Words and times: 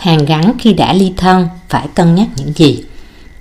Hàng 0.00 0.24
gắn 0.24 0.52
khi 0.58 0.72
đã 0.72 0.92
ly 0.92 1.12
thân 1.16 1.48
phải 1.68 1.86
cân 1.94 2.14
nhắc 2.14 2.28
những 2.36 2.52
gì? 2.56 2.84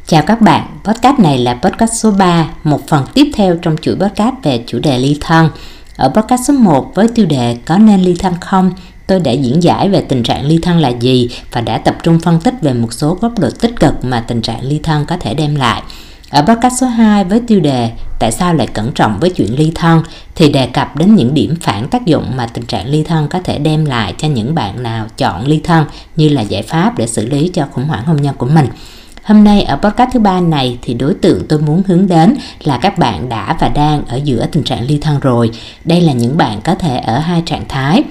Chào 0.07 0.23
các 0.27 0.41
bạn, 0.41 0.67
podcast 0.83 1.19
này 1.19 1.37
là 1.37 1.53
podcast 1.53 1.93
số 1.93 2.11
3, 2.11 2.47
một 2.63 2.87
phần 2.87 3.05
tiếp 3.13 3.31
theo 3.35 3.55
trong 3.61 3.75
chuỗi 3.81 3.95
podcast 3.95 4.35
về 4.43 4.63
chủ 4.67 4.79
đề 4.79 4.99
ly 4.99 5.17
thân. 5.21 5.49
Ở 5.95 6.09
podcast 6.09 6.41
số 6.47 6.53
1 6.53 6.91
với 6.95 7.07
tiêu 7.07 7.25
đề 7.25 7.57
có 7.65 7.77
nên 7.77 8.01
ly 8.01 8.15
thân 8.19 8.33
không, 8.41 8.71
tôi 9.07 9.19
đã 9.19 9.31
diễn 9.31 9.63
giải 9.63 9.89
về 9.89 10.01
tình 10.01 10.23
trạng 10.23 10.45
ly 10.45 10.59
thân 10.61 10.79
là 10.79 10.89
gì 10.89 11.29
và 11.51 11.61
đã 11.61 11.77
tập 11.77 11.97
trung 12.03 12.19
phân 12.19 12.39
tích 12.39 12.53
về 12.61 12.73
một 12.73 12.93
số 12.93 13.17
góc 13.21 13.39
độ 13.39 13.49
tích 13.59 13.79
cực 13.79 14.05
mà 14.05 14.19
tình 14.27 14.41
trạng 14.41 14.63
ly 14.63 14.79
thân 14.83 15.05
có 15.05 15.17
thể 15.19 15.33
đem 15.33 15.55
lại. 15.55 15.83
Ở 16.29 16.41
podcast 16.41 16.73
số 16.81 16.87
2 16.87 17.23
với 17.23 17.41
tiêu 17.47 17.59
đề 17.59 17.91
Tại 18.19 18.31
sao 18.31 18.53
lại 18.53 18.67
cẩn 18.67 18.91
trọng 18.91 19.19
với 19.19 19.29
chuyện 19.29 19.55
ly 19.57 19.71
thân 19.75 20.03
thì 20.35 20.51
đề 20.51 20.65
cập 20.65 20.95
đến 20.95 21.15
những 21.15 21.33
điểm 21.33 21.55
phản 21.61 21.87
tác 21.87 22.05
dụng 22.05 22.31
mà 22.35 22.47
tình 22.47 22.65
trạng 22.65 22.87
ly 22.87 23.03
thân 23.03 23.27
có 23.27 23.39
thể 23.43 23.57
đem 23.57 23.85
lại 23.85 24.13
cho 24.17 24.27
những 24.27 24.55
bạn 24.55 24.83
nào 24.83 25.07
chọn 25.17 25.47
ly 25.47 25.61
thân, 25.63 25.85
như 26.15 26.29
là 26.29 26.41
giải 26.41 26.61
pháp 26.61 26.97
để 26.97 27.07
xử 27.07 27.27
lý 27.27 27.51
cho 27.53 27.67
khủng 27.71 27.85
hoảng 27.85 28.05
hôn 28.05 28.21
nhân 28.21 28.35
của 28.37 28.45
mình. 28.45 28.67
Hôm 29.23 29.43
nay 29.43 29.61
ở 29.61 29.75
podcast 29.75 30.09
thứ 30.13 30.19
ba 30.19 30.39
này 30.39 30.77
thì 30.81 30.93
đối 30.93 31.13
tượng 31.13 31.47
tôi 31.49 31.59
muốn 31.59 31.83
hướng 31.87 32.07
đến 32.07 32.35
là 32.63 32.77
các 32.77 32.97
bạn 32.97 33.29
đã 33.29 33.57
và 33.59 33.69
đang 33.69 34.05
ở 34.07 34.19
giữa 34.23 34.45
tình 34.51 34.63
trạng 34.63 34.87
ly 34.87 34.97
thân 35.01 35.19
rồi. 35.19 35.51
Đây 35.85 36.01
là 36.01 36.13
những 36.13 36.37
bạn 36.37 36.61
có 36.61 36.75
thể 36.75 36.97
ở 36.97 37.19
hai 37.19 37.43
trạng 37.45 37.67
thái 37.67 38.03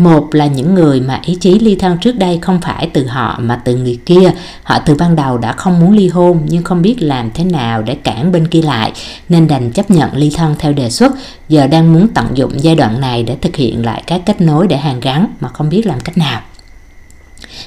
một 0.00 0.34
là 0.34 0.46
những 0.46 0.74
người 0.74 1.00
mà 1.00 1.20
ý 1.24 1.34
chí 1.34 1.58
ly 1.58 1.74
thân 1.74 1.98
trước 1.98 2.18
đây 2.18 2.38
không 2.42 2.60
phải 2.60 2.90
từ 2.92 3.06
họ 3.06 3.38
mà 3.40 3.56
từ 3.64 3.76
người 3.76 3.98
kia 4.06 4.32
họ 4.62 4.78
từ 4.78 4.94
ban 4.94 5.16
đầu 5.16 5.38
đã 5.38 5.52
không 5.52 5.80
muốn 5.80 5.92
ly 5.92 6.08
hôn, 6.08 6.40
nhưng 6.48 6.62
không 6.62 6.82
biết 6.82 7.02
làm 7.02 7.30
thế 7.34 7.44
nào 7.44 7.82
để 7.82 7.94
cản 7.94 8.32
bên 8.32 8.48
kia 8.48 8.62
lại, 8.62 8.92
nên 9.28 9.48
đành 9.48 9.70
chấp 9.72 9.90
nhận 9.90 10.16
ly 10.16 10.32
thân 10.36 10.54
theo 10.58 10.72
đề 10.72 10.90
xuất 10.90 11.12
giờ 11.48 11.66
đang 11.66 11.92
muốn 11.92 12.08
tận 12.08 12.26
dụng 12.34 12.52
giai 12.62 12.74
đoạn 12.74 13.00
này 13.00 13.22
để 13.22 13.36
thực 13.40 13.56
hiện 13.56 13.84
lại 13.84 14.02
các 14.06 14.20
kết 14.26 14.40
nối 14.40 14.66
để 14.66 14.76
hàn 14.76 15.00
gắn, 15.00 15.26
mà 15.40 15.48
không 15.48 15.68
biết 15.68 15.86
làm 15.86 16.00
cách 16.00 16.18
nào 16.18 16.40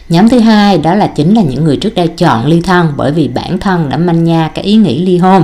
Nhóm 0.09 0.29
thứ 0.29 0.39
hai, 0.39 0.77
đó 0.77 0.95
là 0.95 1.07
chính 1.07 1.33
là 1.33 1.41
những 1.41 1.63
người 1.63 1.77
trước 1.77 1.95
đây 1.95 2.07
chọn 2.07 2.45
ly 2.45 2.61
thân 2.61 2.93
bởi 2.97 3.11
vì 3.11 3.27
bản 3.27 3.59
thân 3.59 3.89
đã 3.89 3.97
manh 3.97 4.23
nha 4.23 4.51
cái 4.53 4.63
ý 4.65 4.75
nghĩ 4.75 5.05
ly 5.05 5.17
hôn. 5.17 5.43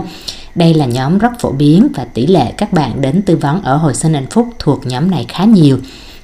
Đây 0.56 0.73
là 0.73 0.86
nhóm 0.86 1.17
rất 1.17 1.40
phổ 1.40 1.52
biến 1.52 1.88
và 1.95 2.06
tỷ 2.14 2.28
lệ 2.28 2.52
các 2.58 2.73
bạn 2.73 3.02
đến 3.02 3.22
tư 3.22 3.38
vấn 3.38 3.62
ở 3.64 3.76
hồi 3.76 3.94
sinh 3.94 4.14
hạnh 4.14 4.28
phúc 4.30 4.48
thuộc 4.60 4.88
nhóm 4.88 5.12
này 5.12 5.26
khá 5.30 5.44
nhiều. 5.44 5.78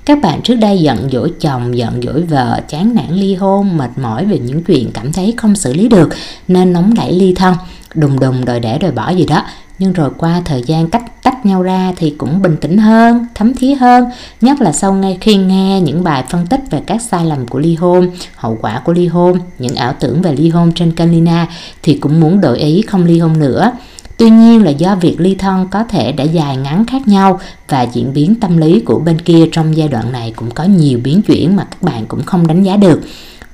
Các 0.05 0.21
bạn 0.21 0.41
trước 0.41 0.55
đây 0.55 0.77
giận 0.77 1.09
dỗi 1.11 1.33
chồng, 1.39 1.77
giận 1.77 2.01
dỗi 2.03 2.21
vợ, 2.21 2.59
chán 2.67 2.95
nản 2.95 3.11
ly 3.11 3.35
hôn, 3.35 3.77
mệt 3.77 3.89
mỏi 3.97 4.25
về 4.25 4.39
những 4.39 4.63
chuyện 4.63 4.91
cảm 4.93 5.13
thấy 5.13 5.33
không 5.37 5.55
xử 5.55 5.73
lý 5.73 5.87
được 5.87 6.09
nên 6.47 6.73
nóng 6.73 6.93
nảy 6.93 7.11
ly 7.11 7.33
thân, 7.35 7.55
đùng 7.95 8.19
đùng 8.19 8.45
đòi 8.45 8.59
để 8.59 8.77
đòi 8.77 8.91
bỏ 8.91 9.09
gì 9.09 9.25
đó. 9.25 9.43
Nhưng 9.79 9.93
rồi 9.93 10.09
qua 10.17 10.41
thời 10.45 10.63
gian 10.63 10.89
cách 10.89 11.23
tách 11.23 11.45
nhau 11.45 11.63
ra 11.63 11.93
thì 11.95 12.09
cũng 12.17 12.41
bình 12.41 12.57
tĩnh 12.61 12.77
hơn, 12.77 13.25
thấm 13.35 13.53
thía 13.53 13.75
hơn, 13.75 14.05
nhất 14.41 14.61
là 14.61 14.71
sau 14.71 14.93
ngay 14.93 15.17
khi 15.21 15.35
nghe 15.35 15.81
những 15.81 16.03
bài 16.03 16.23
phân 16.29 16.47
tích 16.47 16.61
về 16.71 16.81
các 16.85 17.01
sai 17.01 17.25
lầm 17.25 17.47
của 17.47 17.59
ly 17.59 17.75
hôn, 17.75 18.09
hậu 18.35 18.57
quả 18.61 18.81
của 18.85 18.93
ly 18.93 19.07
hôn, 19.07 19.39
những 19.59 19.75
ảo 19.75 19.93
tưởng 19.99 20.21
về 20.21 20.35
ly 20.35 20.49
hôn 20.49 20.71
trên 20.75 20.91
kênh 20.91 21.11
Lina 21.11 21.47
thì 21.83 21.97
cũng 21.97 22.19
muốn 22.19 22.41
đổi 22.41 22.59
ý 22.59 22.81
không 22.81 23.05
ly 23.05 23.19
hôn 23.19 23.39
nữa. 23.39 23.71
Tuy 24.17 24.29
nhiên 24.29 24.63
là 24.63 24.71
do 24.71 24.95
việc 24.95 25.15
ly 25.19 25.35
thân 25.35 25.67
có 25.71 25.83
thể 25.83 26.11
đã 26.11 26.23
dài 26.23 26.57
ngắn 26.57 26.85
khác 26.85 27.07
nhau 27.07 27.39
và 27.67 27.81
diễn 27.81 28.13
biến 28.13 28.35
tâm 28.35 28.57
lý 28.57 28.79
của 28.79 28.99
bên 28.99 29.21
kia 29.21 29.49
trong 29.51 29.77
giai 29.77 29.87
đoạn 29.87 30.11
này 30.11 30.33
cũng 30.35 30.51
có 30.51 30.63
nhiều 30.63 30.99
biến 31.03 31.21
chuyển 31.21 31.55
mà 31.55 31.63
các 31.63 31.81
bạn 31.81 32.05
cũng 32.05 32.23
không 32.23 32.47
đánh 32.47 32.63
giá 32.63 32.77
được. 32.77 33.01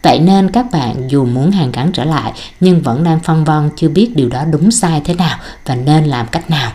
Vậy 0.04 0.20
nên 0.20 0.52
các 0.52 0.72
bạn 0.72 0.96
dù 1.08 1.26
muốn 1.26 1.52
hàn 1.52 1.72
gắn 1.72 1.92
trở 1.92 2.04
lại 2.04 2.34
nhưng 2.60 2.82
vẫn 2.82 3.04
đang 3.04 3.20
phân 3.20 3.44
vân 3.44 3.70
chưa 3.76 3.90
biết 3.90 4.16
điều 4.16 4.30
đó 4.30 4.46
đúng 4.52 4.72
sai 4.72 5.02
thế 5.06 5.14
nào 5.14 5.38
và 5.66 5.76
nên 5.76 6.06
làm 6.06 6.28
cách 6.28 6.50
nào. 6.50 6.72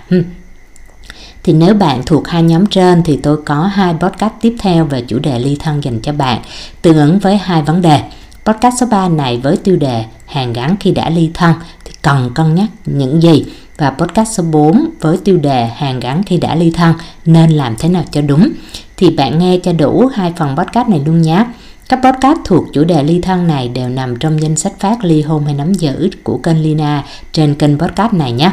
Thì 1.42 1.52
nếu 1.52 1.74
bạn 1.74 2.02
thuộc 2.06 2.28
hai 2.28 2.42
nhóm 2.42 2.66
trên 2.66 3.02
thì 3.02 3.16
tôi 3.22 3.38
có 3.44 3.62
hai 3.62 3.94
podcast 3.94 4.32
tiếp 4.40 4.56
theo 4.58 4.84
về 4.84 5.00
chủ 5.00 5.18
đề 5.18 5.38
ly 5.38 5.56
thân 5.60 5.84
dành 5.84 6.00
cho 6.00 6.12
bạn, 6.12 6.40
tương 6.82 6.96
ứng 6.96 7.18
với 7.18 7.36
hai 7.36 7.62
vấn 7.62 7.82
đề. 7.82 8.00
Podcast 8.44 8.74
số 8.80 8.86
3 8.90 9.08
này 9.08 9.40
với 9.42 9.56
tiêu 9.56 9.76
đề 9.76 10.04
hàn 10.26 10.52
gắn 10.52 10.76
khi 10.80 10.90
đã 10.90 11.10
ly 11.10 11.30
thân 11.34 11.54
thì 11.84 11.92
cần 12.02 12.30
cân 12.34 12.54
nhắc 12.54 12.68
những 12.86 13.22
gì 13.22 13.44
và 13.78 13.90
podcast 13.90 14.32
số 14.32 14.42
4 14.42 14.90
với 15.00 15.16
tiêu 15.24 15.36
đề 15.36 15.66
hàng 15.66 16.00
gắn 16.00 16.22
khi 16.22 16.36
đã 16.36 16.54
ly 16.54 16.70
thân 16.70 16.94
nên 17.24 17.50
làm 17.50 17.76
thế 17.78 17.88
nào 17.88 18.04
cho 18.10 18.20
đúng 18.22 18.50
thì 18.96 19.10
bạn 19.10 19.38
nghe 19.38 19.58
cho 19.58 19.72
đủ 19.72 20.06
hai 20.14 20.32
phần 20.36 20.56
podcast 20.56 20.88
này 20.88 21.00
luôn 21.06 21.22
nhé. 21.22 21.44
Các 21.88 22.00
podcast 22.02 22.38
thuộc 22.44 22.64
chủ 22.72 22.84
đề 22.84 23.02
ly 23.02 23.20
thân 23.20 23.46
này 23.46 23.68
đều 23.68 23.88
nằm 23.88 24.16
trong 24.16 24.42
danh 24.42 24.56
sách 24.56 24.72
phát 24.78 25.04
ly 25.04 25.22
hôn 25.22 25.44
hay 25.44 25.54
nắm 25.54 25.74
giữ 25.74 26.10
của 26.22 26.38
kênh 26.38 26.62
Lina 26.62 27.04
trên 27.32 27.54
kênh 27.54 27.78
podcast 27.78 28.12
này 28.12 28.32
nhé. 28.32 28.52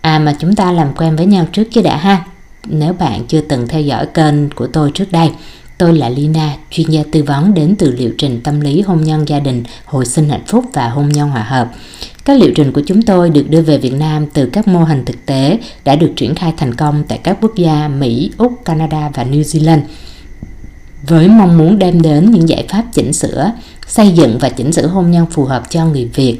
À 0.00 0.18
mà 0.18 0.36
chúng 0.38 0.54
ta 0.54 0.72
làm 0.72 0.94
quen 0.96 1.16
với 1.16 1.26
nhau 1.26 1.46
trước 1.52 1.64
chứ 1.70 1.82
đã 1.82 1.96
ha. 1.96 2.24
Nếu 2.66 2.92
bạn 2.92 3.24
chưa 3.28 3.40
từng 3.40 3.68
theo 3.68 3.80
dõi 3.80 4.06
kênh 4.06 4.50
của 4.50 4.66
tôi 4.66 4.90
trước 4.94 5.12
đây 5.12 5.30
Tôi 5.80 5.94
là 5.94 6.08
Lina, 6.08 6.56
chuyên 6.70 6.90
gia 6.90 7.02
tư 7.12 7.22
vấn 7.22 7.54
đến 7.54 7.74
từ 7.78 7.90
liệu 7.90 8.10
trình 8.18 8.40
tâm 8.44 8.60
lý 8.60 8.80
hôn 8.80 9.04
nhân 9.04 9.28
gia 9.28 9.40
đình, 9.40 9.64
hồi 9.84 10.06
sinh 10.06 10.28
hạnh 10.28 10.44
phúc 10.46 10.64
và 10.72 10.88
hôn 10.88 11.08
nhân 11.08 11.28
hòa 11.28 11.42
hợp. 11.42 11.68
Các 12.30 12.40
liệu 12.40 12.52
trình 12.54 12.72
của 12.72 12.82
chúng 12.86 13.02
tôi 13.02 13.30
được 13.30 13.50
đưa 13.50 13.62
về 13.62 13.78
Việt 13.78 13.92
Nam 13.92 14.26
từ 14.26 14.46
các 14.46 14.68
mô 14.68 14.84
hình 14.84 15.04
thực 15.04 15.26
tế 15.26 15.58
đã 15.84 15.96
được 15.96 16.12
triển 16.16 16.34
khai 16.34 16.54
thành 16.56 16.74
công 16.74 17.04
tại 17.08 17.18
các 17.22 17.38
quốc 17.40 17.54
gia 17.56 17.88
Mỹ, 17.88 18.30
Úc, 18.38 18.64
Canada 18.64 19.10
và 19.14 19.24
New 19.24 19.42
Zealand 19.42 19.80
với 21.06 21.28
mong 21.28 21.58
muốn 21.58 21.78
đem 21.78 22.02
đến 22.02 22.30
những 22.30 22.48
giải 22.48 22.64
pháp 22.68 22.84
chỉnh 22.92 23.12
sửa, 23.12 23.52
xây 23.86 24.08
dựng 24.12 24.38
và 24.38 24.48
chỉnh 24.48 24.72
sửa 24.72 24.86
hôn 24.86 25.10
nhân 25.10 25.26
phù 25.30 25.44
hợp 25.44 25.62
cho 25.70 25.86
người 25.86 26.10
Việt. 26.14 26.38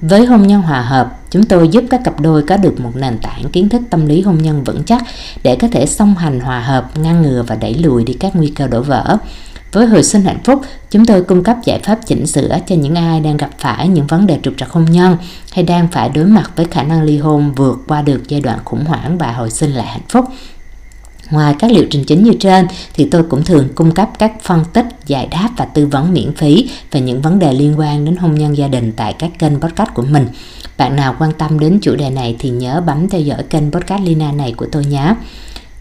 Với 0.00 0.26
hôn 0.26 0.46
nhân 0.46 0.62
hòa 0.62 0.82
hợp, 0.82 1.18
chúng 1.30 1.44
tôi 1.44 1.68
giúp 1.68 1.84
các 1.90 2.00
cặp 2.04 2.20
đôi 2.20 2.42
có 2.42 2.56
được 2.56 2.80
một 2.80 2.96
nền 2.96 3.18
tảng 3.18 3.44
kiến 3.52 3.68
thức 3.68 3.82
tâm 3.90 4.06
lý 4.06 4.22
hôn 4.22 4.38
nhân 4.38 4.64
vững 4.64 4.82
chắc 4.84 5.02
để 5.42 5.56
có 5.56 5.68
thể 5.68 5.86
song 5.86 6.14
hành 6.14 6.40
hòa 6.40 6.60
hợp, 6.60 6.98
ngăn 6.98 7.22
ngừa 7.22 7.44
và 7.46 7.56
đẩy 7.56 7.74
lùi 7.74 8.04
đi 8.04 8.12
các 8.12 8.36
nguy 8.36 8.48
cơ 8.48 8.66
đổ 8.66 8.82
vỡ. 8.82 9.18
Với 9.72 9.86
hồi 9.86 10.02
sinh 10.02 10.22
hạnh 10.22 10.40
phúc, 10.44 10.62
chúng 10.90 11.06
tôi 11.06 11.22
cung 11.22 11.44
cấp 11.44 11.56
giải 11.64 11.80
pháp 11.82 11.98
chỉnh 12.06 12.26
sửa 12.26 12.58
cho 12.66 12.74
những 12.76 12.94
ai 12.94 13.20
đang 13.20 13.36
gặp 13.36 13.50
phải 13.58 13.88
những 13.88 14.06
vấn 14.06 14.26
đề 14.26 14.38
trục 14.42 14.54
trặc 14.56 14.70
hôn 14.70 14.84
nhân 14.84 15.16
hay 15.52 15.64
đang 15.64 15.88
phải 15.88 16.08
đối 16.08 16.24
mặt 16.24 16.50
với 16.56 16.66
khả 16.70 16.82
năng 16.82 17.02
ly 17.02 17.18
hôn 17.18 17.52
vượt 17.52 17.78
qua 17.88 18.02
được 18.02 18.28
giai 18.28 18.40
đoạn 18.40 18.58
khủng 18.64 18.84
hoảng 18.84 19.18
và 19.18 19.32
hồi 19.32 19.50
sinh 19.50 19.70
lại 19.70 19.86
hạnh 19.86 20.06
phúc. 20.08 20.24
Ngoài 21.30 21.54
các 21.58 21.70
liệu 21.70 21.86
trình 21.90 22.04
chính 22.04 22.24
như 22.24 22.32
trên 22.40 22.66
thì 22.94 23.08
tôi 23.10 23.22
cũng 23.22 23.44
thường 23.44 23.68
cung 23.74 23.92
cấp 23.92 24.10
các 24.18 24.32
phân 24.42 24.64
tích, 24.72 24.86
giải 25.06 25.26
đáp 25.26 25.50
và 25.56 25.64
tư 25.64 25.86
vấn 25.86 26.12
miễn 26.12 26.32
phí 26.36 26.70
về 26.90 27.00
những 27.00 27.22
vấn 27.22 27.38
đề 27.38 27.52
liên 27.52 27.78
quan 27.78 28.04
đến 28.04 28.16
hôn 28.16 28.34
nhân 28.34 28.56
gia 28.56 28.68
đình 28.68 28.92
tại 28.96 29.14
các 29.18 29.30
kênh 29.38 29.60
podcast 29.60 29.90
của 29.94 30.02
mình. 30.02 30.28
Bạn 30.76 30.96
nào 30.96 31.16
quan 31.18 31.32
tâm 31.32 31.58
đến 31.58 31.78
chủ 31.82 31.96
đề 31.96 32.10
này 32.10 32.36
thì 32.38 32.50
nhớ 32.50 32.82
bấm 32.86 33.08
theo 33.08 33.20
dõi 33.20 33.42
kênh 33.42 33.72
podcast 33.72 34.02
Lina 34.02 34.32
này 34.32 34.54
của 34.56 34.66
tôi 34.72 34.84
nhé. 34.84 35.14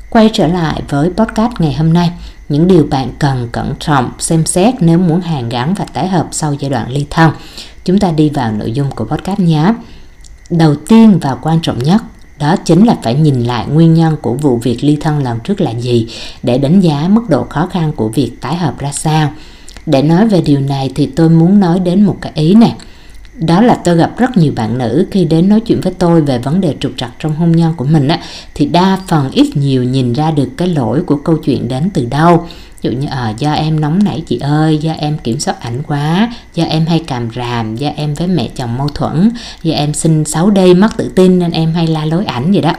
Quay 0.10 0.30
trở 0.34 0.48
lại 0.48 0.82
với 0.90 1.10
podcast 1.10 1.52
ngày 1.60 1.74
hôm 1.74 1.94
nay, 1.94 2.12
những 2.52 2.68
điều 2.68 2.88
bạn 2.90 3.10
cần 3.20 3.50
cẩn 3.52 3.74
trọng, 3.80 4.12
xem 4.20 4.46
xét 4.46 4.74
nếu 4.80 4.98
muốn 4.98 5.22
hàn 5.22 5.50
gắn 5.50 5.74
và 5.74 5.86
tái 5.86 6.08
hợp 6.08 6.28
sau 6.32 6.54
giai 6.54 6.70
đoạn 6.70 6.92
ly 6.92 7.06
thân. 7.10 7.32
Chúng 7.86 8.00
ta 8.00 8.12
đi 8.12 8.30
vào 8.30 8.52
nội 8.52 8.72
dung 8.72 8.92
của 8.92 9.06
podcast 9.06 9.40
nhé. 9.40 9.74
Đầu 10.50 10.76
tiên 10.76 11.20
và 11.22 11.36
quan 11.36 11.60
trọng 11.62 11.80
nhất, 11.80 12.02
đó 12.40 12.56
chính 12.66 12.86
là 12.86 12.96
phải 13.04 13.16
nhìn 13.16 13.44
lại 13.44 13.66
nguyên 13.68 13.94
nhân 13.94 14.16
của 14.22 14.34
vụ 14.34 14.58
việc 14.58 14.84
ly 14.84 14.98
thân 15.02 15.24
lần 15.24 15.40
trước 15.40 15.62
là 15.62 15.72
gì, 15.72 16.08
để 16.44 16.58
đánh 16.58 16.80
giá 16.80 17.08
mức 17.10 17.30
độ 17.30 17.44
khó 17.50 17.68
khăn 17.72 17.94
của 17.96 18.10
việc 18.10 18.32
tái 18.42 18.56
hợp 18.56 18.80
ra 18.80 18.92
sao. 18.92 19.32
Để 19.86 20.02
nói 20.02 20.28
về 20.28 20.42
điều 20.42 20.60
này 20.60 20.92
thì 20.96 21.06
tôi 21.06 21.30
muốn 21.30 21.60
nói 21.60 21.80
đến 21.80 22.06
một 22.06 22.18
cái 22.22 22.32
ý 22.36 22.54
này. 22.54 22.76
Đó 23.42 23.62
là 23.62 23.76
tôi 23.76 23.96
gặp 23.98 24.12
rất 24.18 24.38
nhiều 24.38 24.54
bạn 24.56 24.78
nữ 24.78 25.06
khi 25.12 25.26
đến 25.26 25.50
nói 25.50 25.60
chuyện 25.60 25.82
với 25.82 25.94
tôi 26.00 26.22
về 26.22 26.38
vấn 26.38 26.62
đề 26.62 26.76
trục 26.80 26.92
trặc 26.98 27.12
trong 27.20 27.36
hôn 27.36 27.52
nhân 27.52 27.74
của 27.78 27.86
mình 27.86 28.08
á, 28.08 28.20
thì 28.54 28.66
đa 28.66 28.98
phần 29.08 29.32
ít 29.32 29.58
nhiều 29.58 29.84
nhìn 29.84 30.14
ra 30.14 30.32
được 30.32 30.50
cái 30.58 30.68
lỗi 30.68 31.02
của 31.06 31.16
câu 31.16 31.38
chuyện 31.38 31.68
đến 31.68 31.90
từ 31.94 32.06
đâu. 32.06 32.48
Ví 32.82 32.90
dụ 32.90 32.98
như 32.98 33.08
à, 33.08 33.34
do 33.40 33.52
em 33.52 33.80
nóng 33.80 34.04
nảy 34.04 34.24
chị 34.28 34.38
ơi 34.38 34.78
do 34.78 34.92
em 34.92 35.18
kiểm 35.18 35.40
soát 35.40 35.62
ảnh 35.62 35.84
quá 35.88 36.34
do 36.56 36.64
em 36.64 36.86
hay 36.86 37.00
càm 37.00 37.30
ràm 37.36 37.76
do 37.76 37.90
em 37.96 38.14
với 38.14 38.28
mẹ 38.28 38.50
chồng 38.56 38.78
mâu 38.78 38.88
thuẫn 38.88 39.30
do 39.64 39.74
em 39.74 39.94
sinh 39.94 40.26
xấu 40.26 40.50
đi 40.50 40.74
mất 40.74 40.98
tự 40.98 41.12
tin 41.16 41.40
nên 41.40 41.52
em 41.52 41.74
hay 41.74 41.88
la 41.88 42.06
lối 42.06 42.26
ảnh 42.26 42.52
vậy 42.52 42.62
đó. 42.62 42.74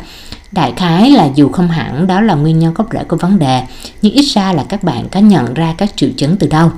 Đại 0.52 0.72
khái 0.76 1.10
là 1.10 1.28
dù 1.34 1.48
không 1.48 1.68
hẳn 1.68 2.06
đó 2.06 2.20
là 2.20 2.34
nguyên 2.34 2.58
nhân 2.58 2.74
gốc 2.74 2.86
rễ 2.92 3.04
của 3.04 3.16
vấn 3.16 3.38
đề 3.38 3.62
nhưng 4.02 4.12
ít 4.12 4.22
ra 4.22 4.52
là 4.52 4.64
các 4.68 4.82
bạn 4.82 5.08
có 5.08 5.20
nhận 5.20 5.54
ra 5.54 5.74
các 5.78 5.96
triệu 5.96 6.10
chứng 6.16 6.36
từ 6.36 6.46
đâu 6.46 6.70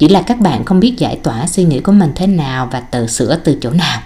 chỉ 0.00 0.08
là 0.08 0.22
các 0.22 0.40
bạn 0.40 0.64
không 0.64 0.80
biết 0.80 0.98
giải 0.98 1.18
tỏa 1.22 1.46
suy 1.46 1.64
nghĩ 1.64 1.80
của 1.80 1.92
mình 1.92 2.12
thế 2.14 2.26
nào 2.26 2.68
và 2.72 2.80
tự 2.80 3.06
sửa 3.06 3.36
từ 3.36 3.58
chỗ 3.60 3.70
nào. 3.70 4.00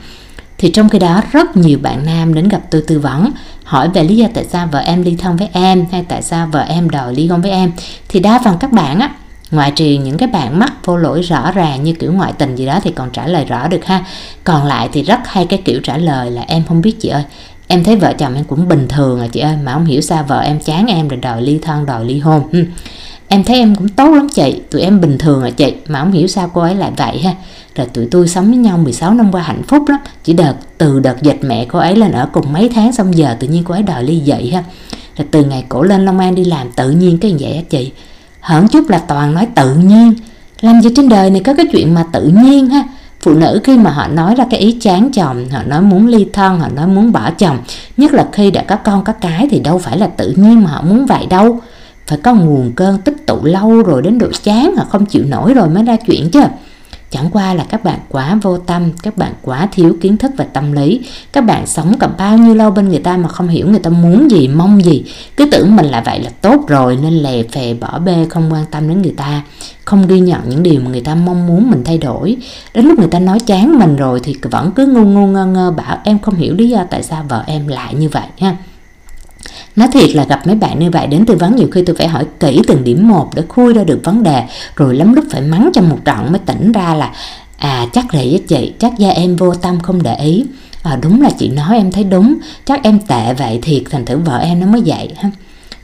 Thì 0.58 0.70
trong 0.70 0.88
khi 0.88 0.98
đó, 0.98 1.22
rất 1.32 1.56
nhiều 1.56 1.78
bạn 1.82 2.06
nam 2.06 2.34
đến 2.34 2.48
gặp 2.48 2.60
tôi 2.70 2.82
tư 2.86 2.98
vấn, 2.98 3.30
hỏi 3.64 3.88
về 3.88 4.04
lý 4.04 4.16
do 4.16 4.26
tại 4.34 4.44
sao 4.50 4.68
vợ 4.72 4.78
em 4.78 5.02
ly 5.02 5.16
thân 5.18 5.36
với 5.36 5.48
em 5.52 5.86
hay 5.92 6.04
tại 6.08 6.22
sao 6.22 6.48
vợ 6.52 6.60
em 6.60 6.90
đòi 6.90 7.14
ly 7.14 7.26
hôn 7.26 7.40
với 7.40 7.50
em. 7.50 7.72
Thì 8.08 8.20
đa 8.20 8.40
phần 8.44 8.56
các 8.60 8.72
bạn 8.72 9.00
á, 9.00 9.10
ngoại 9.50 9.70
trừ 9.70 9.84
những 9.84 10.18
cái 10.18 10.28
bạn 10.28 10.58
mắc 10.58 10.72
vô 10.84 10.96
lỗi 10.96 11.22
rõ 11.22 11.52
ràng 11.52 11.84
như 11.84 11.92
kiểu 11.92 12.12
ngoại 12.12 12.32
tình 12.38 12.56
gì 12.56 12.66
đó 12.66 12.80
thì 12.82 12.90
còn 12.90 13.10
trả 13.10 13.26
lời 13.26 13.44
rõ 13.44 13.68
được 13.68 13.84
ha. 13.84 14.04
Còn 14.44 14.64
lại 14.64 14.88
thì 14.92 15.02
rất 15.02 15.20
hay 15.24 15.46
cái 15.46 15.62
kiểu 15.64 15.80
trả 15.82 15.96
lời 15.96 16.30
là, 16.30 16.42
em 16.48 16.62
không 16.68 16.80
biết 16.80 17.00
chị 17.00 17.08
ơi, 17.08 17.22
em 17.66 17.84
thấy 17.84 17.96
vợ 17.96 18.12
chồng 18.18 18.34
em 18.34 18.44
cũng 18.44 18.68
bình 18.68 18.88
thường 18.88 19.20
à 19.20 19.26
chị 19.32 19.40
ơi, 19.40 19.56
mà 19.62 19.72
không 19.72 19.84
hiểu 19.84 20.00
sao 20.00 20.24
vợ 20.28 20.40
em 20.40 20.60
chán 20.60 20.86
em 20.86 21.08
rồi 21.08 21.20
đòi 21.20 21.42
ly 21.42 21.58
thân, 21.62 21.86
đòi 21.86 22.04
ly 22.04 22.18
hôn 22.18 22.42
em 23.28 23.44
thấy 23.44 23.56
em 23.56 23.74
cũng 23.74 23.88
tốt 23.88 24.14
lắm 24.14 24.28
chị. 24.28 24.60
Tụi 24.70 24.82
em 24.82 25.00
bình 25.00 25.18
thường 25.18 25.42
à 25.42 25.50
chị. 25.50 25.74
Mà 25.88 26.00
không 26.00 26.12
hiểu 26.12 26.26
sao 26.26 26.50
cô 26.54 26.60
ấy 26.60 26.74
lại 26.74 26.92
vậy 26.96 27.18
ha. 27.18 27.34
Rồi 27.76 27.86
tụi 27.86 28.06
tôi 28.10 28.28
sống 28.28 28.46
với 28.46 28.56
nhau 28.56 28.78
16 28.78 29.14
năm 29.14 29.32
qua 29.32 29.42
hạnh 29.42 29.62
phúc 29.68 29.88
lắm. 29.88 30.00
Chỉ 30.24 30.32
đợt, 30.32 30.54
từ 30.78 31.00
đợt 31.00 31.22
dịch 31.22 31.38
mẹ 31.42 31.64
cô 31.64 31.78
ấy 31.78 31.96
lên 31.96 32.12
ở 32.12 32.28
cùng 32.32 32.52
mấy 32.52 32.68
tháng, 32.68 32.92
xong 32.92 33.16
giờ 33.16 33.36
tự 33.40 33.48
nhiên 33.48 33.62
cô 33.64 33.74
ấy 33.74 33.82
đòi 33.82 34.04
ly 34.04 34.22
dị 34.26 34.50
ha. 34.50 34.64
Rồi 35.16 35.26
từ 35.30 35.44
ngày 35.44 35.64
cổ 35.68 35.82
lên 35.82 36.04
Long 36.04 36.18
An 36.18 36.34
đi 36.34 36.44
làm, 36.44 36.70
tự 36.76 36.90
nhiên 36.90 37.18
cái 37.18 37.36
vậy 37.40 37.52
á 37.52 37.62
chị. 37.70 37.92
Hởn 38.40 38.68
chút 38.68 38.88
là 38.88 38.98
toàn 38.98 39.34
nói 39.34 39.46
tự 39.54 39.74
nhiên. 39.74 40.14
Làm 40.60 40.80
gì 40.80 40.90
trên 40.96 41.08
đời 41.08 41.30
này 41.30 41.40
có 41.40 41.54
cái 41.54 41.66
chuyện 41.72 41.94
mà 41.94 42.04
tự 42.12 42.26
nhiên 42.26 42.68
ha? 42.68 42.84
Phụ 43.20 43.34
nữ 43.34 43.60
khi 43.64 43.76
mà 43.76 43.90
họ 43.90 44.08
nói 44.08 44.34
ra 44.34 44.44
cái 44.50 44.60
ý 44.60 44.72
chán 44.80 45.10
chồng, 45.12 45.48
họ 45.50 45.62
nói 45.62 45.82
muốn 45.82 46.06
ly 46.06 46.26
thân, 46.32 46.60
họ 46.60 46.68
nói 46.68 46.86
muốn 46.86 47.12
bỏ 47.12 47.30
chồng, 47.30 47.58
nhất 47.96 48.12
là 48.12 48.28
khi 48.32 48.50
đã 48.50 48.62
có 48.62 48.76
con, 48.76 49.04
có 49.04 49.12
cái 49.12 49.48
thì 49.50 49.60
đâu 49.60 49.78
phải 49.78 49.98
là 49.98 50.06
tự 50.06 50.34
nhiên 50.36 50.64
mà 50.64 50.70
họ 50.70 50.82
muốn 50.82 51.06
vậy 51.06 51.26
đâu 51.30 51.60
phải 52.06 52.18
có 52.22 52.34
nguồn 52.34 52.72
cơn 52.72 52.98
tích 52.98 53.26
tụ 53.26 53.44
lâu 53.44 53.82
rồi 53.82 54.02
đến 54.02 54.18
độ 54.18 54.28
chán 54.42 54.76
họ 54.76 54.84
không 54.88 55.06
chịu 55.06 55.24
nổi 55.24 55.54
rồi 55.54 55.68
mới 55.68 55.82
ra 55.84 55.96
chuyện 56.06 56.30
chứ. 56.30 56.40
Chẳng 57.10 57.30
qua 57.32 57.54
là 57.54 57.64
các 57.64 57.84
bạn 57.84 57.98
quá 58.08 58.38
vô 58.42 58.58
tâm, 58.58 58.90
các 59.02 59.16
bạn 59.16 59.32
quá 59.42 59.68
thiếu 59.72 59.96
kiến 60.00 60.16
thức 60.16 60.32
và 60.36 60.44
tâm 60.44 60.72
lý. 60.72 61.00
Các 61.32 61.40
bạn 61.40 61.66
sống 61.66 61.98
cả 61.98 62.06
bao 62.06 62.38
nhiêu 62.38 62.54
lâu 62.54 62.70
bên 62.70 62.88
người 62.88 62.98
ta 62.98 63.16
mà 63.16 63.28
không 63.28 63.48
hiểu 63.48 63.68
người 63.68 63.78
ta 63.78 63.90
muốn 63.90 64.30
gì, 64.30 64.48
mong 64.48 64.84
gì. 64.84 65.04
Cứ 65.36 65.48
tưởng 65.52 65.76
mình 65.76 65.86
là 65.86 66.02
vậy 66.06 66.22
là 66.22 66.30
tốt 66.30 66.64
rồi, 66.68 66.98
nên 67.02 67.12
lè 67.12 67.42
phè 67.42 67.74
bỏ 67.74 67.98
bê, 67.98 68.26
không 68.30 68.52
quan 68.52 68.64
tâm 68.70 68.88
đến 68.88 69.02
người 69.02 69.14
ta. 69.16 69.42
Không 69.84 70.06
ghi 70.06 70.20
nhận 70.20 70.40
những 70.48 70.62
điều 70.62 70.80
mà 70.80 70.90
người 70.90 71.00
ta 71.00 71.14
mong 71.14 71.46
muốn 71.46 71.70
mình 71.70 71.82
thay 71.84 71.98
đổi. 71.98 72.36
Đến 72.74 72.86
lúc 72.86 72.98
người 72.98 73.08
ta 73.08 73.18
nói 73.18 73.40
chán 73.40 73.78
mình 73.78 73.96
rồi 73.96 74.20
thì 74.22 74.36
vẫn 74.42 74.70
cứ 74.72 74.86
ngu 74.86 75.04
ngu 75.04 75.26
ngơ 75.26 75.46
ngơ 75.46 75.70
bảo, 75.70 75.98
em 76.04 76.18
không 76.18 76.34
hiểu 76.34 76.54
lý 76.54 76.68
do 76.68 76.84
tại 76.90 77.02
sao 77.02 77.24
vợ 77.28 77.44
em 77.46 77.68
lại 77.68 77.94
như 77.94 78.08
vậy 78.08 78.26
ha. 78.38 78.56
Nói 79.76 79.88
thiệt 79.92 80.14
là 80.14 80.24
gặp 80.24 80.46
mấy 80.46 80.56
bạn 80.56 80.78
như 80.78 80.90
vậy 80.90 81.06
đến 81.06 81.26
tư 81.26 81.36
vấn 81.36 81.56
nhiều 81.56 81.68
khi 81.72 81.82
tôi 81.86 81.96
phải 81.96 82.08
hỏi 82.08 82.24
kỹ 82.40 82.62
từng 82.66 82.84
điểm 82.84 83.08
một 83.08 83.30
để 83.34 83.42
khui 83.48 83.74
ra 83.74 83.84
được 83.84 84.00
vấn 84.04 84.22
đề 84.22 84.42
rồi 84.76 84.94
lắm 84.94 85.14
lúc 85.14 85.24
phải 85.30 85.40
mắng 85.40 85.70
cho 85.72 85.82
một 85.82 85.98
trận 86.04 86.32
mới 86.32 86.38
tỉnh 86.38 86.72
ra 86.72 86.94
là 86.94 87.12
à 87.56 87.86
chắc 87.92 88.14
là 88.14 88.20
với 88.20 88.42
chị 88.48 88.72
chắc 88.78 88.98
do 88.98 89.08
em 89.08 89.36
vô 89.36 89.54
tâm 89.54 89.80
không 89.80 90.02
để 90.02 90.16
ý. 90.16 90.44
À 90.82 90.98
đúng 91.02 91.22
là 91.22 91.30
chị 91.38 91.48
nói 91.48 91.76
em 91.76 91.92
thấy 91.92 92.04
đúng 92.04 92.34
chắc 92.64 92.82
em 92.82 92.98
tệ 92.98 93.34
vậy 93.34 93.58
thiệt 93.62 93.82
thành 93.90 94.04
thử 94.04 94.18
vợ 94.18 94.38
em 94.38 94.60
nó 94.60 94.66
mới 94.66 94.82
vậy 94.86 95.08
ha. 95.16 95.30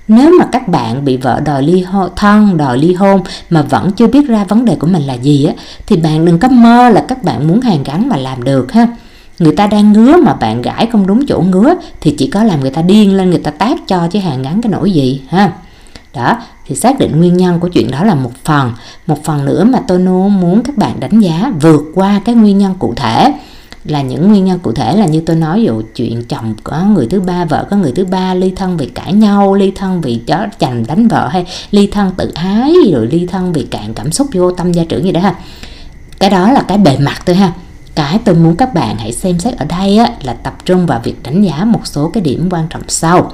Nếu 0.09 0.31
mà 0.39 0.47
các 0.53 0.69
bạn 0.69 1.05
bị 1.05 1.17
vợ 1.17 1.41
đòi 1.45 1.63
ly 1.63 1.83
hôn, 1.83 2.11
thân, 2.17 2.57
đòi 2.57 2.79
ly 2.79 2.95
hôn 2.95 3.21
mà 3.51 3.63
vẫn 3.63 3.93
chưa 3.93 4.07
biết 4.07 4.29
ra 4.29 4.45
vấn 4.45 4.65
đề 4.65 4.75
của 4.75 4.87
mình 4.87 5.03
là 5.03 5.15
gì 5.15 5.45
á 5.45 5.55
thì 5.87 5.97
bạn 5.97 6.25
đừng 6.25 6.39
có 6.39 6.49
mơ 6.49 6.89
là 6.89 7.05
các 7.09 7.23
bạn 7.23 7.49
muốn 7.49 7.61
hàn 7.61 7.83
gắn 7.83 8.09
mà 8.09 8.17
làm 8.17 8.43
được 8.45 8.73
ha 8.73 8.87
người 9.41 9.57
ta 9.57 9.67
đang 9.67 9.93
ngứa 9.93 10.17
mà 10.17 10.35
bạn 10.35 10.63
gãi 10.63 10.87
không 10.87 11.07
đúng 11.07 11.27
chỗ 11.27 11.41
ngứa 11.41 11.75
thì 12.01 12.15
chỉ 12.19 12.27
có 12.27 12.45
làm 12.45 12.61
người 12.61 12.71
ta 12.71 12.83
điên 12.83 13.17
lên, 13.17 13.31
người 13.31 13.39
ta 13.39 13.51
tác 13.51 13.79
cho 13.87 14.09
chứ 14.11 14.19
hàng 14.19 14.43
ngắn 14.43 14.63
cái 14.63 14.73
nỗi 14.73 14.91
gì, 14.91 15.23
ha? 15.29 15.53
Đó, 16.15 16.37
thì 16.67 16.77
xác 16.77 16.99
định 16.99 17.19
nguyên 17.19 17.37
nhân 17.37 17.61
của 17.61 17.69
chuyện 17.69 17.91
đó 17.91 18.05
là 18.05 18.15
một 18.15 18.33
phần. 18.45 18.73
Một 19.07 19.25
phần 19.25 19.45
nữa 19.45 19.65
mà 19.65 19.81
tôi 19.89 19.99
muốn 19.99 20.63
các 20.63 20.77
bạn 20.77 21.01
đánh 21.01 21.21
giá 21.21 21.53
vượt 21.61 21.83
qua 21.95 22.21
cái 22.25 22.35
nguyên 22.35 22.59
nhân 22.59 22.75
cụ 22.79 22.95
thể. 22.97 23.33
Là 23.85 24.03
những 24.03 24.29
nguyên 24.29 24.45
nhân 24.45 24.59
cụ 24.59 24.73
thể 24.73 24.97
là 24.97 25.07
như 25.07 25.23
tôi 25.27 25.37
nói 25.37 25.63
dụ 25.63 25.83
chuyện 25.95 26.25
chồng 26.25 26.55
có 26.65 26.81
người 26.83 27.07
thứ 27.07 27.21
ba, 27.21 27.45
vợ 27.45 27.67
có 27.71 27.77
người 27.77 27.93
thứ 27.93 28.05
ba, 28.05 28.35
ly 28.35 28.53
thân 28.57 28.77
vì 28.77 28.87
cãi 28.87 29.13
nhau, 29.13 29.55
ly 29.55 29.73
thân 29.77 30.01
vì 30.01 30.21
chó 30.27 30.47
chành 30.59 30.87
đánh 30.87 31.09
vợ 31.09 31.29
hay 31.29 31.47
ly 31.71 31.87
thân 31.87 32.11
tự 32.17 32.31
ái, 32.35 32.73
rồi 32.93 33.07
ly 33.07 33.27
thân 33.27 33.53
vì 33.53 33.63
cạn 33.63 33.95
cảm 33.95 34.13
xúc 34.13 34.29
vô 34.33 34.53
tâm 34.53 34.73
gia 34.73 34.85
trưởng 34.85 35.05
gì 35.05 35.13
đó 35.13 35.21
ha. 35.21 35.35
Cái 36.19 36.31
đó 36.31 36.53
là 36.53 36.63
cái 36.69 36.79
bề 36.79 36.99
mặt 36.99 37.23
thôi 37.27 37.37
ha 37.37 37.53
cái 38.01 38.19
tôi 38.25 38.35
muốn 38.35 38.57
các 38.57 38.75
bạn 38.75 38.99
hãy 38.99 39.13
xem 39.13 39.39
xét 39.39 39.57
ở 39.57 39.65
đây 39.65 39.99
á, 39.99 40.11
là 40.23 40.33
tập 40.33 40.55
trung 40.65 40.87
vào 40.87 41.01
việc 41.05 41.23
đánh 41.23 41.43
giá 41.43 41.65
một 41.65 41.87
số 41.87 42.11
cái 42.15 42.23
điểm 42.23 42.49
quan 42.51 42.67
trọng 42.71 42.83
sau. 42.89 43.33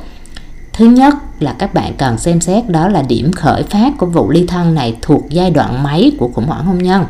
Thứ 0.72 0.86
nhất 0.86 1.14
là 1.40 1.54
các 1.58 1.74
bạn 1.74 1.94
cần 1.98 2.18
xem 2.18 2.40
xét 2.40 2.68
đó 2.68 2.88
là 2.88 3.02
điểm 3.02 3.32
khởi 3.32 3.62
phát 3.62 3.92
của 3.98 4.06
vụ 4.06 4.30
ly 4.30 4.44
thân 4.46 4.74
này 4.74 4.96
thuộc 5.02 5.22
giai 5.30 5.50
đoạn 5.50 5.82
mấy 5.82 6.12
của 6.18 6.30
khủng 6.34 6.46
hoảng 6.46 6.64
hôn 6.64 6.78
nhân. 6.78 7.04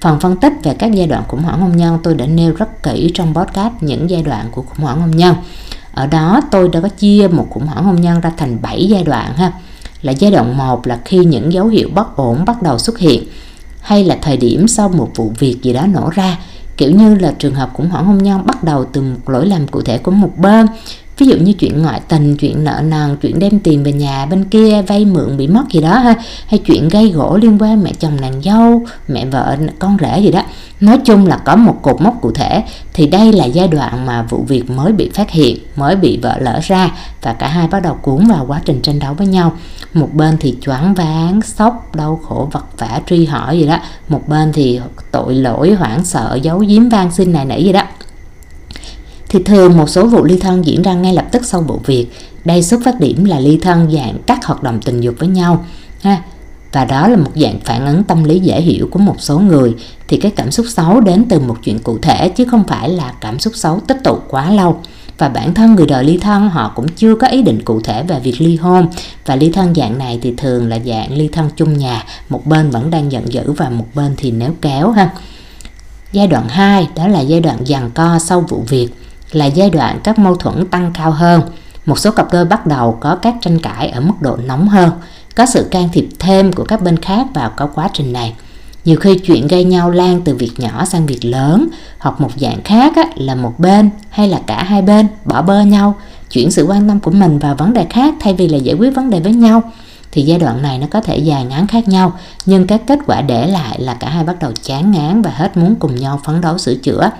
Phần 0.00 0.20
phân 0.20 0.36
tích 0.36 0.52
về 0.62 0.74
các 0.74 0.92
giai 0.92 1.06
đoạn 1.06 1.22
khủng 1.28 1.42
hoảng 1.42 1.60
hôn 1.60 1.76
nhân 1.76 1.98
tôi 2.02 2.14
đã 2.14 2.26
nêu 2.26 2.54
rất 2.54 2.82
kỹ 2.82 3.10
trong 3.14 3.34
podcast 3.34 3.74
những 3.80 4.10
giai 4.10 4.22
đoạn 4.22 4.46
của 4.50 4.62
khủng 4.62 4.84
hoảng 4.84 5.00
hôn 5.00 5.10
nhân. 5.10 5.34
Ở 5.92 6.06
đó 6.06 6.40
tôi 6.50 6.68
đã 6.68 6.80
có 6.80 6.88
chia 6.88 7.28
một 7.32 7.46
khủng 7.50 7.66
hoảng 7.66 7.84
hôn 7.84 8.00
nhân 8.00 8.20
ra 8.20 8.32
thành 8.36 8.62
7 8.62 8.86
giai 8.86 9.04
đoạn 9.04 9.34
ha. 9.36 9.52
Là 10.02 10.12
giai 10.12 10.30
đoạn 10.30 10.56
1 10.56 10.86
là 10.86 10.98
khi 11.04 11.18
những 11.18 11.52
dấu 11.52 11.66
hiệu 11.66 11.88
bất 11.94 12.16
ổn 12.16 12.44
bắt 12.44 12.62
đầu 12.62 12.78
xuất 12.78 12.98
hiện 12.98 13.24
hay 13.80 14.04
là 14.04 14.18
thời 14.22 14.36
điểm 14.36 14.68
sau 14.68 14.88
một 14.88 15.10
vụ 15.16 15.32
việc 15.38 15.62
gì 15.62 15.72
đó 15.72 15.86
nổ 15.86 16.10
ra 16.10 16.38
kiểu 16.76 16.90
như 16.90 17.14
là 17.14 17.34
trường 17.38 17.54
hợp 17.54 17.70
khủng 17.74 17.88
hoảng 17.88 18.04
hôn 18.04 18.18
nhân 18.18 18.46
bắt 18.46 18.64
đầu 18.64 18.84
từ 18.84 19.02
một 19.02 19.30
lỗi 19.30 19.46
lầm 19.46 19.66
cụ 19.66 19.82
thể 19.82 19.98
của 19.98 20.10
một 20.10 20.30
bên 20.36 20.66
ví 21.18 21.26
dụ 21.26 21.36
như 21.36 21.52
chuyện 21.52 21.82
ngoại 21.82 22.00
tình, 22.08 22.36
chuyện 22.36 22.64
nợ 22.64 22.82
nần, 22.84 23.16
chuyện 23.16 23.38
đem 23.38 23.58
tiền 23.58 23.84
về 23.84 23.92
nhà 23.92 24.26
bên 24.26 24.44
kia, 24.44 24.82
vay 24.82 25.04
mượn 25.04 25.36
bị 25.36 25.46
mất 25.46 25.64
gì 25.72 25.80
đó 25.80 25.98
ha, 25.98 26.14
hay 26.46 26.58
chuyện 26.58 26.88
gây 26.88 27.10
gỗ 27.10 27.38
liên 27.42 27.62
quan 27.62 27.82
mẹ 27.82 27.92
chồng 27.98 28.16
nàng 28.20 28.42
dâu, 28.42 28.82
mẹ 29.08 29.26
vợ, 29.26 29.56
con 29.78 29.96
rể 30.00 30.20
gì 30.20 30.30
đó. 30.30 30.42
Nói 30.80 30.98
chung 30.98 31.26
là 31.26 31.36
có 31.36 31.56
một 31.56 31.78
cột 31.82 32.00
mốc 32.00 32.14
cụ 32.20 32.30
thể, 32.30 32.62
thì 32.92 33.06
đây 33.06 33.32
là 33.32 33.44
giai 33.44 33.68
đoạn 33.68 34.06
mà 34.06 34.22
vụ 34.22 34.44
việc 34.48 34.70
mới 34.70 34.92
bị 34.92 35.10
phát 35.14 35.30
hiện, 35.30 35.58
mới 35.76 35.96
bị 35.96 36.18
vợ 36.22 36.36
lỡ 36.40 36.60
ra, 36.62 36.90
và 37.22 37.32
cả 37.32 37.48
hai 37.48 37.68
bắt 37.68 37.80
đầu 37.80 37.94
cuốn 38.02 38.26
vào 38.26 38.44
quá 38.48 38.60
trình 38.64 38.80
tranh 38.82 38.98
đấu 38.98 39.14
với 39.14 39.26
nhau. 39.26 39.52
Một 39.94 40.08
bên 40.12 40.36
thì 40.40 40.56
choáng 40.60 40.94
váng, 40.94 41.42
sốc, 41.42 41.94
đau 41.96 42.20
khổ 42.28 42.48
vật 42.52 42.66
vả, 42.78 43.00
truy 43.06 43.24
hỏi 43.24 43.58
gì 43.58 43.66
đó. 43.66 43.78
Một 44.08 44.28
bên 44.28 44.52
thì 44.52 44.80
tội 45.10 45.34
lỗi, 45.34 45.72
hoảng 45.72 46.04
sợ, 46.04 46.38
giấu 46.42 46.58
giếm, 46.58 46.88
van 46.88 47.12
xin 47.12 47.32
này 47.32 47.44
nỉ 47.44 47.64
gì 47.64 47.72
đó 47.72 47.82
thì 49.34 49.42
thường 49.42 49.76
một 49.76 49.88
số 49.88 50.06
vụ 50.06 50.24
ly 50.24 50.38
thân 50.38 50.66
diễn 50.66 50.82
ra 50.82 50.94
ngay 50.94 51.14
lập 51.14 51.26
tức 51.32 51.44
sau 51.44 51.60
vụ 51.60 51.80
việc. 51.86 52.06
Đây 52.44 52.62
xuất 52.62 52.80
phát 52.84 53.00
điểm 53.00 53.24
là 53.24 53.38
ly 53.38 53.58
thân 53.62 53.90
dạng 53.92 54.18
các 54.26 54.44
hoạt 54.44 54.62
động 54.62 54.80
tình 54.84 55.00
dục 55.00 55.14
với 55.18 55.28
nhau, 55.28 55.64
ha. 56.02 56.22
Và 56.72 56.84
đó 56.84 57.08
là 57.08 57.16
một 57.16 57.30
dạng 57.34 57.60
phản 57.64 57.86
ứng 57.86 58.04
tâm 58.04 58.24
lý 58.24 58.38
dễ 58.38 58.60
hiểu 58.60 58.88
của 58.90 58.98
một 58.98 59.16
số 59.18 59.38
người. 59.38 59.74
Thì 60.08 60.16
cái 60.16 60.30
cảm 60.36 60.50
xúc 60.50 60.66
xấu 60.68 61.00
đến 61.00 61.24
từ 61.28 61.40
một 61.40 61.56
chuyện 61.64 61.78
cụ 61.78 61.98
thể, 61.98 62.28
chứ 62.28 62.44
không 62.44 62.64
phải 62.68 62.88
là 62.88 63.12
cảm 63.20 63.38
xúc 63.38 63.52
xấu 63.56 63.80
tích 63.80 63.98
tụ 64.04 64.18
quá 64.28 64.50
lâu. 64.50 64.80
Và 65.18 65.28
bản 65.28 65.54
thân 65.54 65.74
người 65.74 65.86
đời 65.86 66.04
ly 66.04 66.18
thân, 66.18 66.48
họ 66.48 66.72
cũng 66.76 66.88
chưa 66.88 67.14
có 67.14 67.26
ý 67.26 67.42
định 67.42 67.62
cụ 67.64 67.80
thể 67.80 68.02
về 68.02 68.20
việc 68.20 68.40
ly 68.40 68.56
hôn. 68.56 68.88
Và 69.26 69.36
ly 69.36 69.50
thân 69.52 69.74
dạng 69.74 69.98
này 69.98 70.18
thì 70.22 70.34
thường 70.36 70.68
là 70.68 70.78
dạng 70.86 71.12
ly 71.12 71.28
thân 71.28 71.50
chung 71.56 71.78
nhà. 71.78 72.04
Một 72.28 72.46
bên 72.46 72.70
vẫn 72.70 72.90
đang 72.90 73.12
giận 73.12 73.32
dữ 73.32 73.52
và 73.52 73.68
một 73.68 73.86
bên 73.94 74.14
thì 74.16 74.30
néo 74.30 74.50
kéo, 74.60 74.90
ha. 74.90 75.10
Giai 76.12 76.26
đoạn 76.26 76.48
2 76.48 76.88
đó 76.96 77.08
là 77.08 77.20
giai 77.20 77.40
đoạn 77.40 77.58
giằng 77.66 77.90
co 77.94 78.18
sau 78.18 78.40
vụ 78.40 78.64
việc 78.68 78.88
là 79.32 79.46
giai 79.46 79.70
đoạn 79.70 80.00
các 80.04 80.18
mâu 80.18 80.36
thuẫn 80.36 80.66
tăng 80.66 80.92
cao 80.94 81.10
hơn. 81.10 81.42
Một 81.86 81.98
số 81.98 82.10
cặp 82.10 82.32
đôi 82.32 82.44
bắt 82.44 82.66
đầu 82.66 82.98
có 83.00 83.16
các 83.16 83.34
tranh 83.40 83.58
cãi 83.58 83.88
ở 83.88 84.00
mức 84.00 84.14
độ 84.20 84.36
nóng 84.36 84.68
hơn 84.68 84.90
có 85.36 85.46
sự 85.46 85.68
can 85.70 85.88
thiệp 85.92 86.08
thêm 86.18 86.52
của 86.52 86.64
các 86.64 86.82
bên 86.82 86.96
khác 86.96 87.26
vào 87.34 87.50
các 87.50 87.68
quá 87.74 87.88
trình 87.92 88.12
này. 88.12 88.34
Nhiều 88.84 88.96
khi 88.96 89.18
chuyện 89.18 89.46
gây 89.46 89.64
nhau 89.64 89.90
lan 89.90 90.20
từ 90.24 90.34
việc 90.34 90.52
nhỏ 90.58 90.84
sang 90.84 91.06
việc 91.06 91.24
lớn 91.24 91.68
hoặc 91.98 92.20
một 92.20 92.30
dạng 92.36 92.62
khác 92.64 92.96
á, 92.96 93.02
là 93.16 93.34
một 93.34 93.58
bên 93.58 93.90
hay 94.10 94.28
là 94.28 94.40
cả 94.46 94.62
hai 94.62 94.82
bên 94.82 95.06
bỏ 95.24 95.42
bơ 95.42 95.60
nhau 95.62 95.94
chuyển 96.30 96.50
sự 96.50 96.64
quan 96.64 96.88
tâm 96.88 97.00
của 97.00 97.10
mình 97.10 97.38
vào 97.38 97.54
vấn 97.54 97.72
đề 97.72 97.86
khác 97.90 98.14
thay 98.20 98.34
vì 98.34 98.48
là 98.48 98.58
giải 98.58 98.74
quyết 98.74 98.90
vấn 98.90 99.10
đề 99.10 99.20
với 99.20 99.32
nhau 99.32 99.62
thì 100.14 100.22
giai 100.22 100.38
đoạn 100.38 100.62
này 100.62 100.78
nó 100.78 100.86
có 100.90 101.00
thể 101.00 101.16
dài 101.16 101.44
ngắn 101.44 101.66
khác 101.66 101.88
nhau, 101.88 102.18
nhưng 102.46 102.66
các 102.66 102.80
kết 102.86 102.98
quả 103.06 103.20
để 103.20 103.46
lại 103.46 103.80
là 103.80 103.94
cả 103.94 104.10
hai 104.10 104.24
bắt 104.24 104.36
đầu 104.40 104.52
chán 104.62 104.90
ngán 104.90 105.22
và 105.22 105.30
hết 105.30 105.56
muốn 105.56 105.74
cùng 105.74 105.96
nhau 105.96 106.20
phấn 106.24 106.40
đấu 106.40 106.58
sửa 106.58 106.74
chữa. 106.74 107.10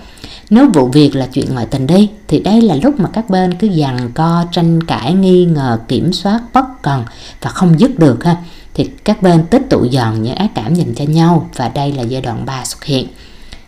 Nếu 0.51 0.69
vụ 0.75 0.87
việc 0.87 1.17
là 1.17 1.27
chuyện 1.27 1.55
ngoại 1.55 1.67
tình 1.67 1.87
đi, 1.87 2.09
thì 2.29 2.41
đây 2.41 2.61
là 2.61 2.75
lúc 2.83 3.01
mà 3.01 3.09
các 3.13 3.31
bên 3.31 3.55
cứ 3.55 3.69
giằng 3.73 4.11
co, 4.15 4.45
tranh 4.53 4.83
cãi, 4.83 5.13
nghi 5.13 5.45
ngờ, 5.45 5.79
kiểm 5.89 6.13
soát 6.13 6.41
bất 6.53 6.83
cần 6.83 7.05
và 7.41 7.51
không 7.51 7.81
dứt 7.81 7.99
được 7.99 8.25
ha. 8.25 8.37
Thì 8.75 8.91
các 9.05 9.23
bên 9.23 9.47
tích 9.47 9.63
tụ 9.71 9.85
dần 9.85 10.23
những 10.23 10.35
ác 10.35 10.51
cảm 10.55 10.75
dành 10.75 10.95
cho 10.95 11.05
nhau 11.05 11.49
và 11.57 11.69
đây 11.69 11.93
là 11.93 12.03
giai 12.03 12.23
đoạn 12.23 12.47
3 12.47 12.65
xuất 12.65 12.85
hiện 12.85 13.07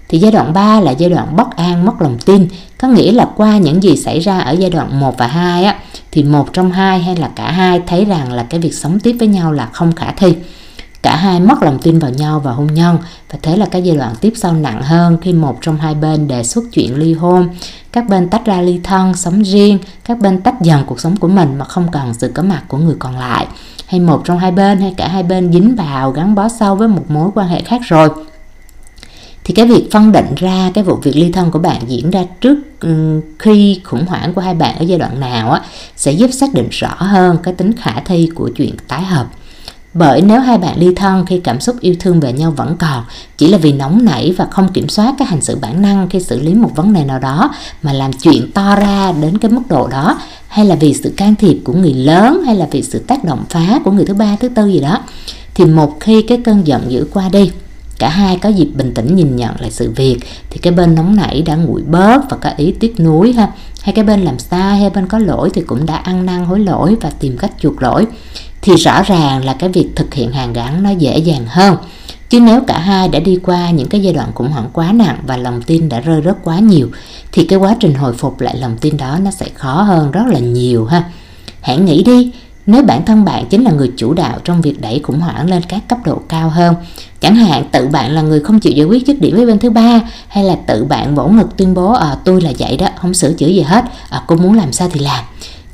thì 0.09 0.19
giai 0.19 0.33
đoạn 0.33 0.53
3 0.53 0.81
là 0.81 0.91
giai 0.91 1.11
đoạn 1.11 1.37
bất 1.37 1.57
an, 1.57 1.85
mất 1.85 2.03
lòng 2.03 2.19
tin, 2.27 2.49
có 2.79 2.89
nghĩa 2.89 3.13
là 3.13 3.29
qua 3.37 3.59
những 3.59 3.83
gì 3.83 3.97
xảy 3.97 4.21
ra 4.21 4.39
ở 4.39 4.53
giai 4.53 4.71
đoạn 4.71 5.01
1 5.01 5.19
và 5.19 5.27
2 5.27 5.65
á 5.65 5.77
thì 6.13 6.23
một 6.23 6.53
trong 6.53 6.73
hai 6.73 7.01
hay 7.03 7.17
là 7.17 7.31
cả 7.37 7.51
hai 7.53 7.81
thấy 7.87 8.05
rằng 8.05 8.33
là 8.33 8.47
cái 8.51 8.61
việc 8.61 8.75
sống 8.75 9.01
tiếp 9.01 9.17
với 9.19 9.29
nhau 9.29 9.53
là 9.53 9.69
không 9.73 9.93
khả 9.93 10.13
thi. 10.13 10.35
Cả 11.03 11.17
hai 11.17 11.41
mất 11.41 11.63
lòng 11.63 11.79
tin 11.83 11.99
vào 11.99 12.11
nhau 12.11 12.41
và 12.41 12.53
hôn 12.53 12.67
nhân. 12.67 12.99
Và 13.33 13.39
thế 13.43 13.57
là 13.57 13.67
cái 13.67 13.83
giai 13.83 13.97
đoạn 13.97 14.15
tiếp 14.21 14.33
sau 14.37 14.53
nặng 14.53 14.83
hơn 14.83 15.19
khi 15.23 15.33
một 15.33 15.59
trong 15.61 15.77
hai 15.77 15.95
bên 15.95 16.29
đề 16.29 16.45
xuất 16.45 16.65
chuyện 16.73 16.97
ly 16.97 17.15
hôn, 17.15 17.49
các 17.93 18.09
bên 18.09 18.29
tách 18.29 18.47
ra 18.47 18.61
ly 18.61 18.81
thân, 18.85 19.15
sống 19.15 19.43
riêng, 19.43 19.79
các 20.05 20.19
bên 20.19 20.41
tách 20.41 20.61
dần 20.61 20.85
cuộc 20.87 21.01
sống 21.01 21.17
của 21.17 21.29
mình 21.29 21.59
mà 21.59 21.65
không 21.65 21.89
cần 21.93 22.15
sự 22.15 22.31
có 22.35 22.43
mặt 22.43 22.63
của 22.69 22.79
người 22.79 22.97
còn 22.99 23.19
lại. 23.19 23.47
Hay 23.87 24.01
một 24.01 24.23
trong 24.25 24.39
hai 24.39 24.53
bên 24.53 24.81
hay 24.81 24.95
cả 24.97 25.09
hai 25.09 25.23
bên 25.23 25.53
dính 25.53 25.77
vào 25.77 26.11
gắn 26.11 26.35
bó 26.35 26.49
sâu 26.49 26.77
với 26.77 26.89
một 26.89 27.05
mối 27.09 27.31
quan 27.35 27.49
hệ 27.49 27.63
khác 27.63 27.81
rồi 27.85 28.09
thì 29.47 29.55
cái 29.55 29.67
việc 29.67 29.89
phân 29.91 30.13
định 30.13 30.35
ra 30.37 30.71
cái 30.75 30.85
vụ 30.85 30.95
việc 31.03 31.17
ly 31.17 31.31
thân 31.33 31.51
của 31.51 31.59
bạn 31.59 31.83
diễn 31.87 32.11
ra 32.11 32.25
trước 32.41 32.59
ừ, 32.81 33.21
khi 33.39 33.81
khủng 33.85 34.07
hoảng 34.07 34.35
của 34.35 34.41
hai 34.41 34.55
bạn 34.55 34.79
ở 34.79 34.83
giai 34.83 34.99
đoạn 34.99 35.21
nào 35.21 35.51
á, 35.51 35.61
sẽ 35.97 36.13
giúp 36.13 36.31
xác 36.33 36.55
định 36.55 36.69
rõ 36.71 36.95
hơn 36.99 37.37
cái 37.43 37.55
tính 37.55 37.73
khả 37.73 38.01
thi 38.01 38.31
của 38.35 38.51
chuyện 38.57 38.75
tái 38.89 39.03
hợp. 39.03 39.27
Bởi 39.95 40.23
nếu 40.23 40.41
hai 40.41 40.59
bạn 40.59 40.79
ly 40.79 40.95
thân 40.95 41.27
khi 41.27 41.41
cảm 41.41 41.61
xúc 41.61 41.77
yêu 41.81 41.95
thương 42.01 42.21
về 42.21 42.33
nhau 42.33 42.51
vẫn 42.51 42.77
còn, 42.77 43.05
chỉ 43.39 43.49
là 43.49 43.59
vì 43.59 43.73
nóng 43.73 44.05
nảy 44.05 44.35
và 44.37 44.47
không 44.51 44.73
kiểm 44.73 44.89
soát 44.89 45.15
cái 45.19 45.29
hành 45.29 45.41
xử 45.41 45.57
bản 45.57 45.83
năng 45.83 46.09
khi 46.09 46.21
xử 46.21 46.41
lý 46.41 46.55
một 46.55 46.71
vấn 46.77 46.93
đề 46.93 47.05
nào 47.05 47.19
đó 47.19 47.55
mà 47.83 47.93
làm 47.93 48.13
chuyện 48.13 48.53
to 48.53 48.77
ra 48.77 49.13
đến 49.21 49.39
cái 49.39 49.51
mức 49.51 49.63
độ 49.69 49.89
đó, 49.89 50.19
hay 50.49 50.67
là 50.67 50.75
vì 50.75 50.95
sự 50.95 51.15
can 51.17 51.35
thiệp 51.35 51.57
của 51.65 51.73
người 51.73 51.95
lớn, 51.95 52.43
hay 52.47 52.55
là 52.55 52.67
vì 52.71 52.83
sự 52.83 52.99
tác 52.99 53.25
động 53.25 53.45
phá 53.51 53.81
của 53.85 53.91
người 53.91 54.05
thứ 54.05 54.15
ba, 54.15 54.37
thứ 54.41 54.49
tư 54.49 54.67
gì 54.67 54.81
đó, 54.81 55.01
thì 55.55 55.65
một 55.65 56.01
khi 56.01 56.23
cái 56.23 56.41
cơn 56.45 56.67
giận 56.67 56.83
dữ 56.89 57.07
qua 57.13 57.29
đi 57.29 57.51
cả 57.99 58.09
hai 58.09 58.37
có 58.37 58.49
dịp 58.49 58.69
bình 58.75 58.95
tĩnh 58.95 59.17
nhìn 59.17 59.37
nhận 59.37 59.61
lại 59.61 59.71
sự 59.71 59.93
việc, 59.97 60.19
thì 60.51 60.59
cái 60.59 60.73
bên 60.73 60.95
nóng 60.95 61.17
nảy 61.17 61.43
đã 61.43 61.57
nguội 61.57 61.83
bớt 61.83 62.21
và 62.31 62.37
có 62.37 62.51
ý 62.57 62.75
tiếc 62.81 63.01
nuối 63.01 63.33
ha. 63.33 63.53
Hay 63.83 63.93
cái 63.95 64.05
bên 64.05 64.25
làm 64.25 64.39
sai, 64.39 64.79
hay 64.79 64.91
bên 64.91 65.07
có 65.07 65.19
lỗi 65.19 65.51
thì 65.55 65.63
cũng 65.67 65.87
đã 65.87 65.97
ăn 65.97 66.27
năn 66.27 66.45
hối 66.45 66.61
lỗi 66.61 66.97
và 67.01 67.11
tìm 67.21 67.39
cách 67.39 67.53
chuộc 67.61 67.83
lỗi. 67.83 68.07
Thì 68.63 68.77
rõ 68.77 69.03
ràng 69.03 69.45
là 69.45 69.55
cái 69.55 69.69
việc 69.69 69.89
thực 69.97 70.15
hiện 70.15 70.33
hàng 70.33 70.53
gắn 70.53 70.83
nó 70.83 70.91
dễ 70.91 71.19
dàng 71.19 71.45
hơn. 71.49 71.77
Chứ 72.31 72.41
nếu 72.41 72.61
cả 72.67 72.79
hai 72.79 73.09
đã 73.09 73.19
đi 73.19 73.39
qua 73.43 73.71
những 73.71 73.89
cái 73.89 74.01
giai 74.01 74.13
đoạn 74.13 74.33
khủng 74.35 74.49
hoảng 74.49 74.69
quá 74.73 74.93
nặng 74.93 75.19
và 75.27 75.37
lòng 75.37 75.63
tin 75.63 75.89
đã 75.89 76.01
rơi 76.01 76.23
rớt 76.25 76.37
quá 76.45 76.59
nhiều, 76.59 76.89
thì 77.33 77.45
cái 77.45 77.59
quá 77.59 77.77
trình 77.81 77.95
hồi 77.95 78.13
phục 78.13 78.41
lại 78.41 78.57
lòng 78.57 78.77
tin 78.81 78.97
đó 78.97 79.19
nó 79.23 79.31
sẽ 79.31 79.47
khó 79.55 79.83
hơn 79.83 80.11
rất 80.11 80.25
là 80.27 80.39
nhiều 80.39 80.85
ha. 80.85 81.05
Hãy 81.61 81.79
nghĩ 81.79 82.03
đi 82.03 82.33
nếu 82.67 82.83
bản 82.83 83.05
thân 83.05 83.25
bạn 83.25 83.47
chính 83.51 83.65
là 83.65 83.71
người 83.71 83.93
chủ 83.97 84.15
đạo 84.15 84.39
trong 84.45 84.61
việc 84.61 84.81
đẩy 84.81 85.01
khủng 85.03 85.21
hoảng 85.21 85.51
lên 85.51 85.63
các 85.69 85.89
cấp 85.89 85.99
độ 86.05 86.21
cao 86.29 86.49
hơn 86.49 86.75
chẳng 87.21 87.35
hạn 87.35 87.65
tự 87.73 87.89
bạn 87.89 88.11
là 88.11 88.23
người 88.23 88.41
không 88.41 88.61
chịu 88.61 88.73
giải 88.73 88.87
quyết 88.87 89.07
dứt 89.07 89.21
điểm 89.21 89.37
với 89.37 89.47
bên 89.47 89.59
thứ 89.59 89.71
ba 89.71 90.01
hay 90.29 90.45
là 90.45 90.57
tự 90.67 90.85
bạn 90.85 91.15
vỗ 91.15 91.29
ngực 91.29 91.57
tuyên 91.57 91.75
bố 91.75 91.93
à, 91.93 92.17
tôi 92.25 92.41
là 92.41 92.53
vậy 92.59 92.77
đó 92.77 92.89
không 93.01 93.15
sửa 93.15 93.33
chữa 93.33 93.49
gì 93.49 93.61
hết 93.61 93.85
à, 94.11 94.23
cô 94.27 94.37
muốn 94.37 94.55
làm 94.55 94.73
sao 94.73 94.89
thì 94.93 95.01
làm. 95.01 95.25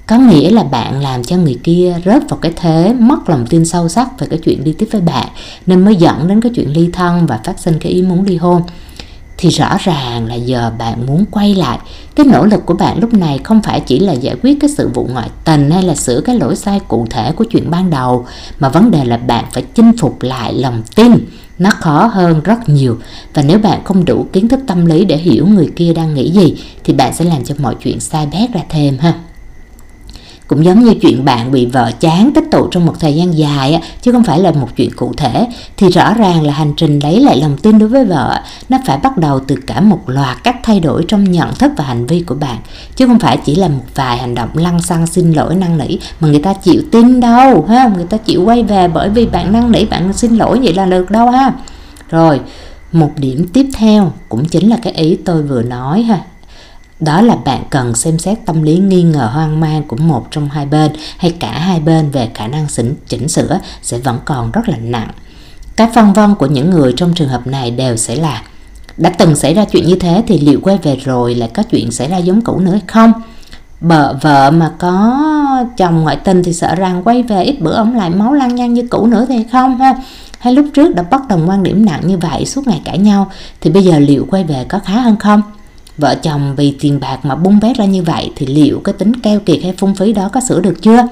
Có 0.06 0.18
nghĩa 0.18 0.50
là 0.50 0.62
bạn 0.62 1.02
làm 1.02 1.24
cho 1.24 1.36
người 1.36 1.58
kia 1.62 1.94
rớt 2.04 2.30
vào 2.30 2.38
cái 2.42 2.52
thế 2.56 2.94
mất 2.98 3.28
lòng 3.28 3.46
tin 3.46 3.64
sâu 3.64 3.88
sắc 3.88 4.20
về 4.20 4.26
cái 4.30 4.38
chuyện 4.44 4.64
đi 4.64 4.72
tiếp 4.72 4.88
với 4.92 5.00
bạn 5.00 5.28
nên 5.66 5.84
mới 5.84 5.96
dẫn 5.96 6.28
đến 6.28 6.40
cái 6.40 6.52
chuyện 6.54 6.72
ly 6.72 6.90
thân 6.92 7.26
và 7.26 7.40
phát 7.44 7.58
sinh 7.58 7.78
cái 7.80 7.92
ý 7.92 8.02
muốn 8.02 8.24
ly 8.24 8.36
hôn 8.36 8.62
thì 9.42 9.48
rõ 9.48 9.76
ràng 9.80 10.26
là 10.26 10.34
giờ 10.34 10.72
bạn 10.78 11.06
muốn 11.06 11.24
quay 11.30 11.54
lại, 11.54 11.78
cái 12.14 12.26
nỗ 12.26 12.46
lực 12.46 12.66
của 12.66 12.74
bạn 12.74 13.00
lúc 13.00 13.14
này 13.14 13.40
không 13.44 13.62
phải 13.62 13.80
chỉ 13.80 13.98
là 13.98 14.12
giải 14.12 14.36
quyết 14.42 14.60
cái 14.60 14.70
sự 14.76 14.88
vụ 14.94 15.08
ngoại 15.12 15.30
tình 15.44 15.70
hay 15.70 15.82
là 15.82 15.94
sửa 15.94 16.20
cái 16.20 16.38
lỗi 16.38 16.56
sai 16.56 16.80
cụ 16.88 17.06
thể 17.10 17.32
của 17.32 17.44
chuyện 17.44 17.70
ban 17.70 17.90
đầu, 17.90 18.26
mà 18.58 18.68
vấn 18.68 18.90
đề 18.90 19.04
là 19.04 19.16
bạn 19.16 19.44
phải 19.52 19.62
chinh 19.74 19.92
phục 19.98 20.22
lại 20.22 20.54
lòng 20.54 20.82
tin. 20.94 21.26
Nó 21.58 21.70
khó 21.70 22.06
hơn 22.06 22.40
rất 22.44 22.68
nhiều. 22.68 22.98
Và 23.34 23.42
nếu 23.42 23.58
bạn 23.58 23.84
không 23.84 24.04
đủ 24.04 24.26
kiến 24.32 24.48
thức 24.48 24.60
tâm 24.66 24.86
lý 24.86 25.04
để 25.04 25.16
hiểu 25.16 25.46
người 25.46 25.70
kia 25.76 25.92
đang 25.94 26.14
nghĩ 26.14 26.30
gì, 26.30 26.56
thì 26.84 26.92
bạn 26.92 27.14
sẽ 27.14 27.24
làm 27.24 27.44
cho 27.44 27.54
mọi 27.58 27.74
chuyện 27.84 28.00
sai 28.00 28.26
bét 28.26 28.52
ra 28.52 28.60
thêm 28.68 28.98
ha 28.98 29.14
cũng 30.52 30.64
giống 30.64 30.84
như 30.84 30.94
chuyện 30.94 31.24
bạn 31.24 31.52
bị 31.52 31.66
vợ 31.66 31.90
chán 32.00 32.30
tích 32.34 32.44
tụ 32.50 32.66
trong 32.70 32.86
một 32.86 32.94
thời 33.00 33.14
gian 33.14 33.38
dài 33.38 33.80
chứ 34.02 34.12
không 34.12 34.24
phải 34.24 34.40
là 34.40 34.50
một 34.50 34.68
chuyện 34.76 34.90
cụ 34.96 35.12
thể, 35.16 35.46
thì 35.76 35.88
rõ 35.88 36.14
ràng 36.14 36.46
là 36.46 36.52
hành 36.52 36.72
trình 36.76 36.98
lấy 36.98 37.20
lại 37.20 37.40
lòng 37.40 37.56
tin 37.56 37.78
đối 37.78 37.88
với 37.88 38.04
vợ, 38.04 38.40
nó 38.68 38.78
phải 38.86 38.98
bắt 38.98 39.18
đầu 39.18 39.40
từ 39.40 39.56
cả 39.66 39.80
một 39.80 40.00
loạt 40.06 40.44
các 40.44 40.56
thay 40.62 40.80
đổi 40.80 41.04
trong 41.08 41.24
nhận 41.24 41.54
thức 41.54 41.72
và 41.76 41.84
hành 41.84 42.06
vi 42.06 42.20
của 42.20 42.34
bạn, 42.34 42.56
chứ 42.96 43.06
không 43.06 43.18
phải 43.18 43.36
chỉ 43.36 43.54
là 43.54 43.68
một 43.68 43.84
vài 43.94 44.16
hành 44.16 44.34
động 44.34 44.48
lăng 44.54 44.82
xăng 44.82 45.06
xin 45.06 45.32
lỗi, 45.32 45.54
năn 45.54 45.78
nỉ 45.78 45.98
mà 46.20 46.28
người 46.28 46.40
ta 46.40 46.54
chịu 46.54 46.82
tin 46.92 47.20
đâu, 47.20 47.66
ha? 47.68 47.90
Người 47.94 48.04
ta 48.04 48.16
chịu 48.16 48.44
quay 48.44 48.62
về 48.62 48.88
bởi 48.88 49.08
vì 49.08 49.26
bạn 49.26 49.52
năn 49.52 49.72
nỉ, 49.72 49.84
bạn 49.84 50.12
xin 50.12 50.36
lỗi 50.36 50.60
vậy 50.62 50.74
là 50.74 50.86
được 50.86 51.10
đâu, 51.10 51.30
ha? 51.30 51.52
Rồi, 52.10 52.40
một 52.92 53.10
điểm 53.16 53.46
tiếp 53.52 53.66
theo 53.78 54.12
cũng 54.28 54.44
chính 54.44 54.70
là 54.70 54.76
cái 54.82 54.92
ý 54.92 55.18
tôi 55.24 55.42
vừa 55.42 55.62
nói, 55.62 56.02
ha? 56.02 56.20
Đó 57.04 57.22
là 57.22 57.36
bạn 57.36 57.62
cần 57.70 57.94
xem 57.94 58.18
xét 58.18 58.38
tâm 58.46 58.62
lý 58.62 58.78
nghi 58.78 59.02
ngờ 59.02 59.30
hoang 59.32 59.60
mang 59.60 59.82
của 59.82 59.96
một 59.96 60.26
trong 60.30 60.48
hai 60.48 60.66
bên 60.66 60.92
hay 61.16 61.30
cả 61.30 61.58
hai 61.58 61.80
bên 61.80 62.10
về 62.10 62.28
khả 62.34 62.46
năng 62.46 62.66
chỉnh, 62.68 62.94
chỉnh 63.08 63.28
sửa 63.28 63.60
sẽ 63.82 63.98
vẫn 63.98 64.18
còn 64.24 64.52
rất 64.52 64.68
là 64.68 64.76
nặng. 64.76 65.08
Các 65.76 65.90
phân 65.94 66.12
vân 66.12 66.34
của 66.34 66.46
những 66.46 66.70
người 66.70 66.94
trong 66.96 67.14
trường 67.14 67.28
hợp 67.28 67.46
này 67.46 67.70
đều 67.70 67.96
sẽ 67.96 68.16
là 68.16 68.42
đã 68.96 69.10
từng 69.18 69.36
xảy 69.36 69.54
ra 69.54 69.64
chuyện 69.64 69.86
như 69.86 69.94
thế 69.94 70.22
thì 70.26 70.38
liệu 70.38 70.60
quay 70.62 70.78
về 70.82 70.96
rồi 70.96 71.34
lại 71.34 71.50
có 71.54 71.62
chuyện 71.62 71.90
xảy 71.90 72.08
ra 72.08 72.16
giống 72.16 72.40
cũ 72.40 72.58
nữa 72.58 72.70
hay 72.70 72.82
không? 72.86 73.12
Bợ 73.80 74.14
vợ 74.22 74.50
mà 74.50 74.72
có 74.78 75.20
chồng 75.76 76.02
ngoại 76.02 76.16
tình 76.16 76.42
thì 76.42 76.52
sợ 76.52 76.74
rằng 76.74 77.02
quay 77.04 77.22
về 77.22 77.42
ít 77.42 77.60
bữa 77.60 77.72
ông 77.72 77.96
lại 77.96 78.10
máu 78.10 78.32
lăng 78.32 78.54
nhang 78.54 78.74
như 78.74 78.86
cũ 78.90 79.06
nữa 79.06 79.26
thì 79.28 79.44
không 79.52 79.78
ha? 79.78 79.94
Hay 80.38 80.54
lúc 80.54 80.66
trước 80.74 80.94
đã 80.94 81.02
bất 81.02 81.28
đồng 81.28 81.48
quan 81.48 81.62
điểm 81.62 81.86
nặng 81.86 82.00
như 82.04 82.18
vậy 82.18 82.46
suốt 82.46 82.66
ngày 82.66 82.80
cãi 82.84 82.98
nhau 82.98 83.30
thì 83.60 83.70
bây 83.70 83.84
giờ 83.84 83.98
liệu 83.98 84.26
quay 84.30 84.44
về 84.44 84.64
có 84.68 84.78
khá 84.78 85.00
hơn 85.00 85.16
không? 85.16 85.42
Vợ 85.98 86.14
chồng 86.14 86.54
vì 86.56 86.76
tiền 86.80 87.00
bạc 87.00 87.18
mà 87.24 87.34
bung 87.34 87.60
bét 87.60 87.76
ra 87.76 87.84
như 87.84 88.02
vậy 88.02 88.30
thì 88.36 88.46
liệu 88.46 88.80
cái 88.84 88.92
tính 88.92 89.20
keo 89.20 89.40
kiệt 89.40 89.58
hay 89.62 89.74
phung 89.78 89.94
phí 89.94 90.12
đó 90.12 90.28
có 90.32 90.40
sửa 90.40 90.60
được 90.60 90.82
chưa? 90.82 91.06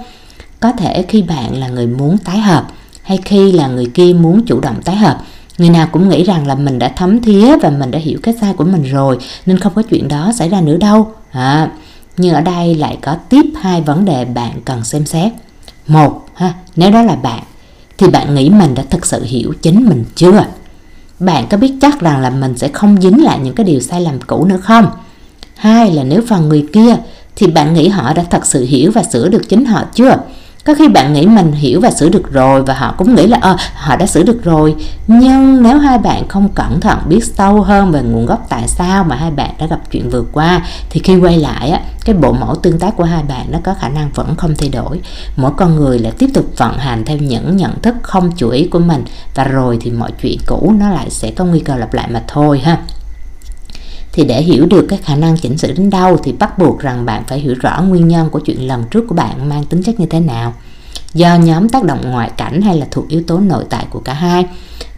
Có 0.60 0.72
thể 0.72 1.04
khi 1.08 1.22
bạn 1.22 1.56
là 1.56 1.68
người 1.68 1.86
muốn 1.86 2.18
tái 2.18 2.38
hợp 2.38 2.66
hay 3.02 3.18
khi 3.24 3.52
là 3.52 3.66
người 3.66 3.86
kia 3.94 4.12
muốn 4.12 4.42
chủ 4.46 4.60
động 4.60 4.82
tái 4.82 4.96
hợp 4.96 5.18
Người 5.60 5.70
nào 5.70 5.88
cũng 5.92 6.08
nghĩ 6.08 6.24
rằng 6.24 6.46
là 6.46 6.54
mình 6.54 6.78
đã 6.78 6.88
thấm 6.88 7.22
thía 7.22 7.56
và 7.56 7.70
mình 7.70 7.90
đã 7.90 7.98
hiểu 7.98 8.18
cái 8.22 8.34
sai 8.40 8.52
của 8.52 8.64
mình 8.64 8.82
rồi 8.82 9.18
nên 9.46 9.58
không 9.58 9.72
có 9.74 9.82
chuyện 9.82 10.08
đó 10.08 10.32
xảy 10.38 10.48
ra 10.48 10.60
nữa 10.60 10.76
đâu. 10.76 11.12
À, 11.30 11.70
nhưng 12.16 12.34
ở 12.34 12.40
đây 12.40 12.74
lại 12.74 12.98
có 13.02 13.14
tiếp 13.14 13.44
hai 13.60 13.80
vấn 13.80 14.04
đề 14.04 14.24
bạn 14.24 14.60
cần 14.64 14.84
xem 14.84 15.06
xét. 15.06 15.32
Một, 15.86 16.26
ha, 16.34 16.54
nếu 16.76 16.90
đó 16.90 17.02
là 17.02 17.16
bạn 17.16 17.42
thì 17.98 18.06
bạn 18.08 18.34
nghĩ 18.34 18.50
mình 18.50 18.74
đã 18.74 18.82
thực 18.90 19.06
sự 19.06 19.24
hiểu 19.24 19.52
chính 19.62 19.88
mình 19.88 20.04
chưa? 20.14 20.44
Bạn 21.20 21.46
có 21.50 21.56
biết 21.56 21.72
chắc 21.80 22.00
rằng 22.00 22.20
là 22.20 22.30
mình 22.30 22.58
sẽ 22.58 22.68
không 22.68 23.02
dính 23.02 23.24
lại 23.24 23.38
những 23.38 23.54
cái 23.54 23.66
điều 23.66 23.80
sai 23.80 24.00
lầm 24.00 24.20
cũ 24.26 24.44
nữa 24.44 24.58
không? 24.62 24.86
Hai 25.56 25.92
là 25.92 26.02
nếu 26.02 26.22
phần 26.28 26.48
người 26.48 26.66
kia, 26.72 26.96
thì 27.36 27.46
bạn 27.46 27.74
nghĩ 27.74 27.88
họ 27.88 28.12
đã 28.12 28.24
thật 28.30 28.46
sự 28.46 28.64
hiểu 28.64 28.90
và 28.94 29.02
sửa 29.02 29.28
được 29.28 29.48
chính 29.48 29.64
họ 29.64 29.84
chưa? 29.94 30.16
Có 30.70 30.74
khi 30.74 30.88
bạn 30.88 31.12
nghĩ 31.12 31.26
mình 31.26 31.52
hiểu 31.52 31.80
và 31.80 31.90
sửa 31.90 32.08
được 32.08 32.32
rồi 32.32 32.62
và 32.62 32.74
họ 32.74 32.94
cũng 32.98 33.14
nghĩ 33.14 33.26
là 33.26 33.38
ờ 33.40 33.56
họ 33.74 33.96
đã 33.96 34.06
sửa 34.06 34.22
được 34.22 34.44
rồi. 34.44 34.74
Nhưng 35.06 35.62
nếu 35.62 35.78
hai 35.78 35.98
bạn 35.98 36.28
không 36.28 36.48
cẩn 36.48 36.80
thận 36.80 36.98
biết 37.08 37.24
sâu 37.24 37.62
hơn 37.62 37.92
về 37.92 38.02
nguồn 38.02 38.26
gốc 38.26 38.46
tại 38.48 38.68
sao 38.68 39.04
mà 39.04 39.16
hai 39.16 39.30
bạn 39.30 39.50
đã 39.58 39.66
gặp 39.66 39.80
chuyện 39.90 40.10
vừa 40.10 40.22
qua, 40.32 40.62
thì 40.90 41.00
khi 41.04 41.16
quay 41.16 41.38
lại 41.38 41.70
á, 41.70 41.80
cái 42.04 42.14
bộ 42.14 42.32
mẫu 42.32 42.54
tương 42.54 42.78
tác 42.78 42.96
của 42.96 43.04
hai 43.04 43.22
bạn 43.22 43.46
nó 43.50 43.58
có 43.64 43.74
khả 43.74 43.88
năng 43.88 44.10
vẫn 44.14 44.34
không 44.36 44.54
thay 44.58 44.68
đổi. 44.68 45.00
Mỗi 45.36 45.50
con 45.56 45.76
người 45.76 45.98
là 45.98 46.10
tiếp 46.18 46.30
tục 46.34 46.44
vận 46.56 46.78
hành 46.78 47.04
theo 47.04 47.16
những 47.16 47.56
nhận 47.56 47.80
thức 47.82 47.94
không 48.02 48.32
chủ 48.36 48.48
ý 48.48 48.64
của 48.64 48.78
mình 48.78 49.04
và 49.34 49.44
rồi 49.44 49.78
thì 49.80 49.90
mọi 49.90 50.12
chuyện 50.22 50.38
cũ 50.46 50.74
nó 50.78 50.90
lại 50.90 51.10
sẽ 51.10 51.30
có 51.30 51.44
nguy 51.44 51.60
cơ 51.60 51.76
lặp 51.76 51.94
lại 51.94 52.08
mà 52.10 52.22
thôi 52.28 52.58
ha 52.64 52.78
thì 54.12 54.24
để 54.24 54.42
hiểu 54.42 54.66
được 54.66 54.86
cái 54.88 54.98
khả 55.02 55.16
năng 55.16 55.36
chỉnh 55.36 55.58
sửa 55.58 55.72
đến 55.72 55.90
đâu 55.90 56.16
thì 56.16 56.32
bắt 56.32 56.58
buộc 56.58 56.80
rằng 56.80 57.06
bạn 57.06 57.22
phải 57.28 57.38
hiểu 57.38 57.54
rõ 57.60 57.82
nguyên 57.82 58.08
nhân 58.08 58.30
của 58.30 58.40
chuyện 58.40 58.68
lần 58.68 58.84
trước 58.90 59.04
của 59.08 59.14
bạn 59.14 59.48
mang 59.48 59.64
tính 59.64 59.82
chất 59.82 60.00
như 60.00 60.06
thế 60.06 60.20
nào. 60.20 60.54
Do 61.14 61.36
nhóm 61.36 61.68
tác 61.68 61.84
động 61.84 62.10
ngoại 62.10 62.30
cảnh 62.36 62.62
hay 62.62 62.76
là 62.76 62.86
thuộc 62.90 63.08
yếu 63.08 63.22
tố 63.26 63.38
nội 63.40 63.64
tại 63.70 63.86
của 63.90 64.00
cả 64.00 64.14
hai. 64.14 64.46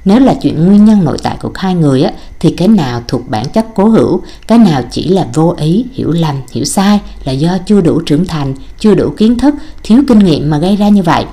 Nếu 0.04 0.20
là 0.20 0.34
chuyện 0.42 0.66
nguyên 0.66 0.84
nhân 0.84 1.04
nội 1.04 1.18
tại 1.22 1.36
của 1.42 1.50
hai 1.54 1.74
người 1.74 2.02
á, 2.02 2.12
thì 2.40 2.50
cái 2.50 2.68
nào 2.68 3.02
thuộc 3.08 3.28
bản 3.28 3.48
chất 3.48 3.66
cố 3.74 3.88
hữu 3.88 4.20
cái 4.48 4.58
nào 4.58 4.82
chỉ 4.90 5.08
là 5.08 5.26
vô 5.34 5.54
ý 5.58 5.84
hiểu 5.92 6.10
lầm 6.10 6.36
hiểu 6.52 6.64
sai 6.64 7.00
là 7.24 7.32
do 7.32 7.58
chưa 7.66 7.80
đủ 7.80 8.00
trưởng 8.00 8.24
thành 8.24 8.54
chưa 8.78 8.94
đủ 8.94 9.10
kiến 9.16 9.38
thức 9.38 9.54
thiếu 9.82 10.02
kinh 10.08 10.18
nghiệm 10.18 10.50
mà 10.50 10.58
gây 10.58 10.76
ra 10.76 10.88
như 10.88 11.02
vậy 11.02 11.24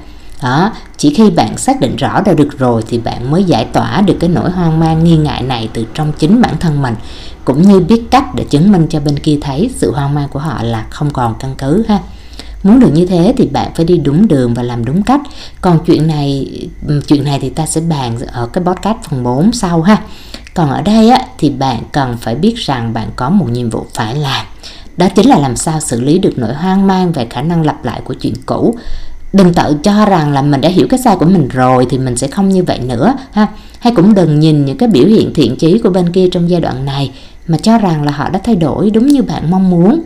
đó 0.43 0.72
chỉ 0.98 1.13
khi 1.13 1.29
bạn 1.29 1.58
xác 1.58 1.81
định 1.81 1.96
rõ 1.96 2.22
ra 2.22 2.34
được 2.34 2.58
rồi 2.58 2.84
thì 2.88 2.98
bạn 2.98 3.31
mới 3.31 3.43
giải 3.43 3.65
tỏa 3.65 4.01
được 4.01 4.17
cái 4.19 4.29
nỗi 4.29 4.51
hoang 4.51 4.79
mang 4.79 5.03
nghi 5.03 5.17
ngại 5.17 5.41
này 5.41 5.69
từ 5.74 5.86
trong 5.93 6.12
chính 6.19 6.41
bản 6.41 6.58
thân 6.60 6.81
mình 6.81 6.96
cũng 7.46 7.62
như 7.62 7.79
biết 7.79 8.01
cách 8.12 8.36
để 8.36 8.43
chứng 8.50 8.72
minh 8.72 8.88
cho 8.89 9.00
bên 9.00 9.19
kia 9.19 9.38
thấy 9.41 9.69
sự 9.75 9.91
hoang 9.91 10.13
mang 10.13 10.29
của 10.29 10.39
họ 10.39 10.63
là 10.63 10.86
không 10.89 11.10
còn 11.13 11.36
căn 11.39 11.55
cứ 11.58 11.84
ha. 11.88 12.00
Muốn 12.63 12.79
được 12.79 12.91
như 12.93 13.05
thế 13.05 13.34
thì 13.38 13.48
bạn 13.48 13.72
phải 13.75 13.86
đi 13.86 13.98
đúng 13.98 14.27
đường 14.27 14.53
và 14.53 14.63
làm 14.63 14.86
đúng 14.86 15.03
cách. 15.03 15.22
Còn 15.62 15.79
chuyện 15.86 16.08
này 16.08 16.48
ừ, 16.88 17.01
chuyện 17.08 17.24
này 17.24 17.39
thì 17.41 17.50
ta 17.50 17.65
sẽ 17.65 17.81
bàn 17.81 18.17
ở 18.31 18.48
cái 18.48 18.63
podcast 18.63 18.98
phần 19.10 19.24
4 19.24 19.51
sau 19.51 19.81
ha. 19.81 19.98
Còn 20.53 20.69
ở 20.69 20.81
đây 20.81 21.10
á, 21.10 21.22
thì 21.38 21.50
bạn 21.50 21.84
cần 21.91 22.17
phải 22.22 22.36
biết 22.36 22.55
rằng 22.58 22.93
bạn 22.93 23.10
có 23.15 23.29
một 23.29 23.50
nhiệm 23.51 23.69
vụ 23.69 23.86
phải 23.93 24.15
làm. 24.15 24.46
Đó 24.98 25.08
chính 25.15 25.29
là 25.29 25.39
làm 25.39 25.55
sao 25.55 25.79
xử 25.79 26.01
lý 26.01 26.19
được 26.19 26.34
nỗi 26.36 26.53
hoang 26.53 26.88
mang 26.88 27.12
về 27.12 27.27
khả 27.29 27.41
năng 27.41 27.65
lặp 27.65 27.86
lại 27.86 28.01
của 28.03 28.13
chuyện 28.13 28.34
cũ 28.46 28.75
đừng 29.33 29.53
tự 29.53 29.77
cho 29.83 30.05
rằng 30.05 30.31
là 30.31 30.41
mình 30.41 30.62
đã 30.62 30.69
hiểu 30.69 30.88
cái 30.89 31.00
sai 31.00 31.15
của 31.15 31.25
mình 31.25 31.48
rồi 31.48 31.88
thì 31.89 31.98
mình 31.98 32.17
sẽ 32.17 32.27
không 32.27 32.50
như 32.50 32.63
vậy 32.63 32.79
nữa, 32.79 33.13
ha. 33.31 33.48
Hay 33.79 33.93
cũng 33.95 34.13
đừng 34.13 34.39
nhìn 34.39 34.65
những 34.65 34.77
cái 34.77 34.89
biểu 34.89 35.07
hiện 35.07 35.33
thiện 35.33 35.55
chí 35.55 35.79
của 35.79 35.89
bên 35.89 36.12
kia 36.12 36.27
trong 36.31 36.50
giai 36.50 36.62
đoạn 36.62 36.86
này 36.86 37.12
mà 37.48 37.57
cho 37.57 37.77
rằng 37.77 38.03
là 38.03 38.12
họ 38.12 38.29
đã 38.29 38.39
thay 38.43 38.55
đổi 38.55 38.89
đúng 38.89 39.07
như 39.07 39.21
bạn 39.21 39.51
mong 39.51 39.69
muốn. 39.69 40.01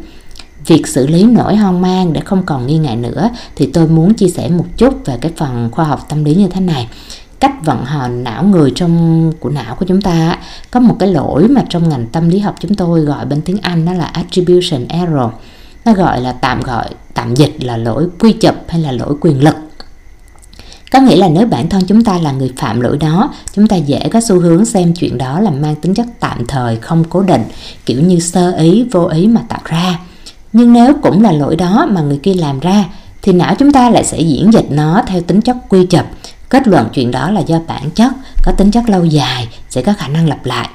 Việc 0.68 0.88
xử 0.88 1.08
lý 1.08 1.24
nỗi 1.24 1.56
hoang 1.56 1.82
mang 1.82 2.14
để 2.14 2.22
không 2.22 2.44
còn 2.46 2.68
nghi 2.68 2.78
ngại 2.78 2.96
nữa 2.96 3.30
thì 3.56 3.70
tôi 3.74 3.88
muốn 3.88 4.14
chia 4.14 4.28
sẻ 4.28 4.50
một 4.50 4.66
chút 4.78 5.06
về 5.06 5.18
cái 5.22 5.32
phần 5.38 5.70
khoa 5.72 5.86
học 5.86 6.06
tâm 6.10 6.24
lý 6.24 6.36
như 6.36 6.48
thế 6.48 6.62
này. 6.62 6.88
Cách 7.40 7.66
vận 7.66 7.86
hành 7.86 8.24
não 8.24 8.44
người 8.44 8.72
trong, 8.76 9.32
của 9.40 9.50
não 9.50 9.76
của 9.76 9.86
chúng 9.86 10.02
ta 10.02 10.38
có 10.72 10.80
một 10.80 10.96
cái 11.00 11.10
lỗi 11.10 11.48
mà 11.48 11.62
trong 11.70 11.90
ngành 11.90 12.08
tâm 12.08 12.30
lý 12.30 12.40
học 12.40 12.56
chúng 12.60 12.76
tôi 12.76 13.02
gọi 13.02 13.26
bên 13.26 13.42
tiếng 13.42 13.58
Anh 13.62 13.86
đó 13.86 13.94
là 13.94 14.06
attribution 14.06 14.88
error 14.88 15.30
nó 15.86 15.94
gọi 15.94 16.22
là 16.22 16.32
tạm 16.32 16.62
gọi, 16.62 16.90
tạm 17.14 17.36
dịch 17.36 17.56
là 17.60 17.78
lỗi 17.78 18.08
quy 18.20 18.34
chụp 18.34 18.56
hay 18.68 18.82
là 18.82 18.92
lỗi 18.92 19.16
quyền 19.22 19.44
lực. 19.44 19.56
Có 20.92 21.00
nghĩa 21.00 21.16
là 21.16 21.28
nếu 21.28 21.48
bản 21.48 21.70
thân 21.70 21.86
chúng 21.88 22.04
ta 22.04 22.18
là 22.18 22.32
người 22.32 22.54
phạm 22.58 22.82
lỗi 22.82 22.98
đó, 22.98 23.34
chúng 23.54 23.68
ta 23.68 23.76
dễ 23.76 24.10
có 24.14 24.22
xu 24.22 24.40
hướng 24.40 24.66
xem 24.66 24.94
chuyện 24.94 25.18
đó 25.18 25.40
là 25.40 25.52
mang 25.52 25.76
tính 25.76 25.94
chất 25.94 26.06
tạm 26.20 26.46
thời, 26.48 26.76
không 26.76 27.04
cố 27.10 27.22
định, 27.22 27.44
kiểu 27.86 28.02
như 28.02 28.20
sơ 28.20 28.52
ý, 28.58 28.86
vô 28.92 29.06
ý 29.06 29.28
mà 29.28 29.42
tạo 29.50 29.62
ra. 29.66 30.00
Nhưng 30.54 30.74
nếu 30.74 30.94
cũng 31.02 31.22
là 31.22 31.32
lỗi 31.32 31.56
đó 31.56 31.88
mà 31.90 32.02
người 32.02 32.20
kia 32.24 32.34
làm 32.34 32.60
ra, 32.60 32.86
thì 33.22 33.34
não 33.34 33.56
chúng 33.60 33.72
ta 33.72 33.90
lại 33.90 34.04
sẽ 34.04 34.20
diễn 34.20 34.54
dịch 34.54 34.66
nó 34.70 35.02
theo 35.08 35.22
tính 35.22 35.42
chất 35.42 35.58
quy 35.70 35.86
chụp. 35.86 36.06
Kết 36.50 36.68
luận 36.68 36.88
chuyện 36.94 37.12
đó 37.12 37.32
là 37.32 37.42
do 37.42 37.60
bản 37.68 37.90
chất, 37.90 38.12
có 38.44 38.52
tính 38.58 38.72
chất 38.72 38.90
lâu 38.90 39.06
dài, 39.06 39.48
sẽ 39.70 39.82
có 39.82 39.94
khả 39.98 40.08
năng 40.08 40.30
lặp 40.30 40.46
lại. 40.46 40.70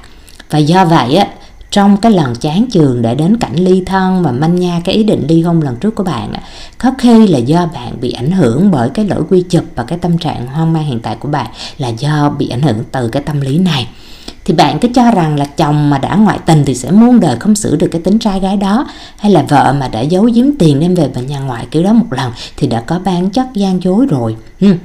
Và 0.49 0.59
do 0.59 0.85
vậy 0.85 1.15
á 1.15 1.27
trong 1.71 1.97
cái 1.97 2.11
lần 2.11 2.35
chán 2.35 2.65
trường 2.71 3.01
để 3.01 3.15
đến 3.15 3.37
cảnh 3.37 3.55
ly 3.55 3.83
thân 3.85 4.23
và 4.23 4.31
manh 4.31 4.55
nha 4.55 4.81
cái 4.83 4.95
ý 4.95 5.03
định 5.03 5.25
ly 5.27 5.41
hôn 5.41 5.61
lần 5.61 5.75
trước 5.75 5.95
của 5.95 6.03
bạn 6.03 6.33
có 6.77 6.91
khi 6.97 7.27
là 7.27 7.37
do 7.37 7.65
bạn 7.73 8.01
bị 8.01 8.11
ảnh 8.11 8.31
hưởng 8.31 8.71
bởi 8.71 8.89
cái 8.89 9.05
lỗi 9.05 9.23
quy 9.29 9.41
chụp 9.41 9.63
và 9.75 9.83
cái 9.83 9.97
tâm 9.97 10.17
trạng 10.17 10.47
hoang 10.47 10.73
mang 10.73 10.85
hiện 10.85 10.99
tại 10.99 11.15
của 11.15 11.29
bạn 11.29 11.47
là 11.77 11.87
do 11.87 12.29
bị 12.29 12.49
ảnh 12.49 12.61
hưởng 12.61 12.83
từ 12.91 13.07
cái 13.07 13.23
tâm 13.25 13.41
lý 13.41 13.57
này 13.57 13.87
thì 14.45 14.55
bạn 14.55 14.79
cứ 14.79 14.87
cho 14.95 15.11
rằng 15.11 15.39
là 15.39 15.45
chồng 15.45 15.89
mà 15.89 15.97
đã 15.97 16.15
ngoại 16.15 16.39
tình 16.45 16.63
thì 16.65 16.75
sẽ 16.75 16.91
muôn 16.91 17.19
đời 17.19 17.37
không 17.39 17.55
xử 17.55 17.75
được 17.75 17.87
cái 17.91 18.01
tính 18.01 18.19
trai 18.19 18.39
gái 18.39 18.57
đó, 18.57 18.87
hay 19.17 19.31
là 19.31 19.45
vợ 19.49 19.75
mà 19.79 19.87
đã 19.87 20.01
giấu 20.01 20.23
giếm 20.23 20.45
tiền 20.59 20.79
đem 20.79 20.95
về 20.95 21.09
bà 21.15 21.21
nhà 21.21 21.39
ngoại 21.39 21.67
kiểu 21.71 21.83
đó 21.83 21.93
một 21.93 22.05
lần 22.11 22.31
thì 22.57 22.67
đã 22.67 22.81
có 22.81 22.99
bán 22.99 23.29
chất 23.29 23.47
gian 23.53 23.83
dối 23.83 24.05
rồi 24.05 24.35
hmm. 24.59 24.77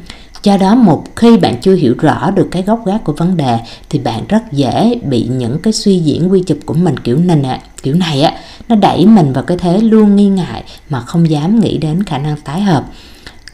Do 0.45 0.57
đó 0.57 0.75
một 0.75 1.05
khi 1.17 1.37
bạn 1.37 1.57
chưa 1.63 1.75
hiểu 1.75 1.95
rõ 1.99 2.31
được 2.31 2.49
cái 2.51 2.63
gốc 2.63 2.87
gác 2.87 3.05
của 3.05 3.13
vấn 3.13 3.37
đề 3.37 3.59
thì 3.91 3.99
bạn 3.99 4.25
rất 4.29 4.53
dễ 4.53 5.01
bị 5.05 5.29
những 5.31 5.59
cái 5.59 5.73
suy 5.73 5.99
diễn 5.99 6.33
quy 6.33 6.43
chụp 6.47 6.59
của 6.67 6.75
mình 6.75 6.97
kiểu 6.99 7.19
này 7.19 7.37
nè, 7.37 7.61
kiểu 7.83 7.95
này 7.95 8.23
á 8.23 8.33
nó 8.69 8.77
đẩy 8.77 9.07
mình 9.07 9.33
vào 9.33 9.45
cái 9.45 9.57
thế 9.57 9.79
luôn 9.79 10.17
nghi 10.17 10.29
ngại 10.29 10.65
mà 10.91 11.01
không 11.01 11.31
dám 11.31 11.61
nghĩ 11.61 11.79
đến 11.79 12.03
khả 12.03 12.19
năng 12.19 12.37
tái 12.45 12.61
hợp. 12.61 12.85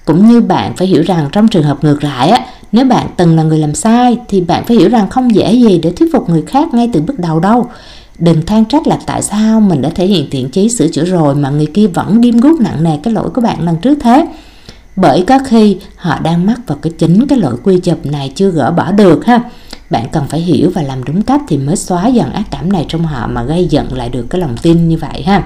Cũng 0.04 0.28
như 0.28 0.40
bạn 0.40 0.76
phải 0.76 0.86
hiểu 0.86 1.02
rằng 1.02 1.28
trong 1.32 1.48
trường 1.48 1.62
hợp 1.62 1.84
ngược 1.84 2.04
lại 2.04 2.28
á, 2.28 2.46
nếu 2.72 2.84
bạn 2.84 3.06
từng 3.16 3.36
là 3.36 3.42
người 3.42 3.58
làm 3.58 3.74
sai 3.74 4.18
thì 4.28 4.40
bạn 4.40 4.64
phải 4.64 4.76
hiểu 4.76 4.88
rằng 4.88 5.08
không 5.10 5.34
dễ 5.34 5.52
gì 5.52 5.78
để 5.82 5.90
thuyết 5.90 6.12
phục 6.12 6.30
người 6.30 6.42
khác 6.42 6.74
ngay 6.74 6.90
từ 6.92 7.00
bước 7.00 7.18
đầu 7.18 7.40
đâu. 7.40 7.66
Đừng 8.18 8.46
than 8.46 8.64
trách 8.64 8.86
là 8.86 8.98
tại 9.06 9.22
sao 9.22 9.60
mình 9.60 9.82
đã 9.82 9.88
thể 9.94 10.06
hiện 10.06 10.30
thiện 10.30 10.50
chí 10.50 10.68
sửa 10.68 10.88
chữa 10.88 11.04
rồi 11.04 11.34
mà 11.34 11.50
người 11.50 11.66
kia 11.66 11.86
vẫn 11.86 12.20
điêm 12.20 12.36
gút 12.36 12.60
nặng 12.60 12.84
nề 12.84 12.96
cái 13.02 13.14
lỗi 13.14 13.30
của 13.30 13.40
bạn 13.40 13.62
lần 13.62 13.76
trước 13.76 13.98
thế 14.00 14.26
bởi 14.96 15.24
có 15.26 15.38
khi 15.46 15.76
họ 15.96 16.18
đang 16.18 16.46
mắc 16.46 16.60
vào 16.66 16.78
cái 16.82 16.92
chính 16.98 17.26
cái 17.26 17.38
lỗi 17.38 17.56
quy 17.62 17.80
chụp 17.80 18.06
này 18.06 18.32
chưa 18.34 18.50
gỡ 18.50 18.70
bỏ 18.70 18.92
được 18.92 19.26
ha. 19.26 19.40
Bạn 19.90 20.08
cần 20.12 20.26
phải 20.28 20.40
hiểu 20.40 20.70
và 20.74 20.82
làm 20.82 21.04
đúng 21.04 21.22
cách 21.22 21.40
thì 21.48 21.58
mới 21.58 21.76
xóa 21.76 22.06
dần 22.06 22.32
ác 22.32 22.44
cảm 22.50 22.72
này 22.72 22.86
trong 22.88 23.06
họ 23.06 23.26
mà 23.26 23.42
gây 23.42 23.66
giận 23.66 23.92
lại 23.92 24.08
được 24.08 24.26
cái 24.30 24.40
lòng 24.40 24.56
tin 24.62 24.88
như 24.88 24.96
vậy 24.96 25.22
ha. 25.22 25.42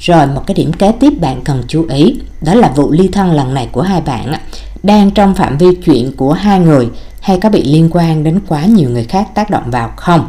Rồi 0.00 0.26
một 0.26 0.42
cái 0.46 0.54
điểm 0.54 0.72
kế 0.72 0.92
tiếp 1.00 1.12
bạn 1.20 1.40
cần 1.44 1.62
chú 1.68 1.86
ý, 1.88 2.20
đó 2.40 2.54
là 2.54 2.72
vụ 2.76 2.92
ly 2.92 3.08
thân 3.08 3.32
lần 3.32 3.54
này 3.54 3.68
của 3.72 3.82
hai 3.82 4.00
bạn 4.00 4.34
đang 4.82 5.10
trong 5.10 5.34
phạm 5.34 5.58
vi 5.58 5.66
chuyện 5.84 6.12
của 6.16 6.32
hai 6.32 6.60
người 6.60 6.88
hay 7.20 7.40
có 7.40 7.50
bị 7.50 7.62
liên 7.64 7.88
quan 7.92 8.24
đến 8.24 8.40
quá 8.48 8.64
nhiều 8.64 8.90
người 8.90 9.04
khác 9.04 9.28
tác 9.34 9.50
động 9.50 9.70
vào 9.70 9.92
không? 9.96 10.28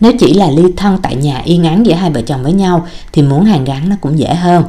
Nếu 0.00 0.12
chỉ 0.18 0.34
là 0.34 0.50
ly 0.50 0.62
thân 0.76 0.98
tại 1.02 1.16
nhà 1.16 1.38
yên 1.44 1.64
ắng 1.64 1.86
giữa 1.86 1.94
hai 1.94 2.10
vợ 2.10 2.22
chồng 2.22 2.42
với 2.42 2.52
nhau 2.52 2.86
thì 3.12 3.22
muốn 3.22 3.44
hàn 3.44 3.64
gắn 3.64 3.88
nó 3.88 3.96
cũng 4.00 4.18
dễ 4.18 4.34
hơn 4.34 4.64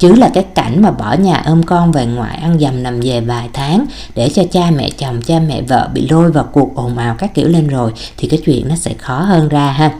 chứ 0.00 0.14
là 0.14 0.30
cái 0.34 0.44
cảnh 0.54 0.82
mà 0.82 0.90
bỏ 0.90 1.12
nhà 1.12 1.42
ôm 1.46 1.62
con 1.62 1.92
về 1.92 2.06
ngoại 2.06 2.36
ăn 2.36 2.58
dầm 2.60 2.82
nằm 2.82 3.00
về 3.00 3.20
vài 3.20 3.48
tháng 3.52 3.86
để 4.14 4.30
cho 4.34 4.42
cha 4.50 4.70
mẹ 4.76 4.90
chồng, 4.90 5.22
cha 5.22 5.40
mẹ 5.48 5.62
vợ 5.62 5.88
bị 5.94 6.08
lôi 6.10 6.32
vào 6.32 6.44
cuộc 6.52 6.76
ồn 6.76 6.98
ào 6.98 7.14
các 7.18 7.34
kiểu 7.34 7.48
lên 7.48 7.68
rồi 7.68 7.92
thì 8.16 8.28
cái 8.28 8.40
chuyện 8.44 8.68
nó 8.68 8.76
sẽ 8.76 8.94
khó 8.98 9.20
hơn 9.20 9.48
ra 9.48 9.72
ha. 9.72 9.92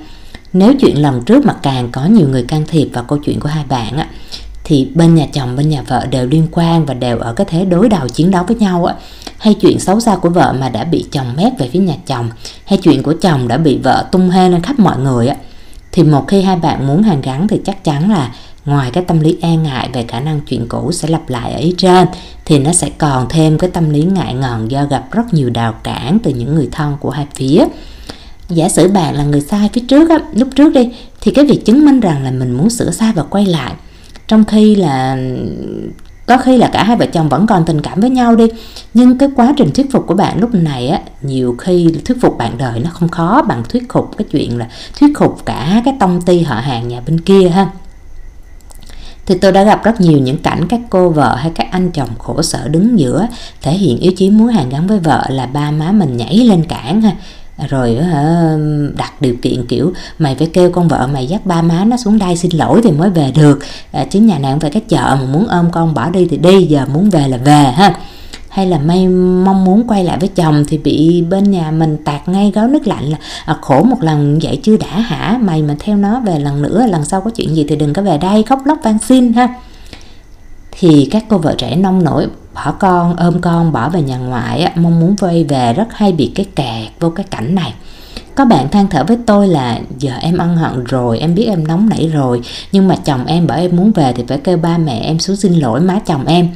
Nếu 0.52 0.74
chuyện 0.80 1.02
lần 1.02 1.22
trước 1.22 1.46
mà 1.46 1.54
càng 1.62 1.88
có 1.92 2.04
nhiều 2.04 2.28
người 2.28 2.42
can 2.42 2.64
thiệp 2.68 2.88
vào 2.92 3.04
câu 3.04 3.18
chuyện 3.18 3.40
của 3.40 3.48
hai 3.48 3.64
bạn 3.68 3.96
á, 3.96 4.06
thì 4.64 4.88
bên 4.94 5.14
nhà 5.14 5.26
chồng, 5.32 5.56
bên 5.56 5.68
nhà 5.68 5.82
vợ 5.82 6.06
đều 6.06 6.26
liên 6.26 6.46
quan 6.52 6.86
và 6.86 6.94
đều 6.94 7.18
ở 7.18 7.32
cái 7.32 7.46
thế 7.50 7.64
đối 7.64 7.88
đầu 7.88 8.08
chiến 8.08 8.30
đấu 8.30 8.44
với 8.44 8.56
nhau 8.56 8.84
á. 8.84 8.94
Hay 9.38 9.54
chuyện 9.54 9.78
xấu 9.78 10.00
xa 10.00 10.16
của 10.16 10.30
vợ 10.30 10.54
mà 10.60 10.68
đã 10.68 10.84
bị 10.84 11.06
chồng 11.12 11.36
mét 11.36 11.52
về 11.58 11.68
phía 11.72 11.78
nhà 11.78 11.94
chồng, 12.06 12.30
hay 12.64 12.78
chuyện 12.82 13.02
của 13.02 13.14
chồng 13.20 13.48
đã 13.48 13.56
bị 13.56 13.78
vợ 13.78 14.08
tung 14.12 14.30
hê 14.30 14.48
lên 14.48 14.62
khắp 14.62 14.78
mọi 14.78 14.98
người 14.98 15.28
á. 15.28 15.36
Thì 15.92 16.02
một 16.02 16.24
khi 16.28 16.42
hai 16.42 16.56
bạn 16.56 16.86
muốn 16.86 17.02
hàn 17.02 17.20
gắn 17.20 17.48
thì 17.48 17.60
chắc 17.64 17.84
chắn 17.84 18.10
là 18.10 18.32
ngoài 18.64 18.90
cái 18.90 19.04
tâm 19.04 19.20
lý 19.20 19.36
e 19.40 19.56
ngại 19.56 19.90
về 19.92 20.04
khả 20.08 20.20
năng 20.20 20.40
chuyện 20.40 20.66
cũ 20.68 20.92
sẽ 20.92 21.08
lặp 21.08 21.30
lại 21.30 21.52
ở 21.52 21.58
ý 21.58 21.74
trên 21.78 22.06
thì 22.44 22.58
nó 22.58 22.72
sẽ 22.72 22.90
còn 22.98 23.26
thêm 23.28 23.58
cái 23.58 23.70
tâm 23.70 23.90
lý 23.90 24.02
ngại 24.02 24.34
ngần 24.34 24.70
do 24.70 24.84
gặp 24.84 25.04
rất 25.12 25.34
nhiều 25.34 25.50
đào 25.50 25.74
cản 25.82 26.18
từ 26.22 26.30
những 26.30 26.54
người 26.54 26.68
thân 26.72 26.96
của 27.00 27.10
hai 27.10 27.26
phía. 27.34 27.64
Giả 28.48 28.68
sử 28.68 28.88
bạn 28.88 29.14
là 29.14 29.24
người 29.24 29.40
sai 29.40 29.70
phía 29.72 29.82
trước 29.88 30.10
á, 30.10 30.18
lúc 30.34 30.48
trước 30.56 30.72
đi 30.74 30.88
thì 31.20 31.30
cái 31.30 31.44
việc 31.44 31.64
chứng 31.64 31.84
minh 31.84 32.00
rằng 32.00 32.24
là 32.24 32.30
mình 32.30 32.52
muốn 32.52 32.70
sửa 32.70 32.90
sai 32.90 33.12
và 33.14 33.22
quay 33.22 33.46
lại 33.46 33.72
trong 34.30 34.44
khi 34.44 34.74
là 34.74 35.18
có 36.26 36.36
khi 36.36 36.56
là 36.56 36.70
cả 36.72 36.84
hai 36.84 36.96
vợ 36.96 37.06
chồng 37.06 37.28
vẫn 37.28 37.46
còn 37.46 37.64
tình 37.64 37.80
cảm 37.80 38.00
với 38.00 38.10
nhau 38.10 38.36
đi 38.36 38.44
nhưng 38.94 39.18
cái 39.18 39.28
quá 39.36 39.54
trình 39.56 39.70
thuyết 39.74 39.92
phục 39.92 40.06
của 40.06 40.14
bạn 40.14 40.40
lúc 40.40 40.54
này 40.54 40.88
á 40.88 41.00
nhiều 41.22 41.56
khi 41.58 41.94
thuyết 42.04 42.18
phục 42.20 42.38
bạn 42.38 42.58
đời 42.58 42.80
nó 42.80 42.90
không 42.90 43.08
khó 43.08 43.42
bằng 43.48 43.62
thuyết 43.68 43.92
phục 43.92 44.16
cái 44.16 44.26
chuyện 44.30 44.58
là 44.58 44.68
thuyết 45.00 45.18
phục 45.18 45.46
cả 45.46 45.82
cái 45.84 45.94
tông 46.00 46.22
ty 46.22 46.42
họ 46.42 46.54
hàng 46.54 46.88
nhà 46.88 47.00
bên 47.06 47.20
kia 47.20 47.48
ha 47.48 47.70
thì 49.26 49.38
tôi 49.38 49.52
đã 49.52 49.64
gặp 49.64 49.84
rất 49.84 50.00
nhiều 50.00 50.18
những 50.18 50.38
cảnh 50.38 50.66
các 50.68 50.80
cô 50.90 51.10
vợ 51.10 51.34
hay 51.36 51.52
các 51.54 51.66
anh 51.70 51.90
chồng 51.90 52.08
khổ 52.18 52.42
sở 52.42 52.68
đứng 52.68 52.98
giữa, 52.98 53.26
thể 53.62 53.72
hiện 53.72 53.98
ý 53.98 54.14
chí 54.16 54.30
muốn 54.30 54.48
hàn 54.48 54.68
gắn 54.68 54.86
với 54.86 54.98
vợ 54.98 55.26
là 55.28 55.46
ba 55.46 55.70
má 55.70 55.92
mình 55.92 56.16
nhảy 56.16 56.36
lên 56.36 56.64
cản 56.64 57.02
ha. 57.02 57.12
Rồi 57.68 57.96
ờ, 57.96 58.58
đặt 58.96 59.20
điều 59.20 59.34
kiện 59.42 59.66
kiểu, 59.66 59.92
mày 60.18 60.34
phải 60.34 60.46
kêu 60.46 60.70
con 60.70 60.88
vợ 60.88 61.08
mày 61.12 61.26
dắt 61.26 61.46
ba 61.46 61.62
má 61.62 61.84
nó 61.84 61.96
xuống 61.96 62.18
đây 62.18 62.36
xin 62.36 62.50
lỗi 62.54 62.80
thì 62.84 62.90
mới 62.90 63.10
về 63.10 63.32
được. 63.34 63.58
Ờ, 63.92 64.04
Chứ 64.10 64.20
nhà 64.20 64.38
nàng 64.38 64.60
phải 64.60 64.70
cái 64.70 64.82
chợ 64.88 65.16
mà 65.20 65.26
muốn 65.32 65.46
ôm 65.48 65.70
con 65.70 65.94
bỏ 65.94 66.10
đi 66.10 66.26
thì 66.30 66.36
đi, 66.36 66.62
giờ 66.62 66.86
muốn 66.92 67.10
về 67.10 67.28
là 67.28 67.36
về 67.36 67.62
ha 67.62 67.94
hay 68.50 68.66
là 68.66 68.78
may 68.78 69.08
mong 69.08 69.64
muốn 69.64 69.86
quay 69.88 70.04
lại 70.04 70.18
với 70.20 70.28
chồng 70.28 70.64
thì 70.68 70.78
bị 70.78 71.24
bên 71.30 71.50
nhà 71.50 71.70
mình 71.70 71.96
tạt 72.04 72.28
ngay 72.28 72.52
gáo 72.54 72.68
nước 72.68 72.86
lạnh 72.86 73.04
là 73.04 73.18
à, 73.44 73.56
khổ 73.60 73.82
một 73.82 74.02
lần. 74.02 74.38
Vậy 74.42 74.60
chưa 74.62 74.76
đã 74.76 75.00
hả? 75.00 75.38
Mày 75.42 75.62
mà 75.62 75.76
theo 75.80 75.96
nó 75.96 76.20
về 76.20 76.38
lần 76.38 76.62
nữa 76.62 76.86
lần 76.86 77.04
sau 77.04 77.20
có 77.20 77.30
chuyện 77.30 77.56
gì 77.56 77.66
thì 77.68 77.76
đừng 77.76 77.92
có 77.92 78.02
về 78.02 78.18
đây 78.18 78.42
khóc 78.42 78.66
lóc 78.66 78.78
van 78.82 78.98
xin 78.98 79.32
ha. 79.32 79.54
Thì 80.70 81.08
các 81.10 81.24
cô 81.28 81.38
vợ 81.38 81.54
trẻ 81.58 81.76
nông 81.76 82.04
nổi 82.04 82.26
bỏ 82.54 82.72
con 82.78 83.16
ôm 83.16 83.40
con 83.40 83.72
bỏ 83.72 83.88
về 83.88 84.02
nhà 84.02 84.18
ngoại 84.18 84.72
mong 84.74 85.00
muốn 85.00 85.16
quay 85.20 85.44
về 85.44 85.72
rất 85.72 85.88
hay 85.90 86.12
bị 86.12 86.32
cái 86.34 86.46
kẹt 86.56 86.88
vô 87.00 87.10
cái 87.10 87.26
cảnh 87.30 87.54
này 87.54 87.74
có 88.34 88.44
bạn 88.44 88.68
than 88.68 88.86
thở 88.90 89.04
với 89.04 89.18
tôi 89.26 89.48
là, 89.48 89.78
giờ 89.98 90.12
em 90.20 90.38
ân 90.38 90.56
hận 90.56 90.84
rồi, 90.84 91.18
em 91.18 91.34
biết 91.34 91.44
em 91.44 91.68
nóng 91.68 91.88
nảy 91.88 92.08
rồi. 92.08 92.40
Nhưng 92.72 92.88
mà 92.88 92.96
chồng 92.96 93.26
em 93.26 93.46
bảo 93.46 93.58
em 93.58 93.76
muốn 93.76 93.92
về 93.92 94.12
thì 94.16 94.24
phải 94.28 94.38
kêu 94.38 94.56
ba 94.56 94.78
mẹ 94.78 95.00
em 95.00 95.18
xuống 95.18 95.36
xin 95.36 95.52
lỗi 95.52 95.80
má 95.80 95.98
chồng 96.06 96.26
em. 96.26 96.48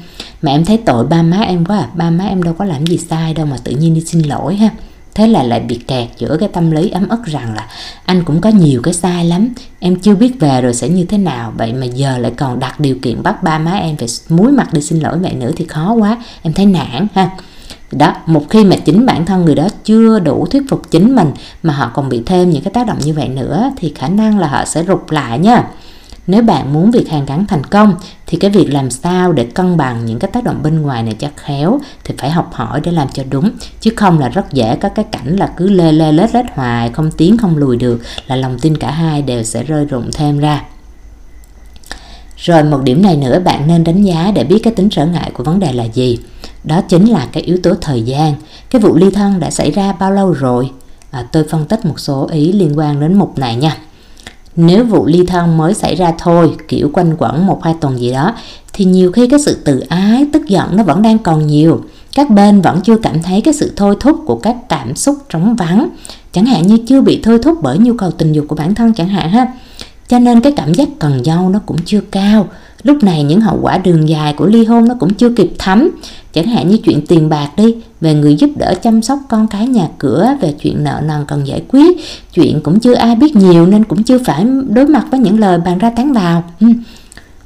Mà 0.43 0.51
em 0.51 0.65
thấy 0.65 0.77
tội 0.77 1.07
ba 1.07 1.23
má 1.23 1.39
em 1.41 1.65
quá 1.65 1.79
à. 1.79 1.89
Ba 1.95 2.11
má 2.11 2.25
em 2.25 2.43
đâu 2.43 2.55
có 2.55 2.65
làm 2.65 2.87
gì 2.87 2.99
sai 2.99 3.35
đâu 3.35 3.47
mà 3.47 3.57
tự 3.65 3.73
nhiên 3.73 3.95
đi 3.95 4.01
xin 4.01 4.23
lỗi 4.23 4.57
ha. 4.57 4.71
Thế 5.15 5.27
là 5.27 5.43
lại 5.43 5.61
bị 5.61 5.81
kẹt 5.89 6.09
giữa 6.19 6.37
cái 6.41 6.49
tâm 6.49 6.71
lý 6.71 6.91
ấm 6.91 7.09
ức 7.09 7.25
rằng 7.25 7.55
là 7.55 7.67
anh 8.05 8.25
cũng 8.25 8.41
có 8.41 8.51
nhiều 8.51 8.81
cái 8.83 8.95
sai 8.95 9.25
lắm. 9.25 9.49
Em 9.79 9.97
chưa 9.97 10.15
biết 10.15 10.41
về 10.41 10.61
rồi 10.61 10.75
sẽ 10.75 10.89
như 10.89 11.05
thế 11.05 11.19
nào. 11.19 11.53
Vậy 11.57 11.73
mà 11.73 11.87
giờ 11.87 12.19
lại 12.19 12.33
còn 12.37 12.61
đặt 12.61 12.81
điều 12.81 12.97
kiện 13.03 13.23
bắt 13.23 13.43
ba 13.43 13.59
má 13.59 13.73
em 13.73 13.97
phải 13.97 14.09
muối 14.29 14.53
mặt 14.53 14.73
đi 14.73 14.81
xin 14.81 15.01
lỗi 15.01 15.17
mẹ 15.17 15.35
nữa 15.35 15.51
thì 15.57 15.65
khó 15.65 15.93
quá. 15.93 16.23
Em 16.43 16.53
thấy 16.53 16.67
nản 16.67 17.07
ha 17.15 17.31
đó, 17.99 18.15
một 18.27 18.51
khi 18.51 18.65
mà 18.65 18.77
chính 18.77 19.07
bản 19.07 19.27
thân 19.27 19.45
người 19.45 19.55
đó 19.55 19.69
chưa 19.85 20.19
đủ 20.19 20.47
thuyết 20.47 20.63
phục 20.69 20.91
chính 20.91 21.17
mình 21.17 21.31
mà 21.63 21.75
họ 21.75 21.91
còn 21.95 22.09
bị 22.09 22.23
thêm 22.27 22.51
những 22.51 22.63
cái 22.63 22.73
tác 22.73 22.87
động 22.87 22.99
như 23.05 23.15
vậy 23.15 23.29
nữa, 23.29 23.71
thì 23.77 23.93
khả 23.97 24.09
năng 24.09 24.39
là 24.39 24.49
họ 24.49 24.65
sẽ 24.65 24.85
rụt 24.85 25.13
lại 25.13 25.39
nha. 25.39 25.65
Nếu 26.27 26.43
bạn 26.43 26.73
muốn 26.73 26.91
việc 26.91 27.09
hàn 27.11 27.27
gắn 27.27 27.47
thành 27.47 27.65
công, 27.65 27.95
thì 28.27 28.39
cái 28.39 28.51
việc 28.51 28.73
làm 28.73 28.91
sao 28.91 29.33
để 29.33 29.45
cân 29.45 29.77
bằng 29.77 30.07
những 30.07 30.19
cái 30.19 30.31
tác 30.31 30.45
động 30.45 30.63
bên 30.63 30.83
ngoài 30.83 31.03
này 31.03 31.15
cho 31.19 31.29
khéo 31.37 31.81
thì 32.05 32.15
phải 32.19 32.31
học 32.31 32.51
hỏi 32.53 32.81
để 32.85 32.93
làm 32.93 33.09
cho 33.09 33.23
đúng, 33.31 33.51
chứ 33.81 33.91
không 33.97 34.19
là 34.19 34.29
rất 34.29 34.53
dễ 34.53 34.77
có 34.77 34.89
cái 34.89 35.05
cảnh 35.13 35.37
là 35.37 35.47
cứ 35.57 35.71
lê 35.71 35.93
lê 35.93 36.13
lết 36.13 36.35
lết 36.35 36.45
hoài, 36.55 36.91
không 36.91 37.11
tiến 37.11 37.39
không 37.39 37.57
lùi 37.57 37.77
được, 37.77 38.03
là 38.27 38.37
lòng 38.37 38.59
tin 38.59 38.77
cả 38.77 38.91
hai 38.91 39.23
đều 39.23 39.43
sẽ 39.43 39.63
rơi 39.63 39.85
rụng 39.85 40.11
thêm 40.13 40.39
ra 40.39 40.63
rồi 42.37 42.63
một 42.63 42.83
điểm 42.83 43.03
này 43.03 43.17
nữa 43.17 43.41
bạn 43.45 43.67
nên 43.67 43.85
đánh 43.85 44.03
giá 44.03 44.33
để 44.35 44.45
biết 44.45 44.59
cái 44.63 44.73
tính 44.73 44.89
trở 44.91 45.07
ngại 45.07 45.31
của 45.35 45.45
vấn 45.45 45.61
đề 45.61 45.73
là 45.73 45.85
gì. 45.85 46.19
Đó 46.65 46.81
chính 46.81 47.05
là 47.05 47.29
cái 47.33 47.43
yếu 47.43 47.59
tố 47.63 47.75
thời 47.81 48.03
gian. 48.03 48.35
Cái 48.71 48.83
vụ 48.83 48.97
ly 48.97 49.11
thân 49.11 49.41
đã 49.41 49.51
xảy 49.51 49.71
ra 49.71 49.93
bao 49.93 50.13
lâu 50.13 50.33
rồi? 50.33 50.71
À, 51.11 51.27
tôi 51.33 51.45
phân 51.51 51.65
tích 51.65 51.85
một 51.85 52.01
số 52.01 52.29
ý 52.33 52.53
liên 52.53 52.79
quan 52.79 53.01
đến 53.01 53.15
mục 53.15 53.39
này 53.39 53.57
nha. 53.57 53.77
Nếu 54.57 54.85
vụ 54.85 55.07
ly 55.07 55.27
thân 55.27 55.57
mới 55.57 55.75
xảy 55.75 55.95
ra 55.95 56.13
thôi 56.19 56.57
kiểu 56.69 56.91
quanh 56.93 57.15
quẩn 57.19 57.47
một 57.47 57.65
hai 57.65 57.75
tuần 57.81 57.99
gì 57.99 58.13
đó 58.13 58.35
thì 58.73 58.85
nhiều 58.85 59.13
khi 59.13 59.29
cái 59.29 59.41
sự 59.41 59.55
tự 59.65 59.81
ái 59.81 60.27
tức 60.33 60.43
giận 60.49 60.77
nó 60.77 60.83
vẫn 60.83 61.03
đang 61.03 61.19
còn 61.19 61.47
nhiều. 61.47 61.81
Các 62.15 62.31
bên 62.31 62.61
vẫn 62.61 62.81
chưa 62.81 62.97
cảm 62.97 63.23
thấy 63.23 63.41
cái 63.41 63.55
sự 63.55 63.73
thôi 63.77 63.97
thúc 64.01 64.17
của 64.27 64.37
các 64.37 64.57
cảm 64.69 64.97
xúc 64.97 65.19
trống 65.29 65.57
vắng. 65.57 65.89
Chẳng 66.33 66.47
hạn 66.47 66.67
như 66.67 66.79
chưa 66.89 67.01
bị 67.01 67.21
thôi 67.23 67.39
thúc 67.43 67.59
bởi 67.63 67.79
nhu 67.79 67.95
cầu 67.95 68.11
tình 68.11 68.33
dục 68.33 68.45
của 68.49 68.57
bản 68.57 68.75
thân 68.75 68.93
chẳng 68.95 69.09
hạn 69.09 69.31
ha 69.31 69.53
cho 70.09 70.19
nên 70.19 70.41
cái 70.41 70.53
cảm 70.57 70.75
giác 70.75 70.89
cần 70.99 71.23
nhau 71.23 71.49
nó 71.49 71.59
cũng 71.67 71.77
chưa 71.85 72.01
cao. 72.01 72.49
Lúc 72.83 73.03
này 73.03 73.23
những 73.23 73.41
hậu 73.41 73.59
quả 73.63 73.79
đường 73.79 74.09
dài 74.09 74.33
của 74.33 74.47
ly 74.47 74.65
hôn 74.65 74.89
nó 74.89 74.95
cũng 75.01 75.15
chưa 75.15 75.31
kịp 75.31 75.53
thấm. 75.59 75.91
Chẳng 76.33 76.47
hạn 76.47 76.69
như 76.69 76.77
chuyện 76.77 77.07
tiền 77.07 77.29
bạc 77.29 77.51
đi, 77.57 77.75
về 78.01 78.15
người 78.15 78.37
giúp 78.37 78.51
đỡ 78.57 78.75
chăm 78.83 79.03
sóc 79.03 79.19
con 79.29 79.47
cái 79.47 79.67
nhà 79.67 79.89
cửa, 79.99 80.37
về 80.41 80.55
chuyện 80.63 80.85
nợ 80.85 81.01
nần 81.05 81.25
cần 81.29 81.47
giải 81.47 81.63
quyết. 81.69 81.99
Chuyện 82.35 82.61
cũng 82.61 82.81
chưa 82.81 82.95
ai 82.95 83.17
biết 83.17 83.37
nhiều 83.37 83.67
nên 83.67 83.85
cũng 83.85 84.03
chưa 84.03 84.19
phải 84.19 84.47
đối 84.69 84.87
mặt 84.87 85.07
với 85.11 85.21
những 85.21 85.41
lời 85.41 85.59
bàn 85.59 85.79
ra 85.79 85.91
tán 85.91 86.13
vào. 86.13 86.45
Ừ. 86.61 86.67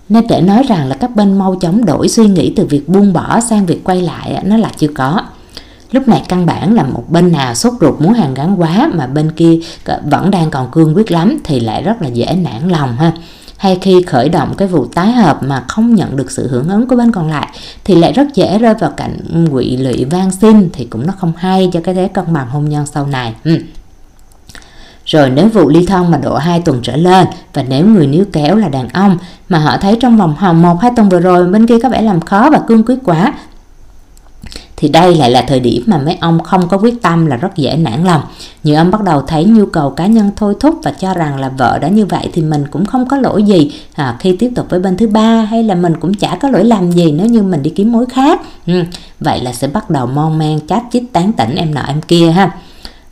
Nên 0.08 0.26
để 0.28 0.40
nói 0.40 0.62
rằng 0.68 0.88
là 0.88 0.96
các 0.96 1.16
bên 1.16 1.38
mau 1.38 1.54
chóng 1.54 1.84
đổi 1.84 2.08
suy 2.08 2.26
nghĩ 2.26 2.52
từ 2.56 2.66
việc 2.66 2.88
buông 2.88 3.12
bỏ 3.12 3.40
sang 3.40 3.66
việc 3.66 3.84
quay 3.84 4.02
lại 4.02 4.42
nó 4.46 4.56
là 4.56 4.70
chưa 4.76 4.88
có 4.94 5.22
lúc 5.92 6.08
này 6.08 6.22
căn 6.28 6.46
bản 6.46 6.74
là 6.74 6.82
một 6.82 7.04
bên 7.08 7.32
nào 7.32 7.54
sốt 7.54 7.72
ruột 7.80 8.00
muốn 8.00 8.12
hàng 8.12 8.34
gắn 8.34 8.60
quá 8.60 8.90
mà 8.94 9.06
bên 9.06 9.32
kia 9.32 9.58
vẫn 10.10 10.30
đang 10.30 10.50
còn 10.50 10.70
cương 10.70 10.96
quyết 10.96 11.10
lắm 11.10 11.38
thì 11.44 11.60
lại 11.60 11.82
rất 11.82 12.02
là 12.02 12.08
dễ 12.08 12.26
nản 12.42 12.68
lòng 12.68 12.96
ha 12.96 13.12
hay 13.56 13.78
khi 13.82 14.02
khởi 14.02 14.28
động 14.28 14.54
cái 14.58 14.68
vụ 14.68 14.86
tái 14.86 15.12
hợp 15.12 15.42
mà 15.42 15.64
không 15.68 15.94
nhận 15.94 16.16
được 16.16 16.30
sự 16.30 16.48
hưởng 16.48 16.68
ứng 16.68 16.86
của 16.86 16.96
bên 16.96 17.12
còn 17.12 17.30
lại 17.30 17.48
thì 17.84 17.94
lại 17.94 18.12
rất 18.12 18.34
dễ 18.34 18.58
rơi 18.58 18.74
vào 18.74 18.90
cảnh 18.90 19.46
quỵ 19.52 19.76
lụy 19.76 20.04
van 20.04 20.30
xin 20.30 20.70
thì 20.72 20.84
cũng 20.84 21.06
nó 21.06 21.12
không 21.18 21.32
hay 21.36 21.70
cho 21.72 21.80
cái 21.84 21.94
thế 21.94 22.08
cân 22.08 22.32
bằng 22.32 22.48
hôn 22.48 22.68
nhân 22.68 22.86
sau 22.86 23.06
này 23.06 23.34
ừ. 23.44 23.58
Rồi 25.06 25.30
nếu 25.30 25.48
vụ 25.48 25.68
ly 25.68 25.86
thân 25.86 26.10
mà 26.10 26.18
độ 26.18 26.36
2 26.36 26.60
tuần 26.60 26.80
trở 26.82 26.96
lên 26.96 27.26
và 27.52 27.62
nếu 27.62 27.86
người 27.86 28.06
níu 28.06 28.24
kéo 28.32 28.56
là 28.56 28.68
đàn 28.68 28.88
ông 28.88 29.18
mà 29.48 29.58
họ 29.58 29.76
thấy 29.76 29.96
trong 30.00 30.16
vòng 30.16 30.34
hồng 30.38 30.62
1 30.62 30.80
2 30.80 30.90
tuần 30.96 31.08
vừa 31.08 31.20
rồi 31.20 31.46
bên 31.46 31.66
kia 31.66 31.78
có 31.82 31.88
vẻ 31.88 32.02
làm 32.02 32.20
khó 32.20 32.50
và 32.52 32.60
cương 32.68 32.84
quyết 32.84 32.98
quá 33.04 33.32
thì 34.80 34.88
đây 34.88 35.14
lại 35.14 35.30
là 35.30 35.42
thời 35.42 35.60
điểm 35.60 35.82
mà 35.86 35.98
mấy 35.98 36.16
ông 36.20 36.42
không 36.42 36.68
có 36.68 36.78
quyết 36.78 37.02
tâm 37.02 37.26
là 37.26 37.36
rất 37.36 37.56
dễ 37.56 37.76
nản 37.76 38.04
lòng. 38.04 38.22
Nhiều 38.64 38.76
ông 38.76 38.90
bắt 38.90 39.02
đầu 39.02 39.22
thấy 39.22 39.44
nhu 39.44 39.66
cầu 39.66 39.90
cá 39.90 40.06
nhân 40.06 40.30
thôi 40.36 40.54
thúc 40.60 40.74
và 40.82 40.90
cho 40.90 41.14
rằng 41.14 41.40
là 41.40 41.48
vợ 41.48 41.78
đã 41.78 41.88
như 41.88 42.06
vậy 42.06 42.28
thì 42.32 42.42
mình 42.42 42.64
cũng 42.70 42.86
không 42.86 43.08
có 43.08 43.16
lỗi 43.16 43.42
gì. 43.42 43.72
À, 43.94 44.16
khi 44.20 44.36
tiếp 44.36 44.50
tục 44.54 44.66
với 44.70 44.80
bên 44.80 44.96
thứ 44.96 45.06
ba 45.06 45.40
hay 45.50 45.62
là 45.62 45.74
mình 45.74 45.96
cũng 46.00 46.14
chả 46.14 46.38
có 46.42 46.48
lỗi 46.50 46.64
làm 46.64 46.90
gì 46.90 47.12
nếu 47.12 47.26
như 47.26 47.42
mình 47.42 47.62
đi 47.62 47.70
kiếm 47.70 47.92
mối 47.92 48.06
khác. 48.06 48.40
Ừ, 48.66 48.82
vậy 49.20 49.40
là 49.40 49.52
sẽ 49.52 49.68
bắt 49.68 49.90
đầu 49.90 50.06
mon 50.06 50.38
man 50.38 50.58
chát 50.68 50.82
chít 50.92 51.02
tán 51.12 51.32
tỉnh 51.32 51.54
em 51.54 51.74
nọ 51.74 51.82
em 51.88 52.00
kia 52.02 52.30
ha. 52.30 52.50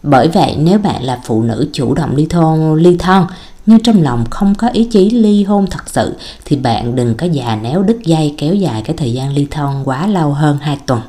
Bởi 0.02 0.28
vậy 0.28 0.56
nếu 0.58 0.78
bạn 0.78 1.02
là 1.02 1.18
phụ 1.24 1.42
nữ 1.42 1.68
chủ 1.72 1.94
động 1.94 2.16
ly 2.16 2.26
thôn 2.30 2.78
ly 2.78 2.96
thân 2.98 3.26
nhưng 3.66 3.82
trong 3.82 4.02
lòng 4.02 4.24
không 4.30 4.54
có 4.54 4.68
ý 4.68 4.84
chí 4.84 5.10
ly 5.10 5.44
hôn 5.44 5.66
thật 5.70 5.82
sự 5.86 6.16
thì 6.44 6.56
bạn 6.56 6.96
đừng 6.96 7.14
có 7.14 7.26
già 7.26 7.58
néo 7.62 7.82
đứt 7.82 7.98
dây 8.04 8.34
kéo 8.38 8.54
dài 8.54 8.82
cái 8.82 8.96
thời 8.96 9.12
gian 9.12 9.32
ly 9.32 9.46
thân 9.50 9.82
quá 9.84 10.06
lâu 10.06 10.32
hơn 10.32 10.58
2 10.60 10.78
tuần. 10.86 11.00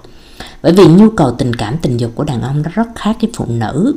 Bởi 0.67 0.73
vì 0.73 0.87
nhu 0.87 1.09
cầu 1.09 1.31
tình 1.31 1.53
cảm 1.53 1.77
tình 1.81 1.97
dục 1.97 2.11
của 2.15 2.23
đàn 2.23 2.41
ông 2.41 2.61
nó 2.61 2.69
rất 2.73 2.87
khác 2.95 3.17
với 3.21 3.31
phụ 3.35 3.45
nữ. 3.49 3.95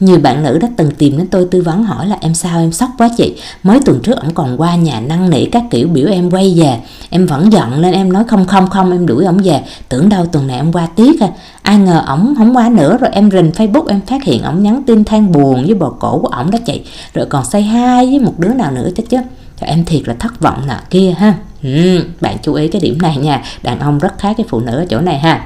Nhiều 0.00 0.18
bạn 0.18 0.42
nữ 0.42 0.58
đã 0.58 0.68
từng 0.76 0.90
tìm 0.90 1.18
đến 1.18 1.26
tôi 1.26 1.46
tư 1.50 1.62
vấn 1.62 1.84
hỏi 1.84 2.06
là 2.06 2.16
em 2.20 2.34
sao 2.34 2.58
em 2.58 2.72
sốc 2.72 2.90
quá 2.98 3.08
chị? 3.16 3.36
Mới 3.62 3.80
tuần 3.84 4.00
trước 4.02 4.16
ổng 4.20 4.34
còn 4.34 4.60
qua 4.60 4.76
nhà 4.76 5.00
năn 5.00 5.30
nỉ 5.30 5.44
các 5.44 5.64
kiểu 5.70 5.88
biểu 5.88 6.08
em 6.08 6.30
quay 6.30 6.54
về 6.56 6.78
Em 7.10 7.26
vẫn 7.26 7.52
giận 7.52 7.82
nên 7.82 7.92
em 7.92 8.12
nói 8.12 8.24
không 8.28 8.46
không 8.46 8.70
không 8.70 8.92
em 8.92 9.06
đuổi 9.06 9.24
ổng 9.24 9.38
về. 9.38 9.62
Tưởng 9.88 10.08
đâu 10.08 10.26
tuần 10.26 10.46
này 10.46 10.56
em 10.56 10.72
qua 10.72 10.88
tiếc 10.96 11.20
à. 11.20 11.28
Ai 11.62 11.78
ngờ 11.78 12.02
ổng 12.06 12.34
không 12.38 12.56
qua 12.56 12.68
nữa 12.68 12.96
rồi 13.00 13.10
em 13.12 13.30
rình 13.30 13.50
Facebook 13.50 13.86
em 13.86 14.00
phát 14.00 14.24
hiện 14.24 14.42
ổng 14.42 14.62
nhắn 14.62 14.82
tin 14.86 15.04
than 15.04 15.32
buồn 15.32 15.64
với 15.64 15.74
bồ 15.74 15.90
cổ 15.90 16.18
của 16.18 16.28
ổng 16.28 16.50
đó 16.50 16.58
chị. 16.66 16.82
Rồi 17.14 17.26
còn 17.26 17.44
say 17.44 17.62
hai 17.62 18.06
với 18.06 18.18
một 18.18 18.34
đứa 18.38 18.54
nào 18.54 18.72
nữa 18.72 18.88
chứ 18.96 19.02
chứ. 19.08 19.18
Cho 19.60 19.66
em 19.66 19.84
thiệt 19.84 20.08
là 20.08 20.14
thất 20.18 20.40
vọng 20.40 20.62
nè 20.68 20.76
kia 20.90 21.14
ha. 21.18 21.34
Ừ, 21.62 22.04
Bạn 22.20 22.36
chú 22.42 22.54
ý 22.54 22.68
cái 22.68 22.80
điểm 22.80 22.98
này 23.02 23.16
nha. 23.16 23.42
Đàn 23.62 23.80
ông 23.80 23.98
rất 23.98 24.18
khác 24.18 24.34
cái 24.36 24.46
phụ 24.48 24.60
nữ 24.60 24.72
ở 24.72 24.86
chỗ 24.88 25.00
này 25.00 25.18
ha 25.18 25.44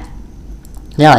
rồi, 0.97 1.15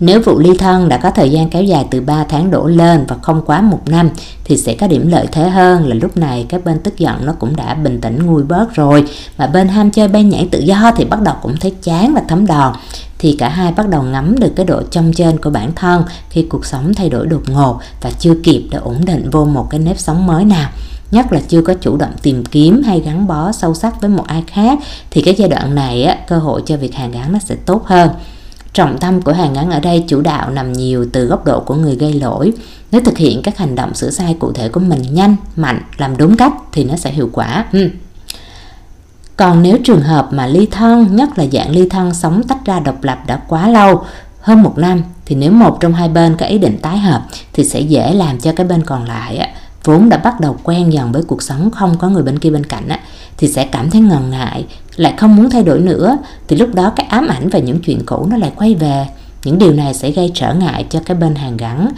nếu 0.00 0.20
vụ 0.20 0.38
ly 0.38 0.50
thân 0.58 0.88
đã 0.88 0.96
có 0.96 1.10
thời 1.10 1.30
gian 1.30 1.50
kéo 1.50 1.62
dài 1.62 1.84
từ 1.90 2.00
3 2.00 2.24
tháng 2.24 2.50
đổ 2.50 2.66
lên 2.66 3.04
và 3.08 3.16
không 3.22 3.42
quá 3.46 3.60
một 3.60 3.80
năm 3.86 4.10
thì 4.44 4.56
sẽ 4.56 4.74
có 4.74 4.86
điểm 4.86 5.08
lợi 5.08 5.26
thế 5.32 5.48
hơn 5.48 5.88
là 5.88 5.94
lúc 5.94 6.16
này 6.16 6.46
các 6.48 6.64
bên 6.64 6.78
tức 6.78 6.98
giận 6.98 7.26
nó 7.26 7.32
cũng 7.32 7.56
đã 7.56 7.74
bình 7.74 8.00
tĩnh 8.00 8.26
nguôi 8.26 8.42
bớt 8.42 8.74
rồi. 8.74 9.04
Mà 9.38 9.46
bên 9.46 9.68
ham 9.68 9.90
chơi 9.90 10.08
bay 10.08 10.22
nhảy 10.22 10.48
tự 10.50 10.58
do 10.58 10.92
thì 10.96 11.04
bắt 11.04 11.22
đầu 11.22 11.34
cũng 11.42 11.56
thấy 11.56 11.72
chán 11.82 12.14
và 12.14 12.22
thấm 12.28 12.46
đòn. 12.46 12.72
Thì 13.18 13.36
cả 13.38 13.48
hai 13.48 13.72
bắt 13.72 13.88
đầu 13.88 14.02
ngắm 14.02 14.38
được 14.38 14.52
cái 14.56 14.66
độ 14.66 14.82
trong 14.90 15.12
trên 15.12 15.40
của 15.40 15.50
bản 15.50 15.72
thân 15.76 16.02
khi 16.30 16.42
cuộc 16.42 16.66
sống 16.66 16.94
thay 16.94 17.08
đổi 17.08 17.26
đột 17.26 17.42
ngột 17.46 17.80
và 18.00 18.10
chưa 18.18 18.34
kịp 18.42 18.68
để 18.70 18.78
ổn 18.78 19.04
định 19.04 19.30
vô 19.30 19.44
một 19.44 19.66
cái 19.70 19.80
nếp 19.80 19.98
sống 19.98 20.26
mới 20.26 20.44
nào. 20.44 20.70
Nhất 21.10 21.32
là 21.32 21.40
chưa 21.48 21.62
có 21.62 21.74
chủ 21.74 21.96
động 21.96 22.12
tìm 22.22 22.44
kiếm 22.44 22.82
hay 22.82 23.00
gắn 23.00 23.26
bó 23.26 23.52
sâu 23.52 23.74
sắc 23.74 24.00
với 24.00 24.10
một 24.10 24.24
ai 24.26 24.44
khác 24.46 24.78
thì 25.10 25.22
cái 25.22 25.34
giai 25.34 25.48
đoạn 25.48 25.74
này 25.74 26.02
á, 26.02 26.16
cơ 26.28 26.38
hội 26.38 26.62
cho 26.66 26.76
việc 26.76 26.94
hàn 26.94 27.12
gắn 27.12 27.32
nó 27.32 27.38
sẽ 27.38 27.54
tốt 27.66 27.86
hơn. 27.86 28.10
Trọng 28.76 28.98
tâm 28.98 29.22
của 29.22 29.32
hàng 29.32 29.52
ngắn 29.52 29.70
ở 29.70 29.80
đây 29.80 30.04
chủ 30.08 30.20
đạo 30.20 30.50
nằm 30.50 30.72
nhiều 30.72 31.06
từ 31.12 31.24
góc 31.24 31.44
độ 31.44 31.60
của 31.60 31.74
người 31.74 31.96
gây 31.96 32.12
lỗi. 32.12 32.52
Nếu 32.90 33.00
thực 33.04 33.18
hiện 33.18 33.42
các 33.42 33.58
hành 33.58 33.74
động 33.74 33.94
sửa 33.94 34.10
sai 34.10 34.36
cụ 34.38 34.52
thể 34.52 34.68
của 34.68 34.80
mình 34.80 35.02
nhanh, 35.10 35.36
mạnh, 35.56 35.82
làm 35.96 36.16
đúng 36.16 36.36
cách 36.36 36.52
thì 36.72 36.84
nó 36.84 36.96
sẽ 36.96 37.10
hiệu 37.10 37.30
quả. 37.32 37.64
Ừ. 37.72 37.90
Còn 39.36 39.62
nếu 39.62 39.78
trường 39.84 40.00
hợp 40.00 40.28
mà 40.32 40.46
ly 40.46 40.66
thân, 40.70 41.16
nhất 41.16 41.38
là 41.38 41.44
dạng 41.52 41.70
ly 41.70 41.88
thân 41.88 42.14
sống 42.14 42.42
tách 42.42 42.64
ra 42.64 42.80
độc 42.80 43.04
lập 43.04 43.18
đã 43.26 43.40
quá 43.48 43.68
lâu, 43.68 44.04
hơn 44.40 44.62
một 44.62 44.78
năm, 44.78 45.02
thì 45.24 45.36
nếu 45.36 45.52
một 45.52 45.80
trong 45.80 45.92
hai 45.94 46.08
bên 46.08 46.36
có 46.36 46.46
ý 46.46 46.58
định 46.58 46.78
tái 46.82 46.98
hợp 46.98 47.22
thì 47.52 47.64
sẽ 47.64 47.80
dễ 47.80 48.14
làm 48.14 48.38
cho 48.40 48.52
cái 48.52 48.66
bên 48.66 48.82
còn 48.84 49.04
lại 49.04 49.50
vốn 49.86 50.08
đã 50.08 50.16
bắt 50.16 50.40
đầu 50.40 50.56
quen 50.62 50.92
dần 50.92 51.12
với 51.12 51.22
cuộc 51.22 51.42
sống 51.42 51.70
không 51.70 51.98
có 51.98 52.08
người 52.08 52.22
bên 52.22 52.38
kia 52.38 52.50
bên 52.50 52.66
cạnh 52.66 52.88
á, 52.88 53.00
thì 53.36 53.48
sẽ 53.48 53.64
cảm 53.64 53.90
thấy 53.90 54.00
ngần 54.00 54.30
ngại 54.30 54.64
lại 54.96 55.14
không 55.16 55.36
muốn 55.36 55.50
thay 55.50 55.62
đổi 55.62 55.80
nữa. 55.80 56.18
Thì 56.48 56.56
lúc 56.56 56.74
đó 56.74 56.92
cái 56.96 57.06
ám 57.06 57.28
ảnh 57.28 57.48
về 57.48 57.60
những 57.60 57.78
chuyện 57.80 58.00
cũ 58.06 58.26
nó 58.30 58.36
lại 58.36 58.52
quay 58.56 58.74
về. 58.74 59.06
Những 59.44 59.58
điều 59.58 59.72
này 59.72 59.94
sẽ 59.94 60.10
gây 60.10 60.30
trở 60.34 60.54
ngại 60.54 60.86
cho 60.90 61.00
cái 61.06 61.16
bên 61.16 61.34
hàng 61.34 61.56
gắn 61.56 61.88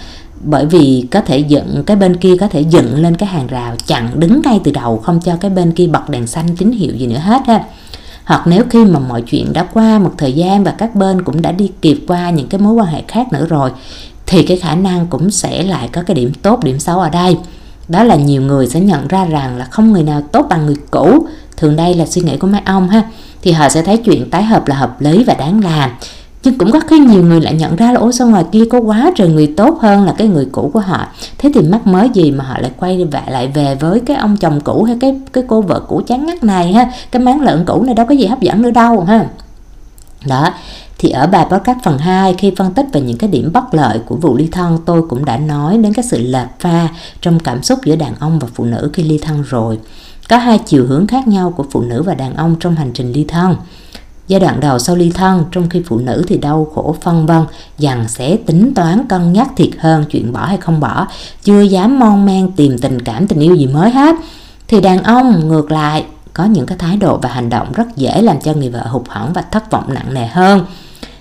bởi 0.40 0.66
vì 0.66 1.06
có 1.10 1.20
thể 1.20 1.38
dựng 1.38 1.82
cái 1.86 1.96
bên 1.96 2.16
kia 2.16 2.36
có 2.40 2.48
thể 2.48 2.60
dựng 2.60 3.02
lên 3.02 3.16
cái 3.16 3.28
hàng 3.28 3.46
rào 3.46 3.76
chặn 3.86 4.20
đứng 4.20 4.42
ngay 4.44 4.60
từ 4.64 4.70
đầu 4.70 4.98
không 4.98 5.20
cho 5.20 5.36
cái 5.36 5.50
bên 5.50 5.72
kia 5.72 5.86
bật 5.86 6.08
đèn 6.10 6.26
xanh 6.26 6.56
tín 6.56 6.72
hiệu 6.72 6.94
gì 6.96 7.06
nữa 7.06 7.18
hết 7.18 7.42
ha. 7.46 7.64
Hoặc 8.24 8.46
nếu 8.46 8.64
khi 8.70 8.84
mà 8.84 8.98
mọi 8.98 9.22
chuyện 9.22 9.52
đã 9.52 9.66
qua 9.72 9.98
một 9.98 10.12
thời 10.18 10.32
gian 10.32 10.64
và 10.64 10.70
các 10.70 10.94
bên 10.94 11.22
cũng 11.22 11.42
đã 11.42 11.52
đi 11.52 11.70
kịp 11.82 11.98
qua 12.06 12.30
những 12.30 12.48
cái 12.48 12.60
mối 12.60 12.72
quan 12.72 12.86
hệ 12.86 13.02
khác 13.08 13.32
nữa 13.32 13.46
rồi 13.48 13.70
thì 14.26 14.42
cái 14.42 14.56
khả 14.56 14.74
năng 14.74 15.06
cũng 15.06 15.30
sẽ 15.30 15.62
lại 15.62 15.88
có 15.92 16.02
cái 16.02 16.14
điểm 16.14 16.32
tốt 16.42 16.64
điểm 16.64 16.78
xấu 16.78 16.98
ở 16.98 17.10
đây 17.10 17.36
đó 17.88 18.04
là 18.04 18.16
nhiều 18.16 18.42
người 18.42 18.66
sẽ 18.66 18.80
nhận 18.80 19.08
ra 19.08 19.24
rằng 19.24 19.56
là 19.56 19.64
không 19.64 19.92
người 19.92 20.02
nào 20.02 20.22
tốt 20.32 20.46
bằng 20.50 20.66
người 20.66 20.76
cũ. 20.90 21.26
Thường 21.56 21.76
đây 21.76 21.94
là 21.94 22.06
suy 22.06 22.22
nghĩ 22.22 22.36
của 22.36 22.46
mấy 22.46 22.60
ông 22.64 22.88
ha. 22.88 23.02
Thì 23.42 23.52
họ 23.52 23.68
sẽ 23.68 23.82
thấy 23.82 23.96
chuyện 23.96 24.30
tái 24.30 24.44
hợp 24.44 24.68
là 24.68 24.76
hợp 24.76 25.00
lý 25.00 25.24
và 25.24 25.34
đáng 25.34 25.64
làm. 25.64 25.90
Nhưng 26.42 26.58
cũng 26.58 26.70
có 26.70 26.80
khi 26.80 26.98
nhiều 26.98 27.22
người 27.22 27.40
lại 27.40 27.54
nhận 27.54 27.76
ra 27.76 27.92
là 27.92 28.00
ôi 28.00 28.12
sao 28.12 28.28
ngoài 28.28 28.44
kia 28.52 28.64
có 28.70 28.78
quá 28.78 29.10
trời 29.16 29.28
người 29.28 29.54
tốt 29.56 29.78
hơn 29.80 30.04
là 30.04 30.14
cái 30.18 30.28
người 30.28 30.48
cũ 30.52 30.70
của 30.72 30.80
họ? 30.80 31.06
Thế 31.38 31.50
thì 31.54 31.60
mắc 31.62 31.86
mới 31.86 32.08
gì 32.14 32.30
mà 32.30 32.44
họ 32.44 32.58
lại 32.58 32.70
quay 32.76 33.04
về, 33.04 33.20
lại 33.28 33.48
về 33.54 33.74
với 33.74 34.00
cái 34.00 34.16
ông 34.16 34.36
chồng 34.36 34.60
cũ 34.60 34.84
hay 34.84 34.96
cái 35.00 35.20
cái 35.32 35.44
cô 35.48 35.60
vợ 35.60 35.80
cũ 35.88 36.02
chán 36.06 36.26
ngắt 36.26 36.44
này 36.44 36.72
ha? 36.72 36.90
Cái 37.10 37.22
máng 37.22 37.40
lợn 37.40 37.64
cũ 37.64 37.82
này 37.82 37.94
đâu 37.94 38.06
có 38.06 38.14
gì 38.14 38.26
hấp 38.26 38.40
dẫn 38.40 38.62
nữa 38.62 38.70
đâu 38.70 39.04
ha. 39.04 39.26
Đó 40.26 40.50
thì 40.98 41.10
ở 41.10 41.26
bài 41.26 41.46
podcast 41.50 41.78
phần 41.84 41.98
2 41.98 42.34
khi 42.38 42.52
phân 42.56 42.74
tích 42.74 42.86
về 42.92 43.00
những 43.00 43.18
cái 43.18 43.30
điểm 43.30 43.50
bất 43.52 43.74
lợi 43.74 44.00
của 44.06 44.16
vụ 44.16 44.36
ly 44.36 44.48
thân 44.52 44.78
tôi 44.86 45.02
cũng 45.08 45.24
đã 45.24 45.36
nói 45.36 45.78
đến 45.78 45.92
cái 45.92 46.04
sự 46.04 46.18
lệch 46.18 46.48
pha 46.60 46.88
trong 47.20 47.40
cảm 47.40 47.62
xúc 47.62 47.78
giữa 47.84 47.96
đàn 47.96 48.14
ông 48.20 48.38
và 48.38 48.48
phụ 48.54 48.64
nữ 48.64 48.90
khi 48.92 49.02
ly 49.02 49.18
thân 49.18 49.42
rồi. 49.42 49.78
Có 50.28 50.36
hai 50.36 50.58
chiều 50.58 50.86
hướng 50.86 51.06
khác 51.06 51.28
nhau 51.28 51.52
của 51.56 51.64
phụ 51.70 51.80
nữ 51.80 52.02
và 52.02 52.14
đàn 52.14 52.36
ông 52.36 52.56
trong 52.60 52.74
hành 52.74 52.90
trình 52.94 53.12
ly 53.12 53.24
thân. 53.28 53.56
Giai 54.28 54.40
đoạn 54.40 54.60
đầu 54.60 54.78
sau 54.78 54.96
ly 54.96 55.10
thân, 55.10 55.44
trong 55.52 55.68
khi 55.68 55.82
phụ 55.86 55.98
nữ 55.98 56.24
thì 56.28 56.38
đau 56.38 56.66
khổ 56.74 56.96
phân 57.00 57.26
vân, 57.26 57.44
dần 57.78 58.08
sẽ 58.08 58.36
tính 58.36 58.72
toán 58.74 59.06
cân 59.08 59.32
nhắc 59.32 59.48
thiệt 59.56 59.70
hơn 59.78 60.04
chuyện 60.10 60.32
bỏ 60.32 60.46
hay 60.46 60.56
không 60.56 60.80
bỏ, 60.80 61.06
chưa 61.42 61.62
dám 61.62 61.98
mon 61.98 62.26
men 62.26 62.52
tìm 62.52 62.78
tình 62.78 63.02
cảm 63.02 63.26
tình 63.26 63.40
yêu 63.40 63.54
gì 63.54 63.66
mới 63.66 63.90
hết. 63.90 64.16
Thì 64.68 64.80
đàn 64.80 65.02
ông 65.02 65.48
ngược 65.48 65.70
lại 65.70 66.04
có 66.32 66.44
những 66.44 66.66
cái 66.66 66.78
thái 66.78 66.96
độ 66.96 67.18
và 67.22 67.28
hành 67.28 67.50
động 67.50 67.72
rất 67.72 67.96
dễ 67.96 68.22
làm 68.22 68.40
cho 68.40 68.52
người 68.52 68.70
vợ 68.70 68.86
hụt 68.86 69.02
hẫng 69.08 69.32
và 69.32 69.42
thất 69.42 69.70
vọng 69.70 69.94
nặng 69.94 70.14
nề 70.14 70.26
hơn. 70.26 70.64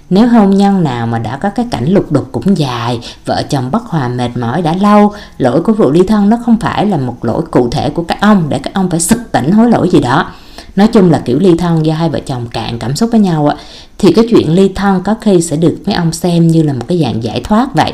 Nếu 0.10 0.28
hôn 0.28 0.50
nhân 0.50 0.84
nào 0.84 1.08
mà 1.08 1.20
đã 1.20 1.38
có 1.38 1.50
cái 1.50 1.66
cảnh 1.72 1.90
lục 1.90 2.12
đục 2.12 2.30
cũng 2.32 2.58
dài, 2.58 3.00
vợ 3.26 3.44
chồng 3.50 3.72
bất 3.72 3.84
hòa 3.84 4.08
mệt 4.08 4.30
mỏi 4.38 4.62
đã 4.62 4.74
lâu, 4.74 5.14
lỗi 5.38 5.62
của 5.62 5.74
vụ 5.74 5.92
ly 5.92 6.04
thân 6.08 6.30
nó 6.30 6.38
không 6.46 6.58
phải 6.60 6.86
là 6.86 6.98
một 6.98 7.26
lỗi 7.26 7.42
cụ 7.52 7.70
thể 7.72 7.90
của 7.90 8.04
các 8.04 8.22
ông 8.22 8.46
để 8.50 8.60
các 8.60 8.74
ông 8.74 8.90
phải 8.90 9.00
sực 9.00 9.20
tỉnh 9.32 9.52
hối 9.52 9.70
lỗi 9.70 9.90
gì 9.90 10.00
đó. 10.00 10.32
Nói 10.76 10.88
chung 10.88 11.12
là 11.12 11.22
kiểu 11.26 11.40
ly 11.40 11.56
thân 11.58 11.86
do 11.86 11.94
hai 11.94 12.10
vợ 12.10 12.20
chồng 12.26 12.48
cạn 12.48 12.80
cảm 12.80 12.96
xúc 12.96 13.10
với 13.12 13.20
nhau 13.20 13.48
á, 13.48 13.56
thì 13.98 14.14
cái 14.14 14.26
chuyện 14.30 14.56
ly 14.56 14.72
thân 14.76 15.02
có 15.04 15.16
khi 15.22 15.42
sẽ 15.42 15.58
được 15.58 15.78
mấy 15.86 15.96
ông 15.96 16.14
xem 16.14 16.48
như 16.48 16.64
là 16.64 16.74
một 16.74 16.86
cái 16.88 17.00
dạng 17.04 17.24
giải 17.24 17.42
thoát 17.44 17.74
vậy. 17.74 17.94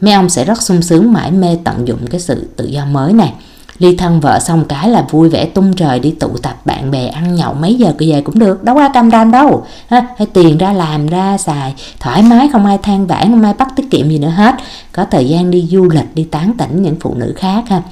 Mấy 0.00 0.12
ông 0.12 0.28
sẽ 0.28 0.44
rất 0.44 0.62
sung 0.62 0.82
sướng 0.82 1.12
mãi 1.12 1.30
mê 1.30 1.58
tận 1.64 1.88
dụng 1.88 2.06
cái 2.10 2.20
sự 2.20 2.48
tự 2.56 2.64
do 2.64 2.84
mới 2.84 3.12
này 3.12 3.32
ly 3.78 3.96
thân 3.96 4.20
vợ 4.20 4.38
xong 4.38 4.64
cái 4.68 4.88
là 4.88 5.04
vui 5.10 5.28
vẻ 5.28 5.46
tung 5.46 5.72
trời 5.76 5.98
đi 5.98 6.10
tụ 6.10 6.28
tập 6.42 6.56
bạn 6.64 6.90
bè 6.90 7.06
ăn 7.06 7.34
nhậu 7.34 7.54
mấy 7.54 7.74
giờ 7.74 7.92
cứ 7.98 8.12
về 8.12 8.20
cũng 8.20 8.38
được, 8.38 8.64
đâu 8.64 8.74
có 8.74 8.88
cam 8.88 9.10
đoan 9.10 9.30
đâu. 9.30 9.66
Ha, 9.88 10.06
hay 10.18 10.26
tiền 10.32 10.58
ra 10.58 10.72
làm, 10.72 11.06
ra 11.06 11.38
xài, 11.38 11.74
thoải 12.00 12.22
mái, 12.22 12.48
không 12.52 12.66
ai 12.66 12.78
than 12.78 13.06
vãn, 13.06 13.30
không 13.30 13.42
ai 13.42 13.54
bắt 13.54 13.68
tiết 13.76 13.90
kiệm 13.90 14.08
gì 14.08 14.18
nữa 14.18 14.28
hết. 14.28 14.54
Có 14.92 15.04
thời 15.04 15.28
gian 15.28 15.50
đi 15.50 15.68
du 15.70 15.88
lịch, 15.90 16.14
đi 16.14 16.24
tán 16.24 16.52
tỉnh 16.58 16.82
những 16.82 16.96
phụ 17.00 17.14
nữ 17.14 17.34
khác 17.36 17.64
ha. 17.68 17.82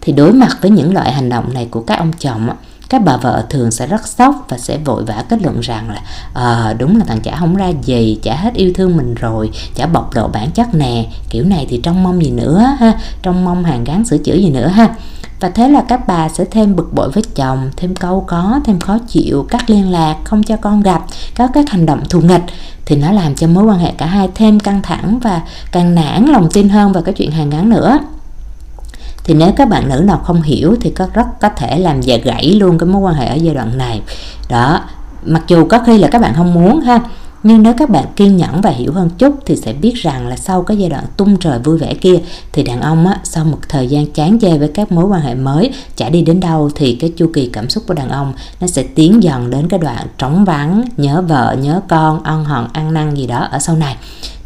Thì 0.00 0.12
đối 0.12 0.32
mặt 0.32 0.56
với 0.60 0.70
những 0.70 0.94
loại 0.94 1.12
hành 1.12 1.28
động 1.28 1.54
này 1.54 1.68
của 1.70 1.80
các 1.80 1.98
ông 1.98 2.12
chồng 2.18 2.48
các 2.92 3.02
bà 3.04 3.16
vợ 3.16 3.44
thường 3.50 3.70
sẽ 3.70 3.86
rất 3.86 4.06
sốc 4.06 4.46
và 4.48 4.58
sẽ 4.58 4.78
vội 4.78 5.04
vã 5.04 5.24
kết 5.28 5.42
luận 5.42 5.60
rằng 5.60 5.90
là 5.90 6.02
à, 6.34 6.74
đúng 6.78 6.98
là 6.98 7.04
thằng 7.08 7.20
chả 7.20 7.36
không 7.36 7.56
ra 7.56 7.68
gì 7.68 8.18
chả 8.22 8.36
hết 8.36 8.54
yêu 8.54 8.72
thương 8.74 8.96
mình 8.96 9.14
rồi 9.14 9.50
chả 9.74 9.86
bộc 9.86 10.14
lộ 10.14 10.28
bản 10.28 10.50
chất 10.50 10.74
nè. 10.74 11.06
Kiểu 11.30 11.44
này 11.44 11.66
thì 11.70 11.80
trong 11.82 12.02
mong 12.02 12.24
gì 12.24 12.30
nữa 12.30 12.76
ha 12.80 12.98
trong 13.22 13.44
mong 13.44 13.64
hàng 13.64 13.84
gắn 13.84 14.04
sửa 14.04 14.18
chữa 14.18 14.34
gì 14.34 14.50
nữa 14.50 14.66
ha. 14.66 14.94
Và 15.40 15.48
thế 15.48 15.68
là 15.68 15.84
các 15.88 16.06
bà 16.06 16.28
sẽ 16.28 16.44
thêm 16.44 16.76
bực 16.76 16.94
bội 16.94 17.10
với 17.10 17.22
chồng 17.34 17.70
thêm 17.76 17.94
câu 17.94 18.24
có 18.26 18.60
thêm 18.64 18.80
khó 18.80 18.98
chịu 19.08 19.46
cắt 19.48 19.70
liên 19.70 19.90
lạc 19.90 20.16
không 20.24 20.42
cho 20.42 20.56
con 20.56 20.82
gặp 20.82 21.04
có 21.36 21.48
các 21.54 21.70
hành 21.70 21.86
động 21.86 22.00
thù 22.08 22.20
nghịch. 22.20 22.44
Thì 22.86 22.96
nó 22.96 23.12
làm 23.12 23.34
cho 23.34 23.46
mối 23.46 23.64
quan 23.64 23.78
hệ 23.78 23.92
cả 23.98 24.06
hai 24.06 24.28
thêm 24.34 24.60
căng 24.60 24.82
thẳng 24.82 25.18
và 25.22 25.42
càng 25.72 25.94
nản 25.94 26.26
lòng 26.26 26.48
tin 26.52 26.68
hơn 26.68 26.92
vào 26.92 27.02
cái 27.02 27.14
chuyện 27.14 27.30
hàng 27.30 27.50
gắn 27.50 27.70
nữa 27.70 27.98
thì 29.24 29.34
nếu 29.34 29.52
các 29.56 29.68
bạn 29.68 29.88
nữ 29.88 30.00
nào 30.00 30.18
không 30.24 30.42
hiểu 30.42 30.76
thì 30.80 30.90
có 30.90 31.06
rất 31.14 31.26
có 31.40 31.48
thể 31.48 31.78
làm 31.78 32.02
dè 32.02 32.18
gãy 32.18 32.46
luôn 32.46 32.78
cái 32.78 32.86
mối 32.86 33.02
quan 33.02 33.14
hệ 33.14 33.26
ở 33.26 33.34
giai 33.34 33.54
đoạn 33.54 33.78
này. 33.78 34.00
Đó 34.48 34.80
mặc 35.24 35.42
dù 35.48 35.66
có 35.68 35.78
khi 35.86 35.98
là 35.98 36.08
các 36.08 36.20
bạn 36.20 36.34
không 36.36 36.54
muốn 36.54 36.80
ha 36.80 37.00
nhưng 37.42 37.62
nếu 37.62 37.74
các 37.78 37.90
bạn 37.90 38.04
kiên 38.16 38.36
nhẫn 38.36 38.60
và 38.60 38.70
hiểu 38.70 38.92
hơn 38.92 39.10
chút 39.18 39.34
thì 39.46 39.56
sẽ 39.56 39.72
biết 39.72 39.94
rằng 39.94 40.28
là 40.28 40.36
sau 40.36 40.62
cái 40.62 40.76
giai 40.76 40.90
đoạn 40.90 41.04
tung 41.16 41.36
trời 41.36 41.58
vui 41.58 41.78
vẻ 41.78 41.94
kia 41.94 42.18
thì 42.52 42.62
đàn 42.62 42.80
ông 42.80 43.06
á, 43.06 43.20
sau 43.24 43.44
một 43.44 43.58
thời 43.68 43.86
gian 43.86 44.06
chán 44.06 44.38
chê 44.40 44.58
với 44.58 44.68
các 44.68 44.92
mối 44.92 45.04
quan 45.04 45.20
hệ 45.20 45.34
mới 45.34 45.72
chả 45.96 46.08
đi 46.08 46.22
đến 46.22 46.40
đâu 46.40 46.70
thì 46.74 46.94
cái 47.00 47.12
chu 47.16 47.30
kỳ 47.34 47.46
cảm 47.46 47.68
xúc 47.68 47.84
của 47.86 47.94
đàn 47.94 48.08
ông 48.08 48.32
nó 48.60 48.66
sẽ 48.66 48.82
tiến 48.82 49.22
dần 49.22 49.50
đến 49.50 49.68
cái 49.68 49.78
đoạn 49.78 50.06
trống 50.18 50.44
vắng 50.44 50.84
nhớ 50.96 51.22
vợ 51.28 51.56
nhớ 51.60 51.80
con 51.88 52.22
ân 52.22 52.44
hận 52.44 52.64
ăn 52.72 52.94
năn 52.94 53.14
gì 53.14 53.26
đó 53.26 53.48
ở 53.50 53.58
sau 53.58 53.76
này. 53.76 53.96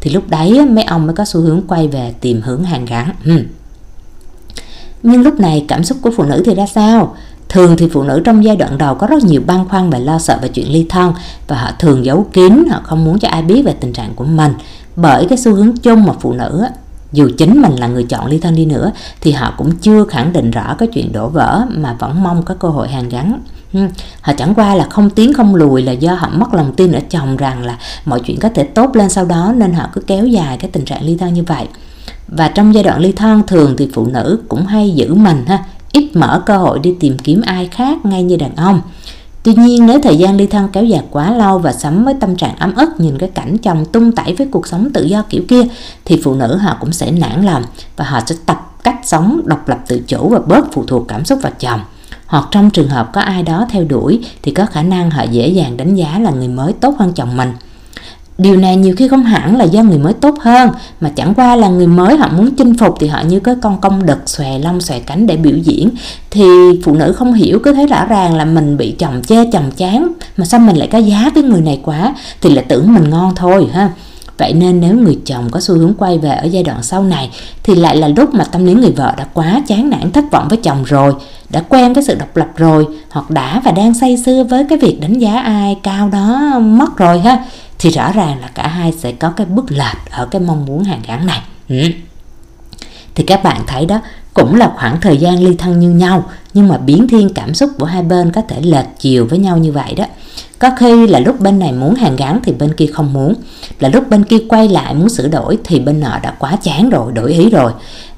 Thì 0.01 0.11
lúc 0.11 0.29
đấy 0.29 0.65
mấy 0.65 0.83
ông 0.83 1.05
mới 1.05 1.15
có 1.15 1.25
xu 1.25 1.41
hướng 1.41 1.61
quay 1.67 1.87
về 1.87 2.13
tìm 2.21 2.41
hướng 2.41 2.63
hàng 2.63 2.85
gắn. 2.85 3.11
Ừ 3.25 3.43
nhưng 5.03 5.21
lúc 5.21 5.39
này 5.39 5.65
cảm 5.67 5.83
xúc 5.83 5.97
của 6.01 6.11
phụ 6.17 6.23
nữ 6.23 6.43
thì 6.45 6.55
ra 6.55 6.65
sao? 6.65 7.15
Thường 7.49 7.77
thì 7.77 7.89
phụ 7.93 8.03
nữ 8.03 8.21
trong 8.25 8.43
giai 8.43 8.55
đoạn 8.55 8.77
đầu 8.77 8.95
có 8.95 9.07
rất 9.07 9.23
nhiều 9.23 9.41
băn 9.47 9.67
khoăn 9.69 9.89
và 9.89 9.99
lo 9.99 10.19
sợ 10.19 10.39
về 10.41 10.47
chuyện 10.47 10.71
ly 10.71 10.85
thân 10.89 11.13
và 11.47 11.57
họ 11.57 11.71
thường 11.79 12.05
giấu 12.05 12.27
kín, 12.33 12.65
họ 12.71 12.81
không 12.83 13.05
muốn 13.05 13.19
cho 13.19 13.27
ai 13.27 13.41
biết 13.41 13.61
về 13.65 13.73
tình 13.79 13.93
trạng 13.93 14.13
của 14.15 14.23
mình. 14.23 14.53
Bởi 14.95 15.25
cái 15.29 15.37
xu 15.37 15.55
hướng 15.55 15.77
chung 15.77 16.03
mà 16.03 16.13
phụ 16.19 16.33
nữ 16.33 16.65
dù 17.11 17.29
chính 17.37 17.61
mình 17.61 17.75
là 17.75 17.87
người 17.87 18.03
chọn 18.03 18.27
ly 18.27 18.39
thân 18.39 18.55
đi 18.55 18.65
nữa 18.65 18.91
thì 19.21 19.31
họ 19.31 19.53
cũng 19.57 19.71
chưa 19.71 20.05
khẳng 20.05 20.33
định 20.33 20.51
rõ 20.51 20.75
cái 20.77 20.87
chuyện 20.93 21.11
đổ 21.11 21.27
vỡ 21.27 21.65
mà 21.69 21.95
vẫn 21.99 22.23
mong 22.23 22.43
có 22.43 22.53
cơ 22.53 22.69
hội 22.69 22.87
hàn 22.87 23.09
gắn. 23.09 23.41
Họ 24.21 24.33
chẳng 24.37 24.55
qua 24.55 24.75
là 24.75 24.87
không 24.89 25.09
tiến 25.09 25.33
không 25.33 25.55
lùi 25.55 25.81
là 25.81 25.91
do 25.91 26.13
họ 26.13 26.29
mất 26.33 26.53
lòng 26.53 26.73
tin 26.75 26.91
ở 26.91 26.99
chồng 27.09 27.37
rằng 27.37 27.65
là 27.65 27.77
mọi 28.05 28.19
chuyện 28.19 28.39
có 28.39 28.49
thể 28.49 28.63
tốt 28.63 28.95
lên 28.95 29.09
sau 29.09 29.25
đó 29.25 29.53
nên 29.57 29.73
họ 29.73 29.89
cứ 29.93 30.01
kéo 30.01 30.25
dài 30.25 30.57
cái 30.57 30.69
tình 30.73 30.85
trạng 30.85 31.03
ly 31.03 31.17
thân 31.17 31.33
như 31.33 31.43
vậy 31.43 31.67
và 32.27 32.47
trong 32.47 32.73
giai 32.73 32.83
đoạn 32.83 32.99
ly 32.99 33.11
thân, 33.11 33.41
thường 33.47 33.75
thì 33.77 33.89
phụ 33.93 34.05
nữ 34.05 34.39
cũng 34.47 34.65
hay 34.65 34.91
giữ 34.91 35.13
mình 35.13 35.45
ha, 35.47 35.63
ít 35.91 36.09
mở 36.13 36.43
cơ 36.45 36.57
hội 36.57 36.79
đi 36.79 36.95
tìm 36.99 37.17
kiếm 37.17 37.41
ai 37.41 37.67
khác 37.67 38.05
ngay 38.05 38.23
như 38.23 38.35
đàn 38.35 38.55
ông 38.55 38.81
Tuy 39.47 39.53
nhiên, 39.53 39.85
nếu 39.85 39.99
thời 40.03 40.17
gian 40.17 40.37
ly 40.37 40.47
thân 40.47 40.67
kéo 40.73 40.83
dài 40.83 41.03
quá 41.11 41.31
lâu 41.31 41.59
và 41.59 41.73
sắm 41.73 42.05
với 42.05 42.13
tâm 42.19 42.35
trạng 42.35 42.55
ấm 42.57 42.75
ức, 42.75 42.99
nhìn 42.99 43.17
cái 43.17 43.29
cảnh 43.29 43.57
chồng 43.57 43.85
tung 43.85 44.11
tẩy 44.11 44.35
với 44.37 44.47
cuộc 44.51 44.67
sống 44.67 44.89
tự 44.93 45.03
do 45.03 45.23
kiểu 45.29 45.43
kia, 45.47 45.61
thì 46.05 46.21
phụ 46.23 46.33
nữ 46.33 46.57
họ 46.57 46.77
cũng 46.79 46.91
sẽ 46.91 47.11
nản 47.11 47.45
lòng 47.45 47.63
và 47.95 48.05
họ 48.05 48.19
sẽ 48.25 48.35
tập 48.45 48.71
cách 48.83 48.99
sống, 49.03 49.41
độc 49.45 49.69
lập 49.69 49.79
tự 49.87 50.01
chủ 50.07 50.29
và 50.29 50.39
bớt 50.39 50.71
phụ 50.71 50.85
thuộc 50.87 51.07
cảm 51.07 51.25
xúc 51.25 51.39
vào 51.41 51.51
chồng. 51.59 51.79
Hoặc 52.25 52.47
trong 52.51 52.69
trường 52.69 52.89
hợp 52.89 53.09
có 53.13 53.21
ai 53.21 53.43
đó 53.43 53.65
theo 53.69 53.83
đuổi, 53.83 54.25
thì 54.41 54.51
có 54.51 54.65
khả 54.65 54.83
năng 54.83 55.11
họ 55.11 55.23
dễ 55.23 55.47
dàng 55.47 55.77
đánh 55.77 55.95
giá 55.95 56.19
là 56.19 56.31
người 56.31 56.47
mới 56.47 56.73
tốt 56.73 56.95
hơn 56.99 57.13
chồng 57.15 57.37
mình. 57.37 57.53
Điều 58.37 58.57
này 58.57 58.75
nhiều 58.75 58.95
khi 58.97 59.07
không 59.07 59.23
hẳn 59.23 59.57
là 59.57 59.63
do 59.63 59.83
người 59.83 59.97
mới 59.97 60.13
tốt 60.13 60.35
hơn 60.39 60.69
mà 61.01 61.09
chẳng 61.15 61.33
qua 61.33 61.55
là 61.55 61.67
người 61.67 61.87
mới 61.87 62.17
họ 62.17 62.27
muốn 62.27 62.55
chinh 62.55 62.77
phục 62.77 62.95
thì 62.99 63.07
họ 63.07 63.21
như 63.21 63.39
cái 63.39 63.55
con 63.61 63.81
công 63.81 64.05
đực 64.05 64.17
xòe 64.25 64.59
lông 64.59 64.81
xòe 64.81 64.99
cánh 64.99 65.27
để 65.27 65.37
biểu 65.37 65.57
diễn. 65.57 65.89
Thì 66.31 66.43
phụ 66.83 66.95
nữ 66.95 67.13
không 67.13 67.33
hiểu 67.33 67.59
cứ 67.63 67.73
thấy 67.73 67.87
rõ 67.87 68.05
ràng 68.05 68.35
là 68.35 68.45
mình 68.45 68.77
bị 68.77 68.91
chồng 68.91 69.21
chê 69.27 69.45
chồng 69.51 69.71
chán 69.77 70.11
mà 70.37 70.45
sao 70.45 70.59
mình 70.59 70.75
lại 70.75 70.87
có 70.91 70.97
giá 70.97 71.29
với 71.33 71.43
người 71.43 71.61
này 71.61 71.79
quá? 71.83 72.15
Thì 72.41 72.49
lại 72.49 72.65
tưởng 72.67 72.93
mình 72.93 73.09
ngon 73.09 73.35
thôi 73.35 73.67
ha. 73.73 73.89
Vậy 74.37 74.53
nên 74.53 74.79
nếu 74.79 74.95
người 74.95 75.19
chồng 75.25 75.49
có 75.51 75.59
xu 75.59 75.75
hướng 75.75 75.93
quay 75.93 76.17
về 76.17 76.29
ở 76.29 76.45
giai 76.45 76.63
đoạn 76.63 76.83
sau 76.83 77.03
này 77.03 77.29
thì 77.63 77.75
lại 77.75 77.97
là 77.97 78.07
lúc 78.07 78.33
mà 78.33 78.43
tâm 78.43 78.65
lý 78.65 78.73
người 78.73 78.91
vợ 78.91 79.13
đã 79.17 79.27
quá 79.33 79.61
chán 79.67 79.89
nản 79.89 80.11
thất 80.11 80.25
vọng 80.31 80.47
với 80.49 80.57
chồng 80.57 80.83
rồi, 80.83 81.13
đã 81.49 81.63
quen 81.69 81.93
cái 81.93 82.03
sự 82.03 82.15
độc 82.15 82.37
lập 82.37 82.47
rồi, 82.55 82.87
hoặc 83.09 83.29
đã 83.29 83.61
và 83.65 83.71
đang 83.71 83.93
say 83.93 84.17
sưa 84.17 84.43
với 84.43 84.65
cái 84.69 84.77
việc 84.77 84.97
đánh 85.01 85.19
giá 85.19 85.39
ai 85.39 85.77
cao 85.83 86.09
đó 86.09 86.59
mất 86.59 86.97
rồi 86.97 87.19
ha 87.19 87.45
thì 87.79 87.89
rõ 87.89 88.11
ràng 88.11 88.41
là 88.41 88.47
cả 88.47 88.67
hai 88.67 88.91
sẽ 88.91 89.11
có 89.11 89.29
cái 89.29 89.45
bước 89.45 89.65
lệch 89.69 90.11
ở 90.11 90.25
cái 90.25 90.41
mong 90.41 90.65
muốn 90.65 90.83
hàng 90.83 91.01
gắn 91.07 91.25
này 91.25 91.41
ừ. 91.69 91.91
thì 93.15 93.23
các 93.27 93.43
bạn 93.43 93.61
thấy 93.67 93.85
đó 93.85 94.01
cũng 94.37 94.55
là 94.55 94.71
khoảng 94.75 95.01
thời 95.01 95.17
gian 95.17 95.43
ly 95.43 95.55
thân 95.55 95.79
như 95.79 95.89
nhau 95.89 96.23
nhưng 96.53 96.67
mà 96.67 96.77
biến 96.77 97.07
thiên 97.07 97.33
cảm 97.33 97.53
xúc 97.53 97.69
của 97.79 97.85
hai 97.85 98.03
bên 98.03 98.31
có 98.31 98.41
thể 98.41 98.61
lệch 98.61 98.85
chiều 98.99 99.25
với 99.25 99.39
nhau 99.39 99.57
như 99.57 99.71
vậy 99.71 99.95
đó. 99.95 100.05
Có 100.59 100.69
khi 100.77 101.07
là 101.07 101.19
lúc 101.19 101.39
bên 101.39 101.59
này 101.59 101.71
muốn 101.71 101.95
hàn 101.95 102.15
gắn 102.15 102.39
thì 102.43 102.51
bên 102.51 102.73
kia 102.73 102.85
không 102.85 103.13
muốn. 103.13 103.33
Là 103.79 103.89
lúc 103.89 104.09
bên 104.09 104.23
kia 104.23 104.37
quay 104.49 104.67
lại 104.67 104.93
muốn 104.93 105.09
sửa 105.09 105.27
đổi 105.27 105.57
thì 105.63 105.79
bên 105.79 105.99
nọ 105.99 106.19
đã 106.23 106.33
quá 106.39 106.55
chán 106.63 106.89
rồi 106.89 107.11
đổi 107.11 107.33
ý 107.33 107.49
rồi. 107.49 107.71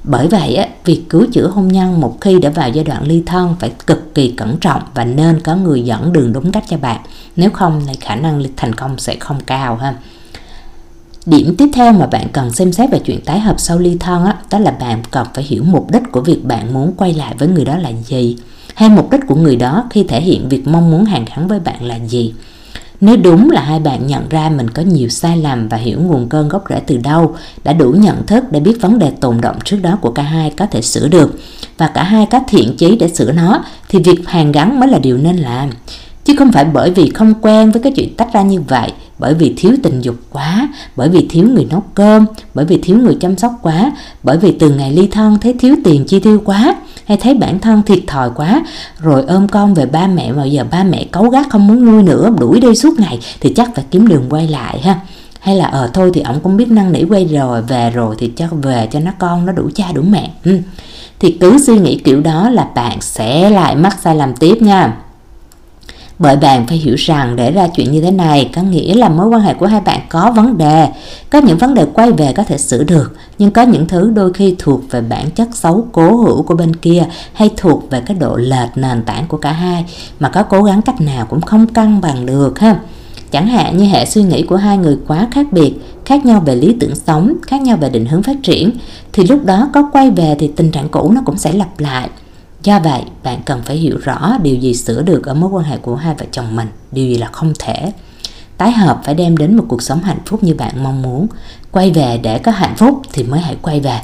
Bởi 0.04 0.28
vậy 0.28 0.54
á, 0.54 0.66
việc 0.84 1.02
cứu 1.08 1.26
chữa 1.32 1.46
hôn 1.46 1.68
nhân 1.68 2.00
một 2.00 2.16
khi 2.20 2.38
đã 2.38 2.50
vào 2.50 2.68
giai 2.68 2.84
đoạn 2.84 3.06
ly 3.06 3.22
thân 3.26 3.56
phải 3.58 3.72
cực 3.86 4.14
kỳ 4.14 4.30
cẩn 4.30 4.56
trọng 4.56 4.82
và 4.94 5.04
nên 5.04 5.40
có 5.40 5.56
người 5.56 5.82
dẫn 5.82 6.12
đường 6.12 6.32
đúng 6.32 6.52
cách 6.52 6.64
cho 6.68 6.76
bạn. 6.76 7.00
Nếu 7.36 7.50
không 7.50 7.82
thì 7.86 7.94
khả 8.00 8.14
năng 8.16 8.42
thành 8.56 8.74
công 8.74 8.98
sẽ 8.98 9.16
không 9.20 9.40
cao 9.46 9.76
ha. 9.76 9.94
Điểm 11.26 11.54
tiếp 11.58 11.68
theo 11.72 11.92
mà 11.92 12.06
bạn 12.06 12.26
cần 12.32 12.52
xem 12.52 12.72
xét 12.72 12.90
về 12.90 12.98
chuyện 12.98 13.20
tái 13.20 13.40
hợp 13.40 13.60
sau 13.60 13.78
ly 13.78 13.96
thân 14.00 14.24
á, 14.24 14.36
đó 14.50 14.58
là 14.58 14.70
bạn 14.70 15.02
cần 15.10 15.26
phải 15.34 15.44
hiểu 15.44 15.62
mục 15.66 15.90
đích 15.92 16.02
của 16.12 16.20
việc 16.20 16.44
bạn 16.44 16.74
muốn 16.74 16.92
quay 16.96 17.14
lại 17.14 17.34
với 17.38 17.48
người 17.48 17.64
đó 17.64 17.76
là 17.76 17.92
gì 18.06 18.36
hay 18.74 18.88
mục 18.88 19.10
đích 19.10 19.20
của 19.26 19.34
người 19.34 19.56
đó 19.56 19.84
khi 19.90 20.04
thể 20.04 20.20
hiện 20.20 20.48
việc 20.48 20.68
mong 20.68 20.90
muốn 20.90 21.04
hàng 21.04 21.24
gắn 21.24 21.48
với 21.48 21.60
bạn 21.60 21.82
là 21.82 21.98
gì. 22.06 22.34
Nếu 23.00 23.16
đúng 23.16 23.50
là 23.50 23.60
hai 23.60 23.80
bạn 23.80 24.06
nhận 24.06 24.28
ra 24.28 24.48
mình 24.48 24.70
có 24.70 24.82
nhiều 24.82 25.08
sai 25.08 25.36
lầm 25.36 25.68
và 25.68 25.76
hiểu 25.76 26.00
nguồn 26.00 26.28
cơn 26.28 26.48
gốc 26.48 26.64
rễ 26.70 26.80
từ 26.86 26.96
đâu, 26.96 27.36
đã 27.64 27.72
đủ 27.72 27.92
nhận 27.92 28.26
thức 28.26 28.44
để 28.50 28.60
biết 28.60 28.76
vấn 28.80 28.98
đề 28.98 29.10
tồn 29.10 29.40
động 29.40 29.56
trước 29.64 29.76
đó 29.82 29.98
của 30.00 30.10
cả 30.10 30.22
hai 30.22 30.50
có 30.50 30.66
thể 30.66 30.82
sửa 30.82 31.08
được 31.08 31.38
và 31.78 31.86
cả 31.86 32.02
hai 32.02 32.26
có 32.26 32.40
thiện 32.48 32.76
chí 32.76 32.96
để 32.96 33.08
sửa 33.08 33.32
nó 33.32 33.64
thì 33.88 33.98
việc 33.98 34.20
hàn 34.26 34.52
gắn 34.52 34.80
mới 34.80 34.88
là 34.88 34.98
điều 34.98 35.18
nên 35.18 35.36
làm 35.36 35.70
chứ 36.24 36.34
không 36.38 36.52
phải 36.52 36.64
bởi 36.64 36.90
vì 36.90 37.10
không 37.10 37.34
quen 37.40 37.70
với 37.70 37.82
cái 37.82 37.92
chuyện 37.92 38.14
tách 38.16 38.32
ra 38.32 38.42
như 38.42 38.60
vậy, 38.60 38.92
bởi 39.18 39.34
vì 39.34 39.54
thiếu 39.56 39.72
tình 39.82 40.00
dục 40.00 40.16
quá, 40.30 40.68
bởi 40.96 41.08
vì 41.08 41.26
thiếu 41.30 41.48
người 41.48 41.66
nấu 41.70 41.82
cơm, 41.94 42.26
bởi 42.54 42.64
vì 42.64 42.78
thiếu 42.82 42.98
người 42.98 43.16
chăm 43.20 43.36
sóc 43.36 43.52
quá, 43.62 43.92
bởi 44.22 44.36
vì 44.36 44.52
từ 44.52 44.70
ngày 44.70 44.92
ly 44.92 45.06
thân 45.06 45.38
thấy 45.40 45.54
thiếu 45.58 45.76
tiền 45.84 46.04
chi 46.04 46.20
tiêu 46.20 46.42
quá, 46.44 46.76
hay 47.06 47.16
thấy 47.16 47.34
bản 47.34 47.58
thân 47.58 47.82
thiệt 47.82 47.98
thòi 48.06 48.30
quá, 48.30 48.62
rồi 49.00 49.24
ôm 49.28 49.48
con 49.48 49.74
về 49.74 49.86
ba 49.86 50.06
mẹ, 50.06 50.32
mà 50.32 50.44
giờ 50.44 50.64
ba 50.70 50.84
mẹ 50.84 51.04
cấu 51.04 51.28
gắt 51.28 51.46
không 51.50 51.66
muốn 51.66 51.84
nuôi 51.84 52.02
nữa, 52.02 52.30
đuổi 52.38 52.60
đi 52.60 52.74
suốt 52.74 52.98
ngày, 52.98 53.18
thì 53.40 53.52
chắc 53.56 53.70
phải 53.74 53.84
kiếm 53.90 54.08
đường 54.08 54.24
quay 54.30 54.48
lại 54.48 54.80
ha. 54.80 55.00
Hay 55.40 55.56
là 55.56 55.64
ờ 55.64 55.90
thôi 55.94 56.10
thì 56.14 56.20
ổng 56.20 56.40
cũng 56.40 56.56
biết 56.56 56.70
năn 56.70 56.92
nỉ 56.92 57.04
quay 57.04 57.24
rồi, 57.24 57.62
về 57.62 57.90
rồi 57.90 58.16
thì 58.18 58.32
cho 58.36 58.46
về 58.62 58.88
cho 58.92 59.00
nó 59.00 59.10
con, 59.18 59.46
nó 59.46 59.52
đủ 59.52 59.70
cha, 59.74 59.84
đủ 59.94 60.02
mẹ. 60.02 60.30
Ừ. 60.44 60.58
thì 61.18 61.36
cứ 61.40 61.58
suy 61.58 61.78
nghĩ 61.78 62.00
kiểu 62.04 62.20
đó 62.20 62.50
là 62.50 62.68
bạn 62.74 63.00
sẽ 63.00 63.50
lại 63.50 63.76
mắc 63.76 63.96
sai 64.02 64.16
lầm 64.16 64.34
tiếp 64.34 64.62
nha 64.62 64.96
bởi 66.20 66.36
bạn 66.36 66.66
phải 66.66 66.78
hiểu 66.78 66.94
rằng 66.98 67.36
để 67.36 67.50
ra 67.50 67.68
chuyện 67.68 67.92
như 67.92 68.00
thế 68.00 68.10
này 68.10 68.50
có 68.54 68.62
nghĩa 68.62 68.94
là 68.94 69.08
mối 69.08 69.26
quan 69.26 69.40
hệ 69.40 69.54
của 69.54 69.66
hai 69.66 69.80
bạn 69.80 70.00
có 70.08 70.32
vấn 70.36 70.58
đề. 70.58 70.88
Có 71.30 71.38
những 71.38 71.58
vấn 71.58 71.74
đề 71.74 71.86
quay 71.94 72.12
về 72.12 72.32
có 72.32 72.44
thể 72.44 72.58
sửa 72.58 72.84
được, 72.84 73.16
nhưng 73.38 73.50
có 73.50 73.62
những 73.62 73.88
thứ 73.88 74.10
đôi 74.14 74.32
khi 74.32 74.54
thuộc 74.58 74.80
về 74.90 75.00
bản 75.00 75.30
chất 75.30 75.48
xấu 75.52 75.86
cố 75.92 76.16
hữu 76.16 76.42
của 76.42 76.54
bên 76.54 76.76
kia 76.76 77.04
hay 77.32 77.50
thuộc 77.56 77.90
về 77.90 78.00
cái 78.00 78.16
độ 78.20 78.36
lệch 78.36 78.68
nền 78.74 79.02
tảng 79.02 79.26
của 79.28 79.36
cả 79.36 79.52
hai 79.52 79.84
mà 80.20 80.28
có 80.28 80.42
cố 80.42 80.62
gắng 80.62 80.82
cách 80.82 81.00
nào 81.00 81.26
cũng 81.26 81.40
không 81.40 81.66
cân 81.66 82.00
bằng 82.00 82.26
được 82.26 82.58
ha. 82.58 82.80
Chẳng 83.30 83.46
hạn 83.46 83.76
như 83.76 83.84
hệ 83.84 84.06
suy 84.06 84.22
nghĩ 84.22 84.42
của 84.42 84.56
hai 84.56 84.78
người 84.78 84.98
quá 85.06 85.28
khác 85.30 85.46
biệt, 85.52 85.74
khác 86.04 86.26
nhau 86.26 86.42
về 86.46 86.54
lý 86.54 86.76
tưởng 86.80 86.94
sống, 87.06 87.34
khác 87.46 87.62
nhau 87.62 87.76
về 87.76 87.90
định 87.90 88.06
hướng 88.06 88.22
phát 88.22 88.36
triển, 88.42 88.70
thì 89.12 89.26
lúc 89.26 89.44
đó 89.44 89.70
có 89.74 89.88
quay 89.92 90.10
về 90.10 90.36
thì 90.38 90.50
tình 90.56 90.70
trạng 90.70 90.88
cũ 90.88 91.12
nó 91.14 91.20
cũng 91.24 91.36
sẽ 91.36 91.52
lặp 91.52 91.80
lại 91.80 92.08
Do 92.62 92.80
vậy, 92.80 93.02
bạn 93.24 93.42
cần 93.44 93.62
phải 93.64 93.76
hiểu 93.76 93.98
rõ 94.02 94.36
điều 94.42 94.56
gì 94.56 94.74
sửa 94.74 95.02
được 95.02 95.26
ở 95.26 95.34
mối 95.34 95.50
quan 95.50 95.64
hệ 95.64 95.76
của 95.76 95.96
hai 95.96 96.14
vợ 96.14 96.26
chồng 96.30 96.56
mình, 96.56 96.68
điều 96.92 97.06
gì 97.06 97.14
là 97.14 97.26
không 97.32 97.52
thể. 97.58 97.92
Tái 98.56 98.72
hợp 98.72 99.00
phải 99.04 99.14
đem 99.14 99.36
đến 99.36 99.56
một 99.56 99.64
cuộc 99.68 99.82
sống 99.82 100.02
hạnh 100.02 100.18
phúc 100.26 100.42
như 100.42 100.54
bạn 100.54 100.82
mong 100.82 101.02
muốn. 101.02 101.26
Quay 101.72 101.90
về 101.90 102.20
để 102.22 102.38
có 102.38 102.52
hạnh 102.52 102.76
phúc 102.76 103.02
thì 103.12 103.22
mới 103.22 103.40
hãy 103.40 103.56
quay 103.62 103.80
về. 103.80 104.00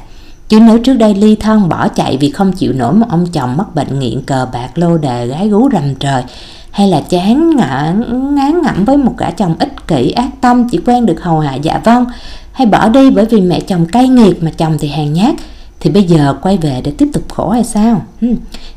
Chứ 0.49 0.61
nếu 0.61 0.79
trước 0.79 0.95
đây 0.95 1.15
ly 1.15 1.37
thân 1.37 1.69
bỏ 1.69 1.89
chạy 1.89 2.17
vì 2.17 2.31
không 2.31 2.53
chịu 2.53 2.73
nổi 2.73 2.93
một 2.93 3.07
ông 3.09 3.27
chồng 3.27 3.57
mắc 3.57 3.75
bệnh 3.75 3.99
nghiện 3.99 4.23
cờ 4.23 4.47
bạc 4.53 4.79
lô 4.79 4.99
đề 4.99 5.27
gái 5.27 5.49
gú 5.49 5.69
rầm 5.73 5.95
trời 5.95 6.23
hay 6.71 6.89
là 6.89 7.01
chán 7.09 7.57
ngã 7.57 7.95
ngán 8.11 8.63
ngẩm 8.63 8.85
với 8.85 8.97
một 8.97 9.15
gã 9.19 9.31
chồng 9.31 9.57
ích 9.59 9.87
kỷ 9.89 10.11
ác 10.11 10.29
tâm 10.41 10.69
chỉ 10.69 10.81
quen 10.87 11.07
được 11.07 11.23
hầu 11.23 11.41
hạ 11.41 11.55
dạ 11.55 11.81
vâng 11.85 12.05
hay 12.53 12.67
bỏ 12.67 12.89
đi 12.89 13.11
bởi 13.11 13.25
vì 13.25 13.41
mẹ 13.41 13.61
chồng 13.61 13.87
cay 13.87 14.09
nghiệt 14.09 14.43
mà 14.43 14.51
chồng 14.57 14.77
thì 14.81 14.89
hèn 14.89 15.13
nhát 15.13 15.35
thì 15.81 15.91
bây 15.91 16.03
giờ 16.03 16.35
quay 16.43 16.59
về 16.59 16.81
để 16.85 16.93
tiếp 16.99 17.09
tục 17.13 17.23
khổ 17.29 17.51
hay 17.51 17.65
sao? 17.65 18.03
Ừ. 18.21 18.29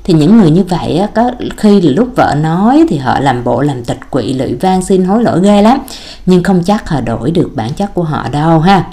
thì 0.03 0.13
những 0.13 0.37
người 0.37 0.51
như 0.51 0.63
vậy 0.63 1.01
có 1.15 1.31
khi 1.57 1.81
là 1.81 1.91
lúc 1.91 2.09
vợ 2.15 2.35
nói 2.41 2.85
thì 2.89 2.97
họ 2.97 3.19
làm 3.19 3.43
bộ 3.43 3.61
làm 3.61 3.83
tịch 3.83 3.99
quỵ, 4.09 4.33
lụy 4.33 4.53
van, 4.53 4.81
xin 4.81 5.03
hối 5.03 5.23
lỗi 5.23 5.39
ghê 5.43 5.61
lắm. 5.61 5.79
Nhưng 6.25 6.43
không 6.43 6.63
chắc 6.63 6.89
họ 6.89 7.01
đổi 7.01 7.31
được 7.31 7.51
bản 7.55 7.73
chất 7.73 7.93
của 7.93 8.03
họ 8.03 8.29
đâu 8.29 8.59
ha. 8.59 8.89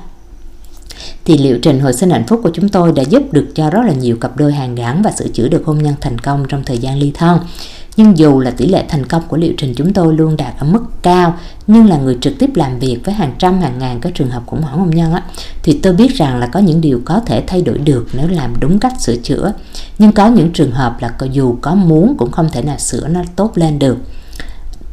Thì 1.25 1.38
liệu 1.38 1.59
trình 1.62 1.81
hồi 1.81 1.92
sinh 1.92 2.11
hạnh 2.11 2.27
phúc 2.27 2.40
của 2.42 2.51
chúng 2.55 2.69
tôi 2.69 2.92
đã 2.92 3.03
giúp 3.03 3.23
được 3.33 3.47
cho 3.55 3.71
rất 3.71 3.83
là 3.87 3.92
nhiều 3.92 4.16
cặp 4.21 4.37
đôi 4.37 4.53
hàng 4.53 4.75
gắn 4.75 5.03
và 5.03 5.11
sửa 5.11 5.29
chữa 5.29 5.49
được 5.49 5.62
hôn 5.66 5.79
nhân 5.79 5.95
thành 6.01 6.19
công 6.19 6.45
trong 6.49 6.64
thời 6.64 6.79
gian 6.79 6.99
ly 6.99 7.12
thân? 7.14 7.38
Nhưng 7.96 8.18
dù 8.18 8.40
là 8.40 8.50
tỷ 8.50 8.66
lệ 8.66 8.85
thành 8.88 9.06
công 9.06 9.22
của 9.28 9.37
liệu 9.37 9.52
trình 9.59 9.74
chúng 9.76 9.92
tôi 9.92 10.14
luôn 10.14 10.37
đạt 10.37 10.54
ở 10.59 10.66
mức 10.66 10.85
cao 11.02 11.35
nhưng 11.66 11.87
là 11.88 11.96
người 11.96 12.18
trực 12.20 12.38
tiếp 12.38 12.50
làm 12.54 12.78
việc 12.78 12.98
với 13.04 13.14
hàng 13.14 13.35
trăm 13.38 13.61
hàng 13.61 13.78
ngàn 13.78 14.00
các 14.00 14.14
trường 14.14 14.30
hợp 14.30 14.42
khủng 14.46 14.62
hoảng 14.62 14.78
hôn 14.78 14.90
nhân 14.90 15.12
á, 15.12 15.22
thì 15.62 15.80
tôi 15.82 15.92
biết 15.92 16.14
rằng 16.14 16.38
là 16.38 16.46
có 16.46 16.61
những 16.61 16.80
điều 16.80 17.00
có 17.04 17.20
thể 17.26 17.44
thay 17.46 17.62
đổi 17.62 17.78
được 17.78 18.09
nếu 18.12 18.28
làm 18.28 18.54
đúng 18.61 18.78
cách 18.78 19.00
sửa 19.00 19.16
chữa. 19.16 19.52
Nhưng 19.98 20.12
có 20.12 20.26
những 20.26 20.52
trường 20.52 20.72
hợp 20.72 20.96
là 21.00 21.12
dù 21.32 21.56
có 21.61 21.74
muốn 21.74 22.16
cũng 22.18 22.30
không 22.30 22.48
thể 22.52 22.62
nào 22.62 22.78
sửa 22.78 23.09
nó 23.09 23.20
tốt 23.37 23.52
lên 23.54 23.78
được. 23.78 23.96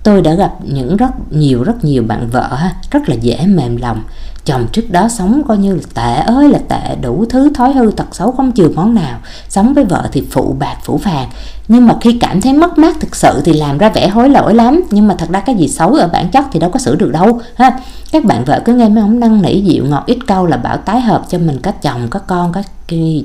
Tôi 0.03 0.21
đã 0.21 0.33
gặp 0.33 0.53
những 0.63 0.97
rất 0.97 1.11
nhiều 1.31 1.63
rất 1.63 1.83
nhiều 1.83 2.03
bạn 2.03 2.29
vợ 2.31 2.57
rất 2.91 3.09
là 3.09 3.15
dễ 3.15 3.45
mềm 3.47 3.77
lòng 3.77 4.03
chồng 4.45 4.67
trước 4.71 4.91
đó 4.91 5.08
sống 5.10 5.41
coi 5.47 5.58
như 5.58 5.75
là 5.75 5.82
tệ 5.93 6.34
ơi, 6.34 6.49
là 6.49 6.60
tệ 6.67 6.95
đủ 7.01 7.25
thứ, 7.29 7.49
thói 7.53 7.73
hư 7.73 7.91
tật 7.97 8.15
xấu, 8.15 8.32
không 8.32 8.51
chừa 8.51 8.69
món 8.75 8.93
nào. 8.93 9.19
Sống 9.49 9.73
với 9.73 9.86
vợ 9.86 10.10
thì 10.12 10.23
phụ 10.32 10.56
bạc, 10.60 10.75
phủ 10.84 10.97
phàng. 10.97 11.29
Nhưng 11.67 11.88
mà 11.88 11.95
khi 12.01 12.17
cảm 12.21 12.41
thấy 12.41 12.53
mất 12.53 12.77
mát 12.77 12.95
thực 12.99 13.15
sự 13.15 13.41
thì 13.45 13.53
làm 13.53 13.77
ra 13.77 13.89
vẻ 13.89 14.08
hối 14.08 14.29
lỗi 14.29 14.56
lắm. 14.56 14.84
Nhưng 14.91 15.08
mà 15.08 15.15
thật 15.15 15.29
ra 15.29 15.39
cái 15.39 15.56
gì 15.56 15.67
xấu 15.67 15.93
ở 15.93 16.08
bản 16.08 16.29
chất 16.29 16.45
thì 16.51 16.60
đâu 16.60 16.69
có 16.69 16.79
sửa 16.79 16.95
được 16.95 17.12
đâu, 17.12 17.41
ha. 17.56 17.79
Các 18.12 18.25
bạn 18.25 18.45
vợ 18.45 18.62
cứ 18.65 18.73
nghe 18.73 18.89
mấy 18.89 19.01
ông 19.01 19.19
năn 19.19 19.41
nỉ 19.41 19.62
dịu 19.62 19.86
ngọt, 19.86 20.03
ít 20.06 20.17
câu 20.27 20.45
là 20.45 20.58
bảo 20.58 20.77
tái 20.77 21.01
hợp 21.01 21.25
cho 21.29 21.38
mình 21.38 21.60
có 21.62 21.71
chồng, 21.71 22.08
có 22.10 22.19
con, 22.19 22.51
có 22.51 22.62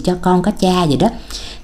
cho 0.05 0.15
con, 0.21 0.43
có 0.43 0.51
cha 0.61 0.83
gì 0.83 0.97
đó. 0.97 1.09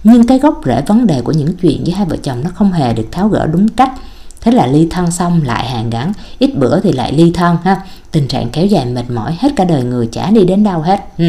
Nhưng 0.05 0.27
cái 0.27 0.39
gốc 0.39 0.61
rễ 0.65 0.83
vấn 0.87 1.07
đề 1.07 1.21
của 1.21 1.33
những 1.33 1.57
chuyện 1.57 1.85
với 1.85 1.93
hai 1.93 2.07
vợ 2.07 2.17
chồng 2.23 2.41
nó 2.45 2.51
không 2.55 2.73
hề 2.73 2.95
được 2.95 3.07
tháo 3.13 3.29
gỡ 3.29 3.47
đúng 3.47 3.69
cách 3.69 3.93
thế 4.45 4.53
là 4.53 4.67
ly 4.67 4.87
thân 4.91 5.11
xong 5.11 5.41
lại 5.45 5.67
hàng 5.69 5.91
gắn. 5.91 6.13
Ít 6.39 6.55
bữa 6.59 6.81
thì 6.81 6.93
lại 6.93 7.13
ly 7.13 7.31
thân 7.35 7.57
ha. 7.65 7.81
Tình 8.11 8.29
trạng 8.29 8.51
kéo 8.51 8.67
dài 8.67 8.87
mệt 8.87 9.11
mỏi 9.11 9.37
hết 9.41 9.53
cả 9.57 9.65
đời 9.65 9.83
người 9.83 10.09
chả 10.13 10.31
đi 10.31 10.45
đến 10.45 10.65
đâu 10.65 10.81
hết. 10.81 11.01
Ừ. 11.19 11.25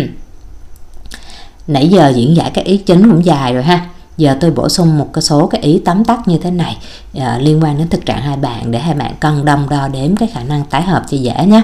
nãy 1.68 1.88
giờ 1.88 2.14
diễn 2.16 2.36
giải 2.36 2.52
các 2.54 2.66
ý 2.66 2.78
chính 2.78 3.12
cũng 3.12 3.26
dài 3.26 3.54
rồi 3.54 3.64
ha. 3.64 3.86
Giờ 4.18 4.38
tôi 4.42 4.52
bổ 4.52 4.70
sung 4.70 4.98
một 4.98 5.10
cái 5.14 5.22
số 5.22 5.48
cái 5.48 5.62
ý 5.62 5.82
tóm 5.86 6.04
tắt 6.04 6.28
như 6.28 6.38
thế 6.38 6.52
này 6.52 6.78
à, 7.20 7.38
liên 7.42 7.64
quan 7.64 7.78
đến 7.78 7.90
thực 7.90 8.06
trạng 8.06 8.22
hai 8.22 8.38
bạn 8.38 8.72
để 8.72 8.80
hai 8.80 8.96
bạn 8.96 9.14
cân 9.20 9.46
đong 9.46 9.70
đo 9.70 9.88
đếm 9.88 10.16
cái 10.16 10.30
khả 10.34 10.44
năng 10.44 10.66
tái 10.66 10.82
hợp 10.82 11.04
cho 11.12 11.18
dễ 11.18 11.46
nhé. 11.46 11.62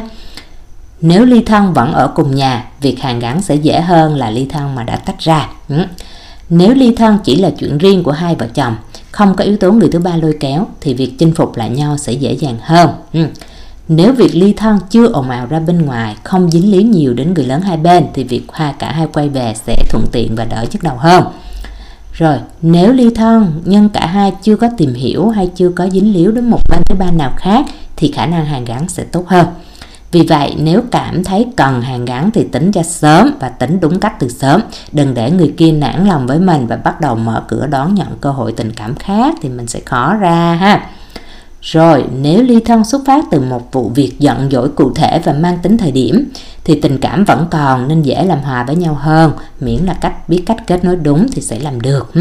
Nếu 1.01 1.25
ly 1.25 1.43
thân 1.45 1.73
vẫn 1.73 1.93
ở 1.93 2.07
cùng 2.15 2.35
nhà 2.35 2.65
việc 2.81 2.99
hàng 2.99 3.19
gắn 3.19 3.41
sẽ 3.41 3.55
dễ 3.55 3.81
hơn 3.81 4.15
là 4.15 4.29
ly 4.29 4.45
thân 4.45 4.75
mà 4.75 4.83
đã 4.83 4.95
tách 4.95 5.19
ra. 5.19 5.49
Ừ. 5.69 5.75
nếu 6.49 6.73
ly 6.73 6.95
thân 6.95 7.17
chỉ 7.23 7.35
là 7.35 7.49
chuyện 7.59 7.77
riêng 7.77 8.03
của 8.03 8.11
hai 8.11 8.35
vợ 8.35 8.47
chồng 8.53 8.75
không 9.11 9.35
có 9.35 9.43
yếu 9.43 9.57
tố 9.57 9.71
người 9.71 9.89
thứ 9.89 9.99
ba 9.99 10.15
lôi 10.15 10.37
kéo 10.39 10.67
thì 10.81 10.93
việc 10.93 11.13
chinh 11.19 11.33
phục 11.33 11.57
lại 11.57 11.69
nhau 11.69 11.97
sẽ 11.97 12.13
dễ 12.13 12.33
dàng 12.33 12.57
hơn 12.61 12.89
ừ. 13.13 13.25
Nếu 13.87 14.13
việc 14.13 14.35
ly 14.35 14.53
thân 14.53 14.79
chưa 14.89 15.07
ồn 15.07 15.29
ào 15.29 15.45
ra 15.45 15.59
bên 15.59 15.85
ngoài, 15.85 16.15
không 16.23 16.51
dính 16.51 16.71
líu 16.71 16.81
nhiều 16.81 17.13
đến 17.13 17.33
người 17.33 17.45
lớn 17.45 17.61
hai 17.61 17.77
bên 17.77 18.05
thì 18.13 18.23
việc 18.23 18.43
hai 18.53 18.73
cả 18.79 18.91
hai 18.91 19.07
quay 19.13 19.29
về 19.29 19.53
sẽ 19.65 19.75
thuận 19.89 20.05
tiện 20.11 20.35
và 20.35 20.45
đỡ 20.45 20.65
nhức 20.71 20.83
đầu 20.83 20.95
hơn. 20.97 21.23
Rồi, 22.13 22.37
nếu 22.61 22.93
ly 22.93 23.09
thân 23.15 23.61
nhưng 23.65 23.89
cả 23.89 24.05
hai 24.05 24.33
chưa 24.43 24.55
có 24.55 24.69
tìm 24.77 24.93
hiểu 24.93 25.29
hay 25.29 25.49
chưa 25.55 25.69
có 25.69 25.89
dính 25.89 26.13
líu 26.13 26.31
đến 26.31 26.49
một 26.49 26.59
bên 26.69 26.81
thứ 26.85 26.95
ba 26.95 27.11
nào 27.11 27.33
khác 27.37 27.65
thì 27.95 28.11
khả 28.11 28.25
năng 28.25 28.45
hàng 28.45 28.65
gắn 28.65 28.89
sẽ 28.89 29.03
tốt 29.03 29.27
hơn. 29.27 29.47
Vì 30.11 30.21
vậy, 30.21 30.55
nếu 30.57 30.81
cảm 30.91 31.23
thấy 31.23 31.47
cần 31.55 31.81
hàng 31.81 32.05
gắn 32.05 32.31
thì 32.31 32.43
tính 32.43 32.71
ra 32.71 32.83
sớm 32.83 33.31
và 33.39 33.49
tính 33.49 33.79
đúng 33.79 33.99
cách 33.99 34.19
từ 34.19 34.29
sớm. 34.29 34.61
Đừng 34.91 35.13
để 35.13 35.31
người 35.31 35.53
kia 35.57 35.71
nản 35.71 36.07
lòng 36.07 36.27
với 36.27 36.39
mình 36.39 36.67
và 36.67 36.75
bắt 36.75 37.01
đầu 37.01 37.15
mở 37.15 37.43
cửa 37.47 37.67
đón 37.67 37.95
nhận 37.95 38.07
cơ 38.21 38.31
hội 38.31 38.51
tình 38.51 38.71
cảm 38.71 38.95
khác 38.95 39.35
thì 39.41 39.49
mình 39.49 39.67
sẽ 39.67 39.79
khó 39.85 40.15
ra 40.15 40.53
ha. 40.53 40.89
Rồi, 41.61 42.05
nếu 42.21 42.43
ly 42.43 42.59
thân 42.65 42.83
xuất 42.83 43.01
phát 43.05 43.23
từ 43.31 43.39
một 43.39 43.71
vụ 43.71 43.91
việc 43.95 44.19
giận 44.19 44.49
dỗi 44.51 44.69
cụ 44.69 44.91
thể 44.95 45.21
và 45.23 45.33
mang 45.33 45.57
tính 45.61 45.77
thời 45.77 45.91
điểm, 45.91 46.29
thì 46.63 46.79
tình 46.81 46.97
cảm 46.97 47.23
vẫn 47.23 47.47
còn 47.51 47.87
nên 47.87 48.01
dễ 48.01 48.23
làm 48.23 48.39
hòa 48.39 48.63
với 48.63 48.75
nhau 48.75 48.93
hơn, 48.93 49.31
miễn 49.59 49.83
là 49.85 49.93
cách 49.93 50.29
biết 50.29 50.43
cách 50.45 50.67
kết 50.67 50.83
nối 50.83 50.95
đúng 50.95 51.27
thì 51.31 51.41
sẽ 51.41 51.59
làm 51.59 51.81
được. 51.81 52.11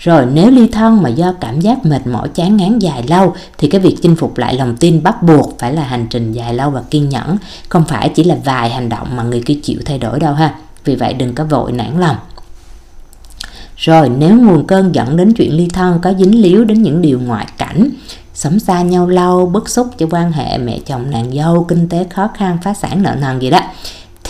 Rồi 0.00 0.26
nếu 0.32 0.50
ly 0.50 0.68
thân 0.68 1.02
mà 1.02 1.08
do 1.08 1.32
cảm 1.40 1.60
giác 1.60 1.86
mệt 1.86 2.06
mỏi 2.06 2.28
chán 2.28 2.56
ngán 2.56 2.78
dài 2.78 3.04
lâu 3.08 3.34
thì 3.58 3.68
cái 3.68 3.80
việc 3.80 3.96
chinh 4.02 4.16
phục 4.16 4.38
lại 4.38 4.54
lòng 4.54 4.76
tin 4.76 5.02
bắt 5.02 5.22
buộc 5.22 5.58
phải 5.58 5.72
là 5.72 5.82
hành 5.82 6.06
trình 6.10 6.32
dài 6.32 6.54
lâu 6.54 6.70
và 6.70 6.82
kiên 6.90 7.08
nhẫn, 7.08 7.36
không 7.68 7.84
phải 7.84 8.08
chỉ 8.08 8.24
là 8.24 8.36
vài 8.44 8.70
hành 8.70 8.88
động 8.88 9.16
mà 9.16 9.22
người 9.22 9.42
kia 9.46 9.58
chịu 9.62 9.78
thay 9.84 9.98
đổi 9.98 10.20
đâu 10.20 10.34
ha. 10.34 10.54
Vì 10.84 10.96
vậy 10.96 11.12
đừng 11.12 11.34
có 11.34 11.44
vội 11.44 11.72
nản 11.72 12.00
lòng. 12.00 12.16
Rồi 13.76 14.08
nếu 14.08 14.36
nguồn 14.36 14.66
cơn 14.66 14.94
dẫn 14.94 15.16
đến 15.16 15.32
chuyện 15.34 15.56
ly 15.56 15.68
thân 15.68 15.98
có 16.02 16.12
dính 16.18 16.42
líu 16.42 16.64
đến 16.64 16.82
những 16.82 17.02
điều 17.02 17.20
ngoại 17.20 17.46
cảnh 17.58 17.90
sống 18.34 18.58
xa 18.58 18.82
nhau 18.82 19.08
lâu 19.08 19.46
bức 19.46 19.68
xúc 19.68 19.86
cho 19.98 20.06
quan 20.10 20.32
hệ 20.32 20.58
mẹ 20.58 20.78
chồng 20.86 21.10
nàng 21.10 21.32
dâu 21.32 21.64
kinh 21.64 21.88
tế 21.88 22.06
khó 22.10 22.28
khăn 22.34 22.58
phá 22.62 22.74
sản 22.74 23.02
nợ 23.02 23.16
nần 23.20 23.38
gì 23.38 23.50
đó 23.50 23.60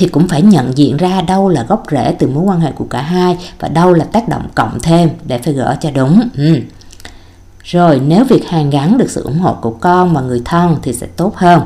thì 0.00 0.08
cũng 0.08 0.28
phải 0.28 0.42
nhận 0.42 0.78
diện 0.78 0.96
ra 0.96 1.20
đâu 1.20 1.48
là 1.48 1.62
gốc 1.62 1.82
rễ 1.90 2.14
từ 2.18 2.26
mối 2.26 2.42
quan 2.42 2.60
hệ 2.60 2.72
của 2.72 2.84
cả 2.90 3.02
hai 3.02 3.38
và 3.58 3.68
đâu 3.68 3.92
là 3.92 4.04
tác 4.04 4.28
động 4.28 4.48
cộng 4.54 4.80
thêm 4.80 5.10
để 5.26 5.38
phải 5.38 5.54
gỡ 5.54 5.76
cho 5.80 5.90
đúng 5.90 6.28
ừ. 6.36 6.60
rồi, 7.64 8.00
nếu 8.06 8.24
việc 8.24 8.48
hàn 8.48 8.70
gắn 8.70 8.98
được 8.98 9.10
sự 9.10 9.22
ủng 9.22 9.38
hộ 9.38 9.54
của 9.60 9.70
con 9.70 10.14
và 10.14 10.20
người 10.20 10.42
thân 10.44 10.76
thì 10.82 10.92
sẽ 10.92 11.06
tốt 11.06 11.36
hơn 11.36 11.62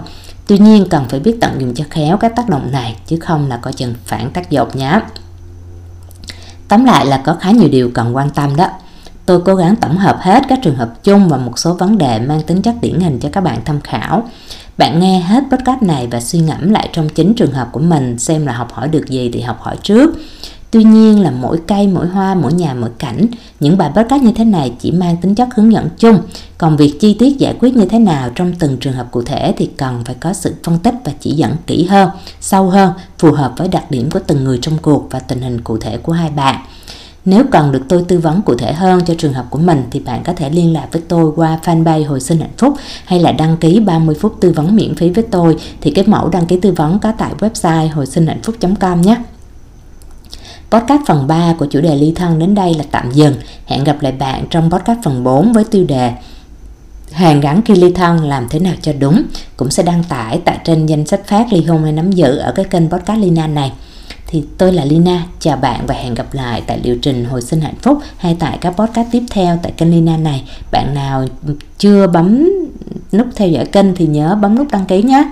tuy 0.47 0.59
nhiên, 0.59 0.87
cần 0.91 1.05
phải 1.09 1.21
biết 1.21 1.37
tận 1.41 1.61
dụng 1.61 1.75
cho 1.75 1.85
khéo 1.91 2.17
các 2.17 2.37
tác 2.37 2.49
động 2.49 2.73
này, 2.73 2.97
chứ 3.07 3.17
không 3.21 3.49
là 3.49 3.57
coi 3.57 3.73
chừng 3.73 3.95
phản 4.05 4.31
tác 4.31 4.51
dụng 4.51 4.69
nhé 4.75 5.01
tóm 6.69 6.85
lại 6.85 7.07
là 7.07 7.17
có 7.17 7.35
khá 7.35 7.51
nhiều 7.51 7.69
điều 7.69 7.91
cần 7.95 8.17
quan 8.17 8.31
tâm 8.31 8.57
đó 8.57 8.69
Tôi 9.27 9.41
cố 9.45 9.55
gắng 9.55 9.77
tổng 9.77 9.97
hợp 9.97 10.19
hết 10.21 10.43
các 10.49 10.59
trường 10.63 10.77
hợp 10.77 11.05
chung 11.05 11.29
và 11.29 11.37
một 11.37 11.59
số 11.59 11.75
vấn 11.75 11.99
đề 11.99 12.19
mang 12.19 12.43
tính 12.43 12.63
chất 12.63 12.75
điển 12.81 13.01
hình 13.01 13.19
cho 13.21 13.29
các 13.33 13.41
bạn 13.41 13.61
tham 13.65 13.81
khảo. 13.81 14.29
Bạn 14.79 15.01
nghe 15.01 15.21
hết 15.21 15.45
podcast 15.51 15.83
này 15.83 16.07
và 16.07 16.21
suy 16.21 16.39
ngẫm 16.39 16.71
lại 16.71 16.89
trong 16.93 17.09
chính 17.09 17.35
trường 17.35 17.53
hợp 17.53 17.69
của 17.73 17.81
mình 17.81 18.19
xem 18.19 18.47
là 18.47 18.53
học 18.53 18.73
hỏi 18.73 18.89
được 18.89 19.09
gì 19.09 19.31
thì 19.33 19.41
học 19.41 19.61
hỏi 19.61 19.77
trước. 19.83 20.15
Tuy 20.71 20.85
nhiên 20.85 21.21
là 21.21 21.31
mỗi 21.31 21.59
cây, 21.67 21.87
mỗi 21.87 22.07
hoa, 22.07 22.35
mỗi 22.35 22.53
nhà, 22.53 22.75
mỗi 22.75 22.91
cảnh, 22.99 23.27
những 23.61 23.79
bài 23.79 23.91
podcast 23.97 24.23
như 24.23 24.33
thế 24.33 24.45
này 24.45 24.73
chỉ 24.79 24.91
mang 24.91 25.17
tính 25.17 25.35
chất 25.35 25.49
hướng 25.55 25.73
dẫn 25.73 25.89
chung. 25.99 26.19
Còn 26.59 26.77
việc 26.77 27.01
chi 27.01 27.17
tiết 27.19 27.39
giải 27.39 27.55
quyết 27.61 27.77
như 27.77 27.87
thế 27.87 27.99
nào 27.99 28.31
trong 28.35 28.53
từng 28.59 28.77
trường 28.77 28.93
hợp 28.93 29.07
cụ 29.11 29.23
thể 29.23 29.55
thì 29.57 29.71
cần 29.77 30.05
phải 30.05 30.15
có 30.21 30.33
sự 30.33 30.55
phân 30.65 30.79
tích 30.79 30.95
và 31.05 31.13
chỉ 31.21 31.31
dẫn 31.31 31.57
kỹ 31.67 31.85
hơn, 31.85 32.11
sâu 32.41 32.71
hơn, 32.71 32.93
phù 33.19 33.33
hợp 33.33 33.53
với 33.57 33.69
đặc 33.69 33.91
điểm 33.91 34.11
của 34.11 34.21
từng 34.27 34.45
người 34.45 34.59
trong 34.63 34.79
cuộc 34.79 35.07
và 35.11 35.21
tình 35.21 35.41
hình 35.41 35.61
cụ 35.61 35.79
thể 35.79 35.97
của 35.97 36.13
hai 36.13 36.31
bạn. 36.31 36.61
Nếu 37.25 37.45
cần 37.51 37.73
được 37.73 37.83
tôi 37.89 38.05
tư 38.09 38.19
vấn 38.19 38.43
cụ 38.43 38.55
thể 38.55 38.73
hơn 38.73 39.01
cho 39.07 39.15
trường 39.19 39.33
hợp 39.33 39.47
của 39.51 39.59
mình, 39.59 39.83
thì 39.91 40.01
bạn 40.01 40.23
có 40.25 40.33
thể 40.33 40.51
liên 40.51 40.73
lạc 40.73 40.89
với 40.93 41.03
tôi 41.09 41.33
qua 41.37 41.59
fanpage 41.65 42.07
Hồi 42.07 42.21
sinh 42.21 42.39
hạnh 42.39 42.53
phúc 42.59 42.75
hay 43.05 43.21
là 43.21 43.33
đăng 43.33 43.57
ký 43.57 43.81
30 43.81 44.15
phút 44.21 44.37
tư 44.41 44.53
vấn 44.53 44.77
miễn 44.77 44.95
phí 44.95 45.11
với 45.11 45.25
tôi 45.31 45.57
thì 45.81 45.91
cái 45.91 46.05
mẫu 46.07 46.29
đăng 46.29 46.47
ký 46.47 46.61
tư 46.61 46.73
vấn 46.73 46.99
có 46.99 47.13
tại 47.19 47.33
website 47.41 47.91
hồi 47.91 48.07
sinh 48.07 48.27
hạnh 48.27 48.43
phúc.com 48.43 49.01
nhé. 49.01 49.17
Podcast 50.71 51.01
phần 51.07 51.27
3 51.27 51.55
của 51.59 51.67
chủ 51.67 51.81
đề 51.81 51.97
ly 51.97 52.13
thân 52.17 52.39
đến 52.39 52.55
đây 52.55 52.75
là 52.75 52.85
tạm 52.91 53.11
dừng. 53.13 53.35
Hẹn 53.67 53.85
gặp 53.85 54.03
lại 54.03 54.13
bạn 54.13 54.47
trong 54.51 54.71
podcast 54.71 54.99
phần 55.05 55.25
4 55.25 55.53
với 55.53 55.65
tiêu 55.65 55.85
đề 55.85 56.13
hàng 57.15 57.41
gắn 57.41 57.63
khi 57.63 57.75
ly 57.75 57.93
thân 57.93 58.25
làm 58.25 58.49
thế 58.51 58.59
nào 58.59 58.75
cho 58.83 58.93
đúng, 58.99 59.23
cũng 59.57 59.71
sẽ 59.71 59.83
đăng 59.83 60.05
tải 60.05 60.41
tại 60.45 60.59
trên 60.65 60.87
danh 60.87 61.07
sách 61.07 61.27
phát 61.27 61.53
ly 61.53 61.65
hôn 61.65 61.83
hay 61.83 61.93
nắm 61.93 62.13
giữ 62.13 62.37
ở 62.37 62.53
cái 62.53 62.65
kênh 62.65 62.91
podcast 62.91 63.21
Lina 63.21 63.47
này 63.47 63.73
thì 64.35 64.45
tôi 64.59 64.73
là 64.73 64.85
Lina, 64.85 65.27
chào 65.41 65.57
bạn 65.57 65.87
và 65.87 65.95
hẹn 65.95 66.15
gặp 66.15 66.35
lại 66.35 66.63
tại 66.67 66.81
liệu 66.85 66.97
trình 67.03 67.25
hồi 67.25 67.43
sinh 67.43 67.61
hạnh 67.61 67.75
phúc 67.83 67.99
hay 68.17 68.37
tại 68.39 68.59
các 68.61 68.71
podcast 68.71 69.09
tiếp 69.11 69.23
theo 69.31 69.59
tại 69.63 69.73
kênh 69.77 69.91
Lina 69.91 70.17
này. 70.17 70.43
Bạn 70.73 70.95
nào 70.95 71.27
chưa 71.79 72.07
bấm 72.07 72.51
nút 73.13 73.27
theo 73.35 73.49
dõi 73.49 73.65
kênh 73.65 73.95
thì 73.95 74.07
nhớ 74.07 74.39
bấm 74.43 74.55
nút 74.55 74.67
đăng 74.71 74.85
ký 74.85 75.03
nhé. 75.03 75.31